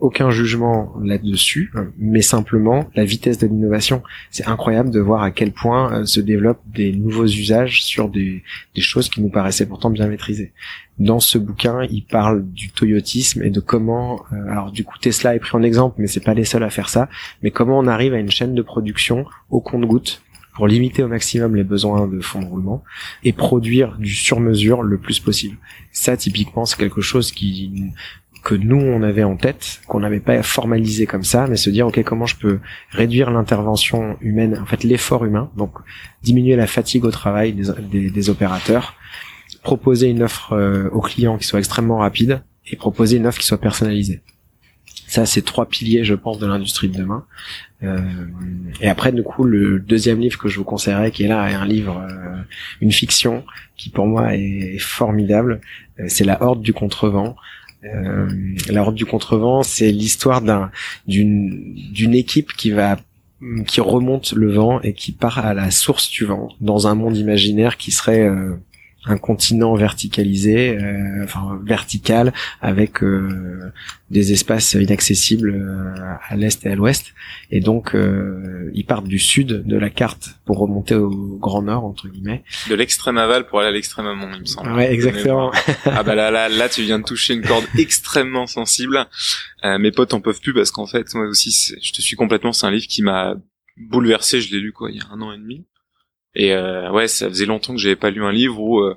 aucun 0.00 0.30
jugement 0.30 0.94
là-dessus, 1.02 1.72
mais 1.98 2.22
simplement 2.22 2.88
la 2.94 3.04
vitesse 3.04 3.38
de 3.38 3.46
l'innovation. 3.46 4.02
C'est 4.30 4.46
incroyable 4.46 4.90
de 4.90 5.00
voir 5.00 5.22
à 5.22 5.30
quel 5.30 5.52
point 5.52 5.92
euh, 5.92 6.04
se 6.04 6.20
développent 6.20 6.62
des 6.72 6.92
nouveaux 6.92 7.26
usages 7.26 7.82
sur 7.82 8.08
des, 8.08 8.42
choses 8.78 9.08
qui 9.08 9.20
nous 9.20 9.28
paraissaient 9.28 9.66
pourtant 9.66 9.90
bien 9.90 10.06
maîtrisées. 10.06 10.52
Dans 10.98 11.20
ce 11.20 11.36
bouquin, 11.36 11.82
il 11.90 12.04
parle 12.04 12.44
du 12.48 12.70
toyotisme 12.70 13.42
et 13.42 13.50
de 13.50 13.60
comment, 13.60 14.22
euh, 14.32 14.50
alors 14.50 14.70
du 14.70 14.84
coup 14.84 14.98
Tesla 14.98 15.34
est 15.34 15.40
pris 15.40 15.56
en 15.56 15.62
exemple, 15.62 15.96
mais 15.98 16.06
c'est 16.06 16.24
pas 16.24 16.34
les 16.34 16.44
seuls 16.44 16.62
à 16.62 16.70
faire 16.70 16.88
ça, 16.88 17.08
mais 17.42 17.50
comment 17.50 17.78
on 17.78 17.86
arrive 17.86 18.14
à 18.14 18.18
une 18.18 18.30
chaîne 18.30 18.54
de 18.54 18.62
production 18.62 19.26
au 19.50 19.60
compte-goutte 19.60 20.22
pour 20.54 20.66
limiter 20.66 21.04
au 21.04 21.08
maximum 21.08 21.54
les 21.54 21.62
besoins 21.62 22.08
de 22.08 22.20
fonds 22.20 22.40
de 22.40 22.46
roulement 22.46 22.82
et 23.22 23.32
produire 23.32 23.96
du 23.96 24.12
sur-mesure 24.12 24.82
le 24.82 24.98
plus 24.98 25.20
possible. 25.20 25.56
Ça, 25.92 26.16
typiquement, 26.16 26.66
c'est 26.66 26.76
quelque 26.76 27.00
chose 27.00 27.30
qui 27.30 27.92
que 28.48 28.54
nous 28.54 28.80
on 28.80 29.02
avait 29.02 29.24
en 29.24 29.36
tête, 29.36 29.82
qu'on 29.88 30.00
n'avait 30.00 30.20
pas 30.20 30.42
formalisé 30.42 31.04
comme 31.04 31.22
ça, 31.22 31.46
mais 31.46 31.56
se 31.56 31.68
dire 31.68 31.86
ok 31.86 32.02
comment 32.02 32.24
je 32.24 32.36
peux 32.36 32.60
réduire 32.88 33.30
l'intervention 33.30 34.16
humaine, 34.22 34.58
en 34.62 34.64
fait 34.64 34.84
l'effort 34.84 35.26
humain, 35.26 35.50
donc 35.54 35.72
diminuer 36.22 36.56
la 36.56 36.66
fatigue 36.66 37.04
au 37.04 37.10
travail 37.10 37.52
des, 37.52 38.08
des, 38.08 38.30
opérateurs, 38.30 38.94
proposer 39.62 40.08
une 40.08 40.22
offre 40.22 40.54
euh, 40.54 40.88
aux 40.92 41.02
clients 41.02 41.36
qui 41.36 41.46
soit 41.46 41.58
extrêmement 41.58 41.98
rapide 41.98 42.42
et 42.66 42.76
proposer 42.76 43.18
une 43.18 43.26
offre 43.26 43.38
qui 43.38 43.46
soit 43.46 43.60
personnalisée. 43.60 44.22
Ça, 45.08 45.24
c'est 45.24 45.42
trois 45.42 45.66
piliers, 45.66 46.04
je 46.04 46.14
pense, 46.14 46.38
de 46.38 46.46
l'industrie 46.46 46.88
de 46.88 46.96
demain. 46.98 47.24
Euh, 47.82 47.98
et 48.80 48.88
après, 48.88 49.10
du 49.10 49.22
coup, 49.22 49.44
le 49.44 49.78
deuxième 49.78 50.20
livre 50.20 50.38
que 50.38 50.48
je 50.48 50.58
vous 50.58 50.64
conseillerais, 50.64 51.10
qui 51.10 51.24
est 51.24 51.28
là, 51.28 51.50
est 51.50 51.54
un 51.54 51.64
livre, 51.64 51.98
euh, 51.98 52.42
une 52.82 52.92
fiction, 52.92 53.42
qui 53.76 53.88
pour 53.88 54.06
moi 54.06 54.34
est 54.34 54.78
formidable. 54.78 55.62
Euh, 55.98 56.04
c'est 56.08 56.24
La 56.24 56.42
Horde 56.42 56.60
du 56.60 56.74
Contrevent. 56.74 57.36
Euh, 57.84 58.28
la 58.68 58.82
Horde 58.82 58.94
du 58.94 59.06
Contrevent, 59.06 59.62
c'est 59.62 59.92
l'histoire 59.92 60.42
d'un 60.42 60.70
d'une 61.06 61.74
d'une 61.92 62.14
équipe 62.14 62.52
qui 62.52 62.70
va 62.70 62.98
qui 63.66 63.80
remonte 63.80 64.32
le 64.32 64.50
vent 64.50 64.80
et 64.80 64.94
qui 64.94 65.12
part 65.12 65.38
à 65.38 65.54
la 65.54 65.70
source 65.70 66.10
du 66.10 66.24
vent 66.24 66.48
dans 66.60 66.88
un 66.88 66.96
monde 66.96 67.16
imaginaire 67.16 67.76
qui 67.76 67.92
serait 67.92 68.28
un 69.06 69.16
continent 69.16 69.74
verticalisé, 69.74 70.76
euh, 70.76 71.24
enfin 71.24 71.60
vertical, 71.64 72.32
avec 72.60 73.02
euh, 73.02 73.72
des 74.10 74.32
espaces 74.32 74.74
inaccessibles 74.74 75.50
euh, 75.50 76.14
à 76.28 76.36
l'est 76.36 76.64
et 76.66 76.70
à 76.70 76.74
l'ouest. 76.74 77.14
Et 77.50 77.60
donc, 77.60 77.96
ils 78.74 78.84
partent 78.84 79.06
du 79.06 79.18
sud 79.18 79.64
de 79.66 79.76
la 79.76 79.90
carte 79.90 80.30
pour 80.44 80.58
remonter 80.58 80.94
au 80.94 81.38
grand 81.40 81.62
nord, 81.62 81.84
entre 81.84 82.08
guillemets. 82.08 82.44
De 82.68 82.74
l'extrême 82.74 83.18
aval 83.18 83.46
pour 83.46 83.60
aller 83.60 83.68
à 83.68 83.72
l'extrême 83.72 84.06
amont, 84.06 84.28
il 84.34 84.40
me 84.40 84.44
semble. 84.44 84.72
Ouais, 84.72 84.92
exactement. 84.92 85.52
ah 85.84 86.02
bah 86.02 86.14
là, 86.14 86.30
là, 86.30 86.48
là, 86.48 86.68
tu 86.68 86.82
viens 86.82 86.98
de 86.98 87.04
toucher 87.04 87.34
une 87.34 87.42
corde 87.42 87.64
extrêmement 87.78 88.46
sensible. 88.46 89.06
mes 89.64 89.92
potes 89.92 90.12
en 90.12 90.20
peuvent 90.20 90.40
plus 90.40 90.54
parce 90.54 90.70
qu'en 90.70 90.86
fait, 90.86 91.06
moi 91.14 91.26
aussi, 91.26 91.76
je 91.80 91.92
te 91.92 92.02
suis 92.02 92.16
complètement. 92.16 92.52
C'est 92.52 92.66
un 92.66 92.70
livre 92.70 92.86
qui 92.88 93.02
m'a 93.02 93.36
bouleversé. 93.76 94.40
Je 94.40 94.52
l'ai 94.52 94.60
lu 94.60 94.72
quoi, 94.72 94.90
il 94.90 94.98
y 94.98 95.00
a 95.00 95.06
un 95.12 95.20
an 95.22 95.32
et 95.32 95.38
demi. 95.38 95.64
Et 96.34 96.52
euh, 96.52 96.90
ouais, 96.90 97.08
ça 97.08 97.28
faisait 97.28 97.46
longtemps 97.46 97.74
que 97.74 97.80
j'avais 97.80 97.96
pas 97.96 98.10
lu 98.10 98.24
un 98.24 98.32
livre 98.32 98.60
où 98.60 98.80
euh, 98.80 98.94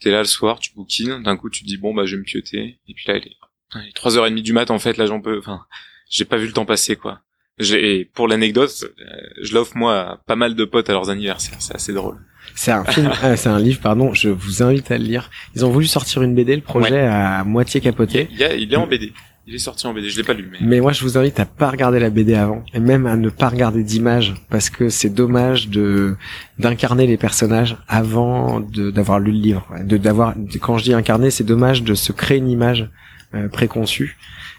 t'es 0.00 0.10
là 0.10 0.18
le 0.18 0.24
soir, 0.24 0.58
tu 0.58 0.72
bouquines, 0.74 1.22
d'un 1.22 1.36
coup 1.36 1.50
tu 1.50 1.62
te 1.62 1.66
dis 1.66 1.78
bon 1.78 1.94
bah 1.94 2.04
je 2.04 2.16
vais 2.16 2.20
me 2.20 2.24
pioter, 2.24 2.78
et 2.86 2.94
puis 2.94 3.04
là 3.08 3.16
il 3.16 3.26
est, 3.26 3.94
trois 3.94 4.16
heures 4.16 4.26
et 4.26 4.30
demie 4.30 4.42
du 4.42 4.52
mat 4.52 4.70
en 4.70 4.78
fait, 4.78 4.96
là 4.96 5.06
j'en 5.06 5.20
peux, 5.20 5.38
enfin 5.38 5.64
j'ai 6.08 6.24
pas 6.24 6.36
vu 6.36 6.46
le 6.46 6.52
temps 6.52 6.66
passer 6.66 6.96
quoi. 6.96 7.20
Et 7.58 8.10
pour 8.12 8.28
l'anecdote, 8.28 8.84
euh, 8.84 9.04
je 9.40 9.54
l'offre 9.54 9.76
moi 9.76 9.98
à 9.98 10.16
pas 10.26 10.36
mal 10.36 10.54
de 10.54 10.64
potes 10.66 10.90
à 10.90 10.92
leurs 10.92 11.08
anniversaires, 11.08 11.56
c'est 11.60 11.74
assez 11.74 11.94
drôle. 11.94 12.18
C'est 12.54 12.70
un 12.70 12.84
film, 12.84 13.10
ah, 13.22 13.36
c'est 13.36 13.48
un 13.48 13.58
livre, 13.58 13.80
pardon. 13.80 14.12
Je 14.12 14.28
vous 14.28 14.62
invite 14.62 14.90
à 14.90 14.98
le 14.98 15.04
lire. 15.04 15.30
Ils 15.54 15.64
ont 15.64 15.70
voulu 15.70 15.86
sortir 15.86 16.22
une 16.22 16.34
BD, 16.34 16.54
le 16.54 16.62
projet 16.62 17.00
a 17.00 17.44
moitié 17.44 17.80
capoté. 17.80 18.28
Il, 18.30 18.40
il 18.60 18.72
est 18.72 18.76
en 18.76 18.86
BD. 18.86 19.12
Il 19.48 19.54
est 19.54 19.58
sorti 19.58 19.86
en 19.86 19.94
BD, 19.94 20.10
je 20.10 20.16
l'ai 20.16 20.24
pas 20.24 20.32
lu. 20.32 20.48
Mais... 20.50 20.58
mais 20.60 20.80
moi, 20.80 20.90
je 20.90 21.02
vous 21.04 21.16
invite 21.16 21.38
à 21.38 21.44
pas 21.44 21.70
regarder 21.70 22.00
la 22.00 22.10
BD 22.10 22.34
avant, 22.34 22.64
et 22.74 22.80
même 22.80 23.06
à 23.06 23.16
ne 23.16 23.28
pas 23.28 23.48
regarder 23.48 23.84
d'images, 23.84 24.34
parce 24.50 24.70
que 24.70 24.88
c'est 24.88 25.08
dommage 25.08 25.68
de 25.68 26.16
d'incarner 26.58 27.06
les 27.06 27.16
personnages 27.16 27.76
avant 27.86 28.60
d'avoir 28.60 29.20
lu 29.20 29.30
le 29.30 29.38
livre. 29.38 29.68
De 29.84 29.98
d'avoir, 29.98 30.34
quand 30.60 30.78
je 30.78 30.84
dis 30.84 30.94
incarner, 30.94 31.30
c'est 31.30 31.44
dommage 31.44 31.84
de 31.84 31.94
se 31.94 32.10
créer 32.10 32.38
une 32.38 32.50
image 32.50 32.90
euh, 33.34 33.48
préconçue, 33.48 34.16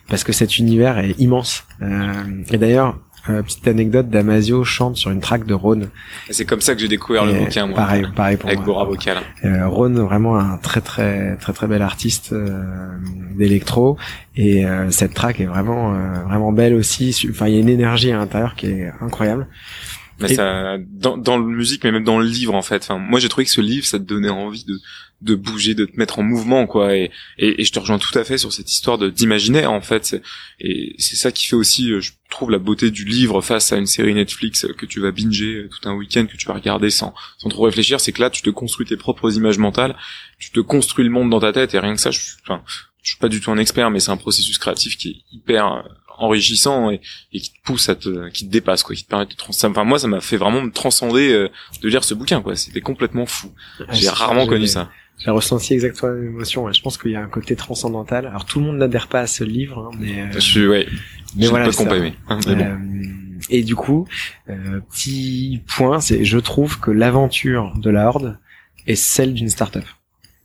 parce 0.07 0.23
que 0.23 0.31
cet 0.31 0.57
univers 0.57 0.97
est 0.99 1.19
immense. 1.19 1.65
Euh, 1.81 2.13
et 2.49 2.57
d'ailleurs, 2.57 2.97
euh, 3.29 3.41
petite 3.41 3.67
anecdote, 3.67 4.09
Damasio 4.09 4.63
chante 4.63 4.97
sur 4.97 5.11
une 5.11 5.19
track 5.19 5.45
de 5.45 5.53
Rhône. 5.53 5.89
C'est 6.29 6.45
comme 6.45 6.61
ça 6.61 6.73
que 6.73 6.81
j'ai 6.81 6.87
découvert 6.87 7.25
le 7.25 7.33
bouquin, 7.33 7.67
moi. 7.67 7.75
Pareil, 7.75 8.05
pareil 8.15 8.37
pour 8.37 8.49
avec 8.49 8.61
Bora 8.61 8.85
Vocal. 8.85 9.17
Euh, 9.43 9.67
Rhône, 9.67 9.99
vraiment 9.99 10.37
un 10.37 10.57
très 10.57 10.81
très 10.81 11.35
très 11.37 11.53
très 11.53 11.67
bel 11.67 11.81
artiste 11.81 12.33
euh, 12.33 12.63
d'électro, 13.35 13.97
et 14.35 14.65
euh, 14.65 14.91
cette 14.91 15.13
track 15.13 15.39
est 15.39 15.45
vraiment 15.45 15.93
euh, 15.93 16.23
vraiment 16.27 16.51
belle 16.51 16.73
aussi. 16.73 17.15
Enfin, 17.29 17.47
il 17.47 17.55
y 17.55 17.57
a 17.57 17.59
une 17.59 17.69
énergie 17.69 18.11
à 18.11 18.17
l'intérieur 18.17 18.55
qui 18.55 18.67
est 18.67 18.91
incroyable. 19.01 19.47
Mais 20.19 20.33
ça, 20.33 20.77
dans, 20.79 21.17
dans 21.17 21.37
le 21.37 21.45
musique, 21.45 21.83
mais 21.83 21.91
même 21.91 22.03
dans 22.03 22.19
le 22.19 22.25
livre 22.25 22.55
en 22.55 22.61
fait. 22.61 22.83
Enfin, 22.83 22.97
moi 22.97 23.19
j'ai 23.19 23.29
trouvé 23.29 23.45
que 23.45 23.51
ce 23.51 23.61
livre, 23.61 23.85
ça 23.85 23.99
te 23.99 24.03
donnait 24.03 24.29
envie 24.29 24.65
de 24.65 24.79
de 25.21 25.35
bouger, 25.35 25.73
de 25.73 25.85
te 25.85 25.97
mettre 25.97 26.19
en 26.19 26.23
mouvement, 26.23 26.67
quoi. 26.67 26.95
Et, 26.95 27.11
et, 27.39 27.63
je 27.63 27.71
te 27.71 27.79
rejoins 27.79 27.97
tout 27.97 28.17
à 28.17 28.23
fait 28.23 28.37
sur 28.37 28.53
cette 28.53 28.71
histoire 28.71 28.97
de 28.97 29.09
d'imaginaire, 29.09 29.71
en 29.71 29.81
fait. 29.81 30.21
Et 30.59 30.95
c'est 30.99 31.15
ça 31.15 31.31
qui 31.31 31.47
fait 31.47 31.55
aussi, 31.55 31.91
euh, 31.91 32.01
je 32.01 32.11
trouve, 32.29 32.51
la 32.51 32.59
beauté 32.59 32.91
du 32.91 33.03
livre 33.03 33.41
face 33.41 33.73
à 33.73 33.77
une 33.77 33.87
série 33.87 34.13
Netflix 34.13 34.67
que 34.77 34.85
tu 34.85 34.99
vas 34.99 35.11
binger 35.11 35.55
euh, 35.55 35.69
tout 35.69 35.89
un 35.89 35.95
week-end, 35.95 36.27
que 36.27 36.37
tu 36.37 36.47
vas 36.47 36.53
regarder 36.53 36.89
sans, 36.91 37.15
sans 37.39 37.49
trop 37.49 37.63
réfléchir. 37.63 37.99
C'est 37.99 38.11
que 38.11 38.21
là, 38.21 38.29
tu 38.29 38.43
te 38.43 38.49
construis 38.51 38.85
tes 38.85 38.97
propres 38.97 39.35
images 39.35 39.57
mentales, 39.57 39.95
tu 40.37 40.51
te 40.51 40.59
construis 40.59 41.05
le 41.05 41.11
monde 41.11 41.31
dans 41.31 41.39
ta 41.39 41.51
tête, 41.51 41.73
et 41.73 41.79
rien 41.79 41.95
que 41.95 42.01
ça, 42.01 42.11
je, 42.11 42.19
enfin, 42.43 42.61
je 43.01 43.09
suis 43.11 43.19
pas 43.19 43.29
du 43.29 43.41
tout 43.41 43.49
un 43.49 43.57
expert, 43.57 43.89
mais 43.89 43.99
c'est 43.99 44.11
un 44.11 44.17
processus 44.17 44.59
créatif 44.59 44.97
qui 44.97 45.09
est 45.09 45.35
hyper 45.35 45.73
euh, 45.73 45.81
enrichissant 46.17 46.91
et, 46.91 47.01
et, 47.33 47.39
qui 47.39 47.51
te 47.51 47.61
pousse 47.63 47.89
à 47.89 47.95
te, 47.95 48.29
qui 48.29 48.45
te 48.47 48.51
dépasse 48.51 48.83
quoi, 48.83 48.95
qui 48.95 49.03
te 49.03 49.09
permet 49.09 49.25
de 49.25 49.33
transcender. 49.33 49.71
Enfin 49.71 49.83
moi 49.83 49.99
ça 49.99 50.07
m'a 50.07 50.21
fait 50.21 50.37
vraiment 50.37 50.61
me 50.61 50.71
transcender 50.71 51.49
de 51.81 51.89
lire 51.89 52.03
ce 52.03 52.13
bouquin 52.13 52.41
quoi. 52.41 52.55
C'était 52.55 52.81
complètement 52.81 53.25
fou. 53.25 53.51
J'ai 53.91 54.09
rarement 54.09 54.47
connu 54.47 54.67
ça. 54.67 54.89
J'ai 55.19 55.31
ressenti 55.31 55.73
exactement 55.73 56.11
la 56.11 56.19
même 56.19 56.29
émotion. 56.29 56.71
Je 56.71 56.81
pense 56.81 56.97
qu'il 56.97 57.11
y 57.11 57.15
a 57.15 57.21
un 57.21 57.27
côté 57.27 57.55
transcendantal. 57.55 58.27
Alors 58.27 58.45
tout 58.45 58.59
le 58.59 58.65
monde 58.65 58.77
n'adhère 58.77 59.07
pas 59.07 59.21
à 59.21 59.27
ce 59.27 59.43
livre, 59.43 59.89
hein, 59.91 59.97
mais 59.99 60.21
euh, 60.21 60.31
je 60.31 60.39
suis 60.39 60.67
ouais. 60.67 60.87
Mais 61.35 61.47
voilà. 61.47 61.69
Pas 61.71 61.97
aimé. 61.97 62.13
Hein, 62.29 62.39
euh, 62.47 62.77
et 63.49 63.63
du 63.63 63.75
coup, 63.75 64.07
euh, 64.49 64.79
petit 64.91 65.61
point, 65.67 65.99
c'est 65.99 66.23
je 66.23 66.37
trouve 66.37 66.79
que 66.79 66.91
l'aventure 66.91 67.73
de 67.77 67.89
la 67.89 68.07
Horde 68.07 68.37
est 68.85 68.95
celle 68.95 69.33
d'une 69.33 69.49
startup. 69.49 69.83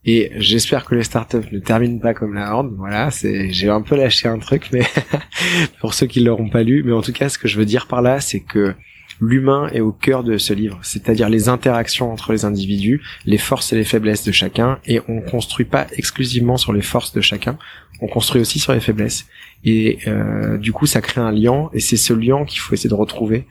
Et 0.04 0.32
j'espère 0.36 0.84
que 0.84 0.94
les 0.96 1.04
startups 1.04 1.52
ne 1.52 1.60
terminent 1.60 1.98
pas 2.00 2.12
comme 2.12 2.34
la 2.34 2.54
Horde. 2.54 2.74
Voilà, 2.76 3.10
c'est 3.10 3.52
j'ai 3.52 3.68
un 3.68 3.82
peu 3.82 3.96
lâché 3.96 4.28
un 4.28 4.38
truc, 4.38 4.68
mais 4.72 4.82
pour 5.80 5.94
ceux 5.94 6.06
qui 6.06 6.20
l'auront 6.20 6.48
pas 6.48 6.64
lu, 6.64 6.82
mais 6.84 6.92
en 6.92 7.02
tout 7.02 7.12
cas, 7.12 7.28
ce 7.28 7.38
que 7.38 7.46
je 7.46 7.56
veux 7.56 7.64
dire 7.64 7.86
par 7.86 8.02
là, 8.02 8.20
c'est 8.20 8.40
que 8.40 8.74
l'humain 9.20 9.68
est 9.72 9.80
au 9.80 9.92
cœur 9.92 10.24
de 10.24 10.36
ce 10.38 10.52
livre, 10.52 10.80
c'est-à-dire 10.82 11.28
les 11.28 11.48
interactions 11.48 12.12
entre 12.12 12.32
les 12.32 12.44
individus, 12.44 13.00
les 13.24 13.38
forces 13.38 13.72
et 13.72 13.76
les 13.76 13.84
faiblesses 13.84 14.24
de 14.24 14.32
chacun, 14.32 14.80
et 14.86 15.00
on 15.06 15.20
construit 15.20 15.66
pas 15.66 15.86
exclusivement 15.92 16.56
sur 16.56 16.72
les 16.72 16.82
forces 16.82 17.12
de 17.12 17.20
chacun, 17.20 17.56
on 18.00 18.08
construit 18.08 18.40
aussi 18.40 18.58
sur 18.58 18.72
les 18.72 18.80
faiblesses. 18.80 19.26
Et 19.64 20.00
euh, 20.08 20.58
du 20.58 20.72
coup, 20.72 20.86
ça 20.86 21.00
crée 21.00 21.20
un 21.20 21.30
lien, 21.30 21.70
et 21.72 21.78
c'est 21.78 21.96
ce 21.96 22.12
lien 22.12 22.44
qu'il 22.44 22.58
faut 22.58 22.74
essayer 22.74 22.90
de 22.90 22.94
retrouver. 22.94 23.46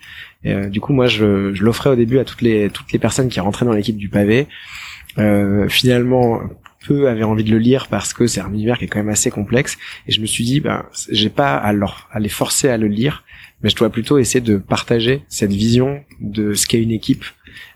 Euh, 0.46 0.68
du 0.68 0.82
coup, 0.82 0.92
moi, 0.92 1.08
je, 1.08 1.54
je 1.54 1.64
l'offrais 1.64 1.92
au 1.92 1.96
début 1.96 2.20
à 2.20 2.26
toutes 2.26 2.42
les 2.42 2.70
toutes 2.70 2.92
les 2.92 3.00
personnes 3.00 3.30
qui 3.30 3.40
rentraient 3.40 3.66
dans 3.66 3.72
l'équipe 3.72 3.96
du 3.96 4.10
pavé. 4.10 4.48
Euh, 5.18 5.68
finalement, 5.70 6.42
peu 6.86 7.10
avaient 7.10 7.24
envie 7.24 7.44
de 7.44 7.52
le 7.52 7.60
lire 7.60 7.88
parce 7.88 8.14
que 8.14 8.28
c'est 8.28 8.42
un 8.42 8.50
univers 8.50 8.78
qui 8.78 8.86
est 8.86 8.88
quand 8.88 9.00
même 9.00 9.10
assez 9.10 9.30
complexe. 9.30 9.78
Et 10.08 10.12
je 10.12 10.22
me 10.22 10.26
suis 10.26 10.44
dit, 10.44 10.60
ben, 10.60 10.86
j'ai 11.10 11.30
pas 11.30 11.56
à, 11.56 11.74
leur, 11.74 12.10
à 12.12 12.20
les 12.20 12.30
forcer 12.30 12.70
à 12.70 12.78
le 12.78 12.88
lire 12.88 13.24
mais 13.64 13.70
je 13.70 13.76
dois 13.76 13.90
plutôt 13.90 14.18
essayer 14.18 14.42
de 14.42 14.58
partager 14.58 15.24
cette 15.28 15.52
vision 15.52 16.04
de 16.20 16.54
ce 16.54 16.68
qu'est 16.68 16.82
une 16.82 16.92
équipe. 16.92 17.26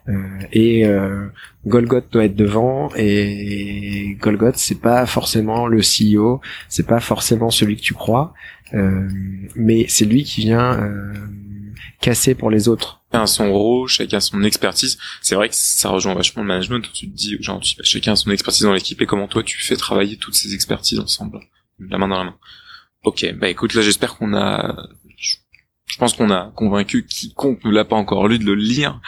Euh, 0.08 0.14
et 0.52 0.86
euh, 0.86 1.28
Golgoth 1.66 2.12
doit 2.12 2.26
être 2.26 2.36
devant 2.36 2.90
et 2.96 4.16
Golgoth 4.22 4.56
c'est 4.56 4.80
pas 4.80 5.06
forcément 5.06 5.68
le 5.68 5.80
CEO, 5.80 6.42
c'est 6.70 6.86
pas 6.86 7.00
forcément 7.00 7.50
celui 7.50 7.76
que 7.76 7.82
tu 7.82 7.94
crois, 7.94 8.34
euh, 8.74 9.08
mais 9.56 9.86
c'est 9.88 10.06
lui 10.06 10.24
qui 10.24 10.42
vient 10.42 10.80
euh, 10.80 11.14
casser 12.02 12.36
pour 12.36 12.50
les 12.50 12.68
autres. 12.68 13.04
Chacun 13.12 13.26
son 13.26 13.52
rôle, 13.52 13.88
chacun 13.88 14.20
son 14.20 14.44
expertise. 14.44 14.98
C'est 15.22 15.36
vrai 15.36 15.50
que 15.50 15.56
ça 15.56 15.90
rejoint 15.90 16.14
vachement 16.14 16.44
le 16.44 16.48
management. 16.48 16.82
Tu 16.94 17.10
te 17.10 17.16
dis, 17.16 17.38
genre, 17.42 17.62
chacun 17.64 18.14
a 18.14 18.16
son 18.16 18.32
expertise 18.32 18.64
dans 18.64 18.74
l'équipe 18.74 19.02
et 19.02 19.06
comment 19.06 19.28
toi 19.28 19.44
tu 19.44 19.62
fais 19.62 19.76
travailler 19.76 20.18
toutes 20.18 20.36
ces 20.36 20.54
expertises 20.54 21.00
ensemble, 21.00 21.40
la 21.80 21.98
main 21.98 22.08
dans 22.08 22.18
la 22.18 22.26
main. 22.26 22.38
Ok, 23.04 23.26
bah 23.36 23.50
écoute, 23.50 23.76
là 23.76 23.84
j'espère 23.84 24.16
qu'on 24.16 24.34
a 24.34 24.90
je 25.88 25.98
pense 25.98 26.14
qu'on 26.14 26.30
a 26.30 26.52
convaincu 26.56 27.06
quiconque 27.06 27.64
ne 27.64 27.72
l'a 27.72 27.86
pas 27.86 27.96
encore 27.96 28.28
lu 28.28 28.40
de 28.40 28.44
le 28.44 28.56
lire. 28.56 29.00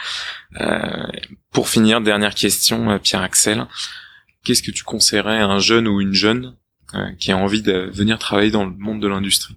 Euh, 0.60 1.06
pour 1.50 1.68
finir, 1.68 2.00
dernière 2.00 2.34
question, 2.34 2.90
euh, 2.90 2.98
Pierre 2.98 3.20
Axel. 3.20 3.66
Qu'est-ce 4.44 4.62
que 4.62 4.70
tu 4.70 4.84
conseillerais 4.84 5.38
à 5.38 5.46
un 5.48 5.58
jeune 5.58 5.88
ou 5.88 6.00
une 6.00 6.14
jeune 6.14 6.56
euh, 6.94 7.12
qui 7.18 7.32
a 7.32 7.36
envie 7.36 7.62
de 7.62 7.90
venir 7.92 8.18
travailler 8.18 8.50
dans 8.50 8.64
le 8.64 8.72
monde 8.72 9.02
de 9.02 9.08
l'industrie? 9.08 9.56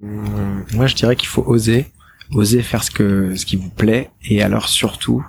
Moi, 0.00 0.86
je 0.86 0.94
dirais 0.94 1.16
qu'il 1.16 1.28
faut 1.28 1.44
oser, 1.46 1.92
oser 2.32 2.62
faire 2.62 2.82
ce 2.82 2.90
que 2.90 3.34
ce 3.34 3.44
qui 3.44 3.56
vous 3.56 3.70
plaît, 3.70 4.10
et 4.22 4.42
alors 4.42 4.68
surtout, 4.68 5.24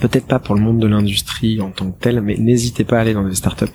peut-être 0.00 0.26
pas 0.26 0.38
pour 0.38 0.54
le 0.54 0.60
monde 0.60 0.78
de 0.78 0.86
l'industrie 0.86 1.60
en 1.60 1.70
tant 1.70 1.90
que 1.90 1.98
tel, 1.98 2.20
mais 2.20 2.36
n'hésitez 2.36 2.84
pas 2.84 2.98
à 2.98 3.00
aller 3.00 3.14
dans 3.14 3.26
des 3.26 3.34
startups 3.34 3.66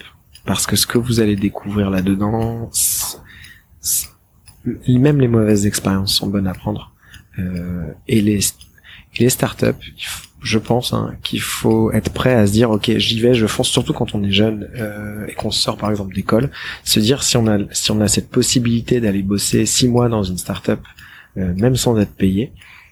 parce 0.45 0.67
que 0.67 0.75
ce 0.75 0.85
que 0.85 0.97
vous 0.97 1.19
allez 1.19 1.35
découvrir 1.35 1.89
là-dedans, 1.89 2.69
même 4.87 5.19
les 5.19 5.27
mauvaises 5.27 5.65
expériences 5.65 6.13
sont 6.13 6.27
bonnes 6.27 6.47
à 6.47 6.53
prendre. 6.53 6.91
Euh, 7.39 7.91
et 8.07 8.21
les 8.21 8.39
et 9.15 9.23
les 9.23 9.29
startups, 9.29 9.93
je 10.43 10.59
pense 10.59 10.93
hein, 10.93 11.15
qu'il 11.23 11.41
faut 11.41 11.91
être 11.91 12.11
prêt 12.11 12.33
à 12.33 12.45
se 12.45 12.51
dire 12.51 12.69
ok 12.69 12.91
j'y 12.97 13.19
vais, 13.21 13.33
je 13.33 13.47
fonce 13.47 13.69
surtout 13.69 13.93
quand 13.93 14.13
on 14.13 14.23
est 14.23 14.31
jeune 14.31 14.69
euh, 14.75 15.25
et 15.27 15.33
qu'on 15.33 15.51
sort 15.51 15.77
par 15.77 15.89
exemple 15.89 16.13
d'école, 16.13 16.51
se 16.83 16.99
dire 16.99 17.23
si 17.23 17.37
on 17.37 17.47
a 17.47 17.59
si 17.71 17.91
on 17.91 18.01
a 18.01 18.09
cette 18.09 18.29
possibilité 18.29 18.99
d'aller 18.99 19.23
bosser 19.23 19.65
six 19.65 19.87
mois 19.87 20.09
dans 20.09 20.23
une 20.23 20.37
startup 20.37 20.81
euh, 21.37 21.53
même 21.55 21.75
sans 21.75 21.97
être 21.97 22.13
payé. 22.13 22.51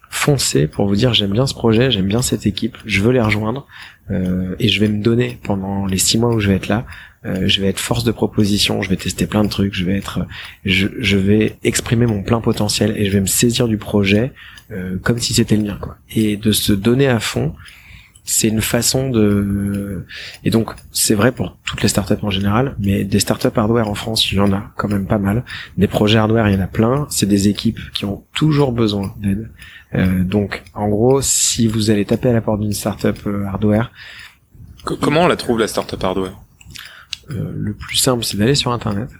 Foncez 0.09 0.67
pour 0.67 0.87
vous 0.87 0.95
dire 0.95 1.13
j'aime 1.13 1.31
bien 1.31 1.45
ce 1.45 1.53
projet, 1.53 1.91
j'aime 1.91 2.07
bien 2.07 2.21
cette 2.21 2.45
équipe, 2.45 2.77
je 2.85 3.01
veux 3.01 3.11
les 3.11 3.21
rejoindre 3.21 3.67
euh, 4.09 4.55
et 4.59 4.69
je 4.69 4.79
vais 4.79 4.87
me 4.87 5.01
donner 5.01 5.37
pendant 5.43 5.85
les 5.85 5.97
six 5.97 6.17
mois 6.17 6.33
où 6.33 6.39
je 6.39 6.49
vais 6.49 6.55
être 6.55 6.67
là. 6.67 6.85
je 7.23 7.61
vais 7.61 7.67
être 7.67 7.79
force 7.79 8.03
de 8.03 8.11
proposition, 8.11 8.81
je 8.81 8.89
vais 8.89 8.97
tester 8.97 9.27
plein 9.27 9.43
de 9.43 9.49
trucs, 9.49 9.73
je 9.73 9.85
vais 9.85 9.95
être, 9.95 10.25
je 10.65 11.17
vais 11.17 11.55
exprimer 11.63 12.07
mon 12.07 12.23
plein 12.23 12.41
potentiel 12.41 12.93
et 12.97 13.05
je 13.05 13.11
vais 13.11 13.21
me 13.21 13.27
saisir 13.27 13.67
du 13.67 13.77
projet 13.77 14.33
euh, 14.71 14.97
comme 15.01 15.19
si 15.19 15.33
c'était 15.33 15.55
le 15.57 15.63
mien 15.63 15.77
quoi. 15.79 15.97
Et 16.15 16.37
de 16.37 16.51
se 16.51 16.73
donner 16.73 17.07
à 17.07 17.19
fond, 17.19 17.53
c'est 18.23 18.47
une 18.49 18.61
façon 18.61 19.09
de 19.09 20.05
et 20.43 20.51
donc 20.51 20.71
c'est 20.91 21.15
vrai 21.15 21.31
pour 21.31 21.57
toutes 21.65 21.81
les 21.81 21.87
startups 21.89 22.13
en 22.21 22.29
général 22.29 22.75
mais 22.77 23.03
des 23.03 23.19
startups 23.19 23.47
hardware 23.55 23.89
en 23.89 23.95
France 23.95 24.31
il 24.31 24.35
y 24.35 24.39
en 24.39 24.53
a 24.53 24.71
quand 24.77 24.87
même 24.87 25.07
pas 25.07 25.17
mal. 25.17 25.43
Des 25.77 25.87
projets 25.87 26.19
hardware 26.19 26.47
il 26.47 26.53
y 26.53 26.57
en 26.57 26.61
a 26.63 26.67
plein. 26.67 27.07
C'est 27.09 27.25
des 27.25 27.47
équipes 27.47 27.79
qui 27.93 28.05
ont 28.05 28.23
toujours 28.33 28.71
besoin 28.73 29.13
d'aide. 29.17 29.49
Euh, 29.95 30.23
donc 30.23 30.61
en 30.75 30.87
gros 30.87 31.21
si 31.21 31.67
vous 31.67 31.89
allez 31.89 32.05
taper 32.05 32.29
à 32.29 32.33
la 32.33 32.41
porte 32.41 32.61
d'une 32.61 32.73
startup 32.73 33.17
euh, 33.27 33.45
hardware 33.45 33.91
Co- 34.85 34.95
Comment 34.97 35.23
on 35.23 35.27
la 35.27 35.35
trouve 35.35 35.59
la 35.59 35.67
startup 35.67 36.01
hardware? 36.03 36.39
Euh, 37.31 37.51
le 37.55 37.73
plus 37.73 37.97
simple 37.97 38.23
c'est 38.23 38.37
d'aller 38.37 38.55
sur 38.55 38.71
internet. 38.71 39.09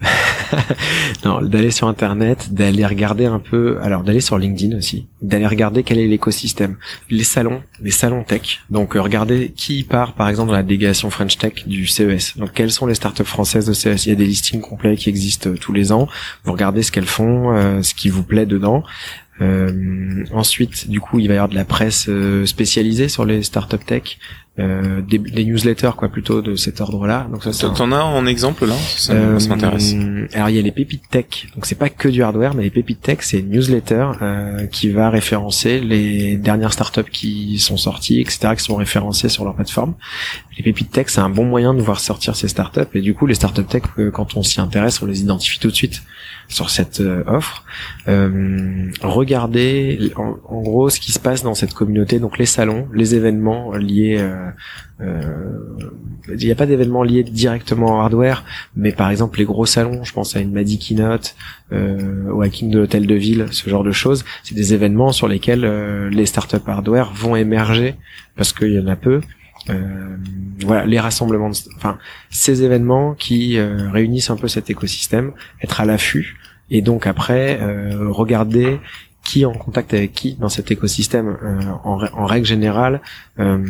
Non 1.23 1.41
d'aller 1.41 1.71
sur 1.71 1.87
internet 1.87 2.53
d'aller 2.53 2.85
regarder 2.85 3.25
un 3.25 3.39
peu 3.39 3.79
alors 3.81 4.03
d'aller 4.03 4.19
sur 4.21 4.37
LinkedIn 4.37 4.77
aussi 4.77 5.07
d'aller 5.21 5.47
regarder 5.47 5.83
quel 5.83 5.99
est 5.99 6.07
l'écosystème. 6.07 6.77
Les 7.09 7.23
salons 7.23 7.61
les 7.81 7.91
salons 7.91 8.23
tech. 8.23 8.59
Donc 8.69 8.95
euh, 8.95 9.01
regardez 9.01 9.53
qui 9.55 9.83
part 9.83 10.13
par 10.13 10.29
exemple 10.29 10.49
dans 10.49 10.55
la 10.55 10.63
délégation 10.63 11.09
French 11.09 11.37
Tech 11.37 11.65
du 11.65 11.87
CES 11.87 12.37
donc 12.37 12.53
quelles 12.53 12.71
sont 12.71 12.85
les 12.85 12.95
startups 12.95 13.23
françaises 13.23 13.65
de 13.65 13.73
CES 13.73 14.05
il 14.05 14.09
y 14.09 14.11
a 14.11 14.15
des 14.15 14.25
listings 14.25 14.61
complets 14.61 14.95
qui 14.95 15.09
existent 15.09 15.49
euh, 15.49 15.57
tous 15.57 15.73
les 15.73 15.91
ans. 15.91 16.07
Vous 16.43 16.51
regardez 16.51 16.83
ce 16.83 16.91
qu'elles 16.91 17.05
font 17.05 17.55
euh, 17.55 17.81
ce 17.81 17.93
qui 17.93 18.09
vous 18.09 18.23
plaît 18.23 18.45
dedans 18.45 18.83
euh, 19.41 20.23
ensuite, 20.31 20.89
du 20.89 20.99
coup, 20.99 21.19
il 21.19 21.27
va 21.27 21.33
y 21.33 21.37
avoir 21.37 21.49
de 21.49 21.55
la 21.55 21.65
presse 21.65 22.07
euh, 22.09 22.45
spécialisée 22.45 23.07
sur 23.07 23.25
les 23.25 23.43
startup 23.43 23.83
tech, 23.85 24.17
euh, 24.59 25.01
des, 25.01 25.17
des 25.17 25.45
newsletters 25.45 25.91
quoi, 25.95 26.09
plutôt 26.09 26.41
de 26.41 26.55
cet 26.55 26.81
ordre-là. 26.81 27.25
Donc 27.31 27.41
ça, 27.43 27.69
T'en 27.69 27.91
as 27.93 28.03
en 28.03 28.25
exemple 28.25 28.65
là? 28.65 28.75
Ça, 28.75 29.13
euh, 29.13 29.39
ça 29.39 29.47
m'intéresse. 29.47 29.95
Alors 30.33 30.49
il 30.49 30.57
y 30.57 30.59
a 30.59 30.61
les 30.61 30.73
pépites 30.73 31.09
tech, 31.09 31.47
donc 31.55 31.65
c'est 31.65 31.75
pas 31.77 31.89
que 31.89 32.09
du 32.09 32.21
hardware, 32.21 32.53
mais 32.53 32.63
les 32.63 32.69
pépites 32.69 33.01
tech 33.01 33.19
c'est 33.21 33.39
une 33.39 33.49
newsletter 33.49 34.07
euh, 34.21 34.67
qui 34.67 34.89
va 34.89 35.09
référencer 35.09 35.79
les 35.79 36.35
dernières 36.35 36.73
startups 36.73 37.09
qui 37.09 37.59
sont 37.59 37.77
sorties, 37.77 38.19
etc., 38.19 38.49
qui 38.57 38.63
sont 38.63 38.75
référencées 38.75 39.29
sur 39.29 39.45
leur 39.45 39.55
plateforme. 39.55 39.93
Les 40.63 40.73
tech 40.73 41.07
c'est 41.09 41.21
un 41.21 41.29
bon 41.29 41.45
moyen 41.45 41.73
de 41.73 41.81
voir 41.81 41.99
sortir 41.99 42.35
ces 42.35 42.47
startups 42.47 42.81
et 42.93 43.01
du 43.01 43.13
coup 43.13 43.25
les 43.25 43.35
startups 43.35 43.63
tech 43.63 43.83
euh, 43.97 44.11
quand 44.11 44.35
on 44.35 44.43
s'y 44.43 44.59
intéresse 44.59 45.01
on 45.01 45.05
les 45.05 45.21
identifie 45.21 45.59
tout 45.59 45.69
de 45.69 45.75
suite 45.75 46.03
sur 46.47 46.69
cette 46.69 46.99
euh, 46.99 47.23
offre. 47.27 47.63
Euh, 48.07 48.89
regardez 49.01 50.11
en, 50.15 50.61
gros 50.61 50.89
ce 50.89 50.99
qui 50.99 51.11
se 51.11 51.19
passe 51.19 51.43
dans 51.43 51.55
cette 51.55 51.73
communauté, 51.73 52.19
donc 52.19 52.37
les 52.37 52.45
salons, 52.45 52.87
les 52.93 53.15
événements 53.15 53.73
liés. 53.73 54.19
il 54.99 56.35
n'y 56.35 56.51
a 56.51 56.55
pas 56.55 56.65
d'événements 56.65 57.03
liés 57.03 57.23
directement 57.23 57.97
au 57.97 58.01
hardware, 58.01 58.43
mais 58.75 58.91
par 58.91 59.09
exemple 59.09 59.39
les 59.39 59.45
gros 59.45 59.65
salons, 59.65 60.03
je 60.03 60.13
pense 60.13 60.35
à 60.35 60.39
une 60.39 60.51
Madi 60.51 60.77
Keynote, 60.77 61.35
au 61.71 62.41
hacking 62.41 62.69
de 62.69 62.79
l'hôtel 62.79 63.07
de 63.07 63.15
ville, 63.15 63.47
ce 63.51 63.69
genre 63.69 63.83
de 63.83 63.91
choses, 63.91 64.25
c'est 64.43 64.55
des 64.55 64.73
événements 64.73 65.11
sur 65.11 65.27
lesquels 65.27 65.65
les 66.09 66.25
startups 66.25 66.67
hardware 66.67 67.11
vont 67.13 67.35
émerger 67.35 67.95
parce 68.35 68.53
qu'il 68.53 68.73
y 68.73 68.79
en 68.79 68.87
a 68.87 68.95
peu. 68.95 69.21
Euh, 69.69 70.17
voilà, 70.65 70.85
les 70.85 70.99
rassemblements, 70.99 71.49
de- 71.49 71.75
enfin 71.75 71.97
ces 72.29 72.63
événements 72.63 73.13
qui 73.13 73.57
euh, 73.57 73.89
réunissent 73.91 74.29
un 74.31 74.35
peu 74.37 74.47
cet 74.47 74.69
écosystème, 74.69 75.33
être 75.63 75.81
à 75.81 75.85
l'affût 75.85 76.37
et 76.71 76.81
donc 76.81 77.05
après 77.05 77.59
euh, 77.61 78.09
regarder 78.09 78.79
qui 79.23 79.43
est 79.43 79.45
en 79.45 79.53
contact 79.53 79.93
avec 79.93 80.13
qui 80.13 80.33
dans 80.35 80.49
cet 80.49 80.71
écosystème. 80.71 81.37
Euh, 81.43 81.61
en, 81.83 82.03
en 82.13 82.25
règle 82.25 82.47
générale, 82.47 83.01
euh, 83.39 83.63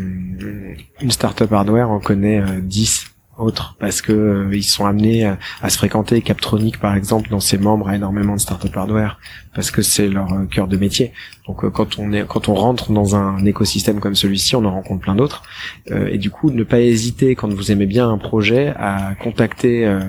une 1.02 1.12
startup 1.12 1.52
hardware 1.52 1.90
en 1.92 2.00
connaît 2.00 2.40
euh, 2.40 2.62
10 2.62 3.08
autres 3.42 3.76
parce 3.80 4.02
que 4.02 4.12
euh, 4.12 4.56
ils 4.56 4.64
sont 4.64 4.86
amenés 4.86 5.26
à, 5.26 5.38
à 5.62 5.70
se 5.70 5.78
fréquenter. 5.78 6.22
Captronic 6.22 6.80
par 6.80 6.96
exemple, 6.96 7.30
dans 7.30 7.40
ses 7.40 7.58
membres, 7.58 7.88
a 7.90 7.96
énormément 7.96 8.36
de 8.36 8.40
startup 8.40 8.76
hardware 8.76 9.20
parce 9.54 9.72
que 9.72 9.82
c'est 9.82 10.08
leur 10.08 10.32
euh, 10.34 10.46
cœur 10.46 10.68
de 10.68 10.78
métier. 10.78 11.12
Donc 11.48 11.64
euh, 11.64 11.70
quand 11.70 12.00
on 12.00 12.14
est 12.14 12.26
quand 12.28 12.50
on 12.50 12.54
rentre 12.54 12.92
dans 12.92 13.16
un 13.16 13.44
écosystème 13.46 14.00
comme 14.00 14.16
celui-ci, 14.16 14.56
on 14.56 14.66
en 14.66 14.72
rencontre 14.72 15.02
plein 15.02 15.16
d'autres. 15.16 15.44
Euh, 15.92 16.08
et 16.12 16.18
du 16.18 16.30
coup, 16.30 16.52
ne 16.52 16.64
pas 16.64 16.80
hésiter 16.80 17.36
quand 17.36 17.52
vous 17.52 17.72
aimez 17.72 17.86
bien 17.86 18.10
un 18.10 18.18
projet 18.18 18.74
à 18.78 19.16
contacter 19.16 19.86
euh, 19.86 20.00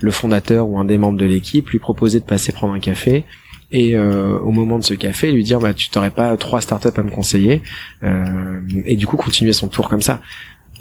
le 0.00 0.10
fondateur 0.10 0.68
ou 0.68 0.78
un 0.78 0.84
des 0.84 0.98
membres 0.98 1.18
de 1.18 1.26
l'équipe, 1.26 1.70
lui 1.70 1.78
proposer 1.78 2.20
de 2.20 2.24
passer 2.24 2.52
prendre 2.52 2.74
un 2.74 2.80
café 2.80 3.24
et 3.72 3.96
euh, 3.96 4.38
au 4.38 4.50
moment 4.50 4.78
de 4.78 4.84
ce 4.84 4.94
café 4.94 5.30
lui 5.30 5.44
dire 5.44 5.60
bah 5.60 5.74
tu 5.74 5.90
t'aurais 5.90 6.10
pas 6.10 6.36
trois 6.36 6.60
startups 6.60 6.88
à 6.96 7.02
me 7.02 7.10
conseiller 7.10 7.62
euh, 8.02 8.60
et 8.84 8.96
du 8.96 9.06
coup 9.06 9.16
continuer 9.16 9.52
son 9.52 9.68
tour 9.68 9.88
comme 9.88 10.02
ça 10.02 10.20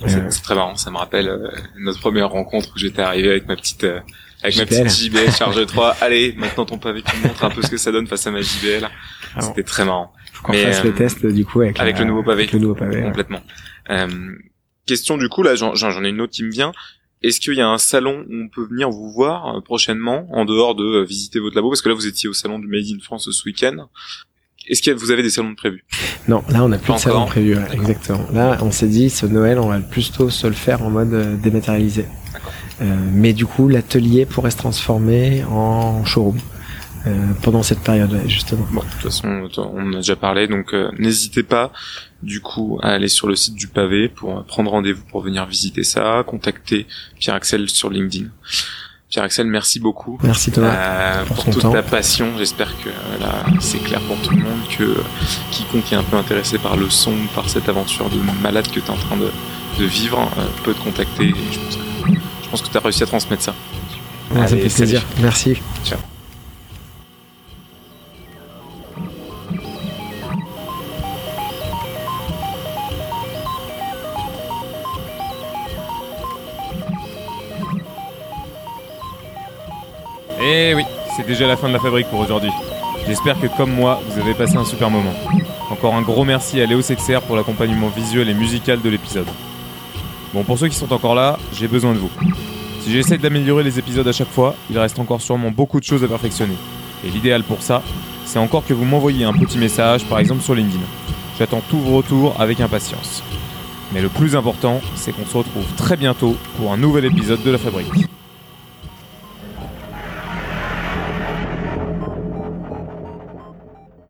C'est 0.07 0.15
Euh, 0.17 0.29
c'est 0.29 0.41
très 0.41 0.55
marrant, 0.55 0.75
ça 0.75 0.91
me 0.91 0.97
rappelle 0.97 1.27
euh, 1.27 1.49
notre 1.77 1.99
première 1.99 2.29
rencontre 2.29 2.69
où 2.75 2.77
j'étais 2.79 3.01
arrivé 3.01 3.29
avec 3.29 3.47
ma 3.47 3.55
petite 3.55 3.83
euh, 3.83 3.99
avec 4.41 4.55
ma 4.57 4.63
JBL. 4.65 4.83
petite 4.85 5.03
JBL 5.11 5.31
charge 5.31 5.65
3. 5.65 5.89
Allez, 6.01 6.33
maintenant 6.37 6.65
ton 6.65 6.77
pavé, 6.77 7.01
tu 7.01 7.15
me 7.17 7.23
montres 7.27 7.43
un 7.43 7.49
peu 7.49 7.61
ce 7.61 7.69
que 7.69 7.77
ça 7.77 7.91
donne 7.91 8.07
face 8.07 8.25
à 8.27 8.31
ma 8.31 8.41
JBL. 8.41 8.87
Alors, 9.35 9.49
C'était 9.49 9.63
très 9.63 9.83
marrant, 9.85 10.13
faut 10.33 10.43
qu'on 10.43 10.51
mais, 10.53 10.63
fasse 10.65 10.79
euh, 10.79 10.83
le 10.85 10.93
test 10.93 11.25
du 11.25 11.45
coup 11.45 11.61
avec, 11.61 11.79
avec 11.79 11.95
la- 11.97 12.01
le 12.03 12.07
nouveau 12.07 12.23
pavé. 12.23 12.43
avec 12.43 12.53
le 12.53 12.59
nouveau 12.59 12.75
pavé 12.75 12.97
ouais. 12.97 13.03
complètement. 13.03 13.41
Euh, 13.89 14.07
question 14.85 15.17
du 15.17 15.27
coup 15.29 15.43
là, 15.43 15.55
j'en 15.55 16.03
ai 16.03 16.09
une 16.09 16.21
autre 16.21 16.33
qui 16.33 16.43
me 16.43 16.51
vient. 16.51 16.71
Est-ce 17.21 17.41
qu'il 17.41 17.55
y 17.55 17.61
a 17.61 17.67
un 17.67 17.77
salon 17.77 18.25
où 18.29 18.33
on 18.33 18.47
peut 18.47 18.63
venir 18.65 18.89
vous 18.89 19.11
voir 19.11 19.57
euh, 19.57 19.59
prochainement, 19.61 20.25
en 20.31 20.45
dehors 20.45 20.73
de 20.73 20.85
euh, 20.85 21.03
visiter 21.03 21.39
votre 21.39 21.53
labo? 21.53 21.69
Parce 21.69 21.81
que 21.81 21.89
là, 21.89 21.95
vous 21.95 22.07
étiez 22.07 22.29
au 22.29 22.33
salon 22.33 22.59
du 22.59 22.67
Made 22.67 22.85
in 22.89 22.99
France 23.03 23.29
ce 23.29 23.45
week-end. 23.45 23.89
Est-ce 24.69 24.81
que 24.81 24.91
vous 24.91 25.11
avez 25.11 25.23
des 25.23 25.29
salons 25.29 25.51
de 25.51 25.55
prévus 25.55 25.83
non 26.27 26.43
là 26.49 26.63
on 26.63 26.71
a 26.71 26.77
plus 26.77 26.93
de 26.93 26.99
salon 26.99 27.17
encore. 27.17 27.29
prévu 27.29 27.55
ouais, 27.55 27.67
exactement 27.73 28.25
là 28.33 28.57
on 28.61 28.71
s'est 28.71 28.87
dit 28.87 29.09
ce 29.09 29.25
Noël 29.25 29.59
on 29.59 29.67
va 29.69 29.79
plutôt 29.79 30.29
se 30.29 30.47
le 30.47 30.53
faire 30.53 30.83
en 30.83 30.89
mode 30.89 31.13
euh, 31.13 31.35
dématérialisé 31.35 32.05
Euh, 32.81 32.85
mais 33.11 33.33
du 33.33 33.45
coup 33.45 33.67
l'atelier 33.67 34.25
pourrait 34.25 34.51
se 34.51 34.57
transformer 34.57 35.43
en 35.43 36.05
showroom 36.05 36.37
euh, 37.07 37.33
pendant 37.43 37.63
cette 37.63 37.79
période 37.79 38.13
justement 38.27 38.67
Bon, 38.71 38.81
de 38.81 38.85
toute 38.89 39.01
façon, 39.01 39.47
on 39.57 39.87
en 39.87 39.93
a 39.93 39.95
déjà 39.97 40.17
parlé, 40.17 40.47
donc 40.47 40.73
euh, 40.73 40.91
n'hésitez 40.99 41.43
pas, 41.43 41.71
du 42.21 42.41
coup, 42.41 42.77
à 42.81 42.89
aller 42.89 43.07
sur 43.07 43.27
le 43.27 43.37
site 43.37 43.55
du 43.55 43.67
pavé 43.67 44.09
pour 44.09 44.37
euh, 44.37 44.41
prendre 44.41 44.69
rendez-vous 44.69 45.03
pour 45.05 45.21
venir 45.21 45.45
visiter 45.45 45.83
ça, 45.83 46.23
contacter 46.27 46.87
Pierre-Axel 47.17 47.69
sur 47.69 47.89
LinkedIn. 47.89 48.27
Pierre-Axel, 49.09 49.47
merci 49.47 49.79
beaucoup. 49.79 50.19
merci 50.21 50.51
Thomas 50.51 50.71
euh, 50.71 51.25
pour 51.25 51.43
toute 51.45 51.59
temps. 51.61 51.71
ta 51.71 51.81
passion. 51.81 52.27
J'espère 52.37 52.77
que 52.79 52.89
euh, 52.89 53.19
là, 53.19 53.43
c'est 53.59 53.79
clair 53.79 53.99
pour 54.01 54.17
tout 54.21 54.31
le 54.31 54.43
monde 54.43 54.59
que 54.77 54.83
euh, 54.83 55.03
quiconque 55.51 55.91
est 55.91 55.95
un 55.95 56.03
peu 56.03 56.15
intéressé 56.17 56.59
par 56.59 56.77
le 56.77 56.89
son, 56.91 57.13
par 57.33 57.49
cette 57.49 57.67
aventure 57.69 58.09
de 58.09 58.19
malade 58.43 58.67
que 58.67 58.79
tu 58.79 58.85
es 58.85 58.89
en 58.89 58.95
train 58.97 59.17
de, 59.17 59.29
de 59.79 59.85
vivre, 59.85 60.19
euh, 60.37 60.45
peut 60.63 60.73
te 60.75 60.81
contacter. 60.83 61.25
Et 61.29 61.33
je 61.51 61.59
pense 61.59 61.75
que, 61.75 61.81
je 62.43 62.49
pense 62.49 62.61
que 62.61 62.67
tu 62.69 62.77
as 62.77 62.81
réussi 62.81 63.01
à 63.03 63.07
transmettre 63.07 63.41
ça. 63.41 63.55
Ouais, 64.31 64.41
ça 64.47 64.55
fait 64.55 64.69
plaisir 64.69 65.03
merci 65.21 65.51
Et 65.53 65.57
Eh 80.41 80.73
oui, 80.73 80.83
c'est 81.15 81.27
déjà 81.27 81.47
la 81.47 81.57
fin 81.57 81.67
de 81.67 81.73
la 81.73 81.79
fabrique 81.79 82.07
pour 82.07 82.21
aujourd'hui. 82.21 82.51
J'espère 83.05 83.39
que 83.39 83.47
comme 83.57 83.73
moi, 83.73 84.01
vous 84.07 84.21
avez 84.21 84.33
passé 84.33 84.55
un 84.55 84.63
super 84.63 84.89
moment. 84.89 85.13
Encore 85.69 85.95
un 85.95 86.01
gros 86.01 86.23
merci 86.23 86.61
à 86.61 86.65
Léo 86.65 86.81
Sexer 86.81 87.19
pour 87.27 87.35
l'accompagnement 87.35 87.89
visuel 87.89 88.29
et 88.29 88.33
musical 88.33 88.81
de 88.81 88.89
l'épisode. 88.89 89.27
Bon, 90.33 90.43
pour 90.43 90.57
ceux 90.57 90.69
qui 90.69 90.75
sont 90.75 90.93
encore 90.93 91.13
là, 91.13 91.37
j'ai 91.53 91.67
besoin 91.67 91.93
de 91.93 91.97
vous. 91.97 92.11
Si 92.81 92.91
j'essaie 92.91 93.17
d'améliorer 93.17 93.63
les 93.63 93.79
épisodes 93.79 94.07
à 94.07 94.13
chaque 94.13 94.29
fois, 94.29 94.55
il 94.69 94.79
reste 94.79 94.97
encore 94.97 95.21
sûrement 95.21 95.51
beaucoup 95.51 95.79
de 95.79 95.85
choses 95.85 96.05
à 96.05 96.07
perfectionner. 96.07 96.55
Et 97.05 97.09
l'idéal 97.09 97.43
pour 97.43 97.61
ça, 97.61 97.81
c'est 98.23 98.39
encore 98.39 98.65
que 98.65 98.73
vous 98.73 98.85
m'envoyiez 98.85 99.25
un 99.25 99.33
petit 99.33 99.57
message, 99.57 100.05
par 100.05 100.19
exemple 100.19 100.41
sur 100.41 100.55
LinkedIn. 100.55 100.83
J'attends 101.37 101.61
tous 101.69 101.79
vos 101.79 101.97
retours 101.97 102.35
avec 102.39 102.61
impatience. 102.61 103.23
Mais 103.91 104.01
le 104.01 104.09
plus 104.09 104.37
important, 104.37 104.79
c'est 104.95 105.11
qu'on 105.11 105.25
se 105.25 105.37
retrouve 105.37 105.65
très 105.75 105.97
bientôt 105.97 106.37
pour 106.57 106.71
un 106.71 106.77
nouvel 106.77 107.05
épisode 107.05 107.43
de 107.43 107.51
la 107.51 107.57
fabrique. 107.57 108.09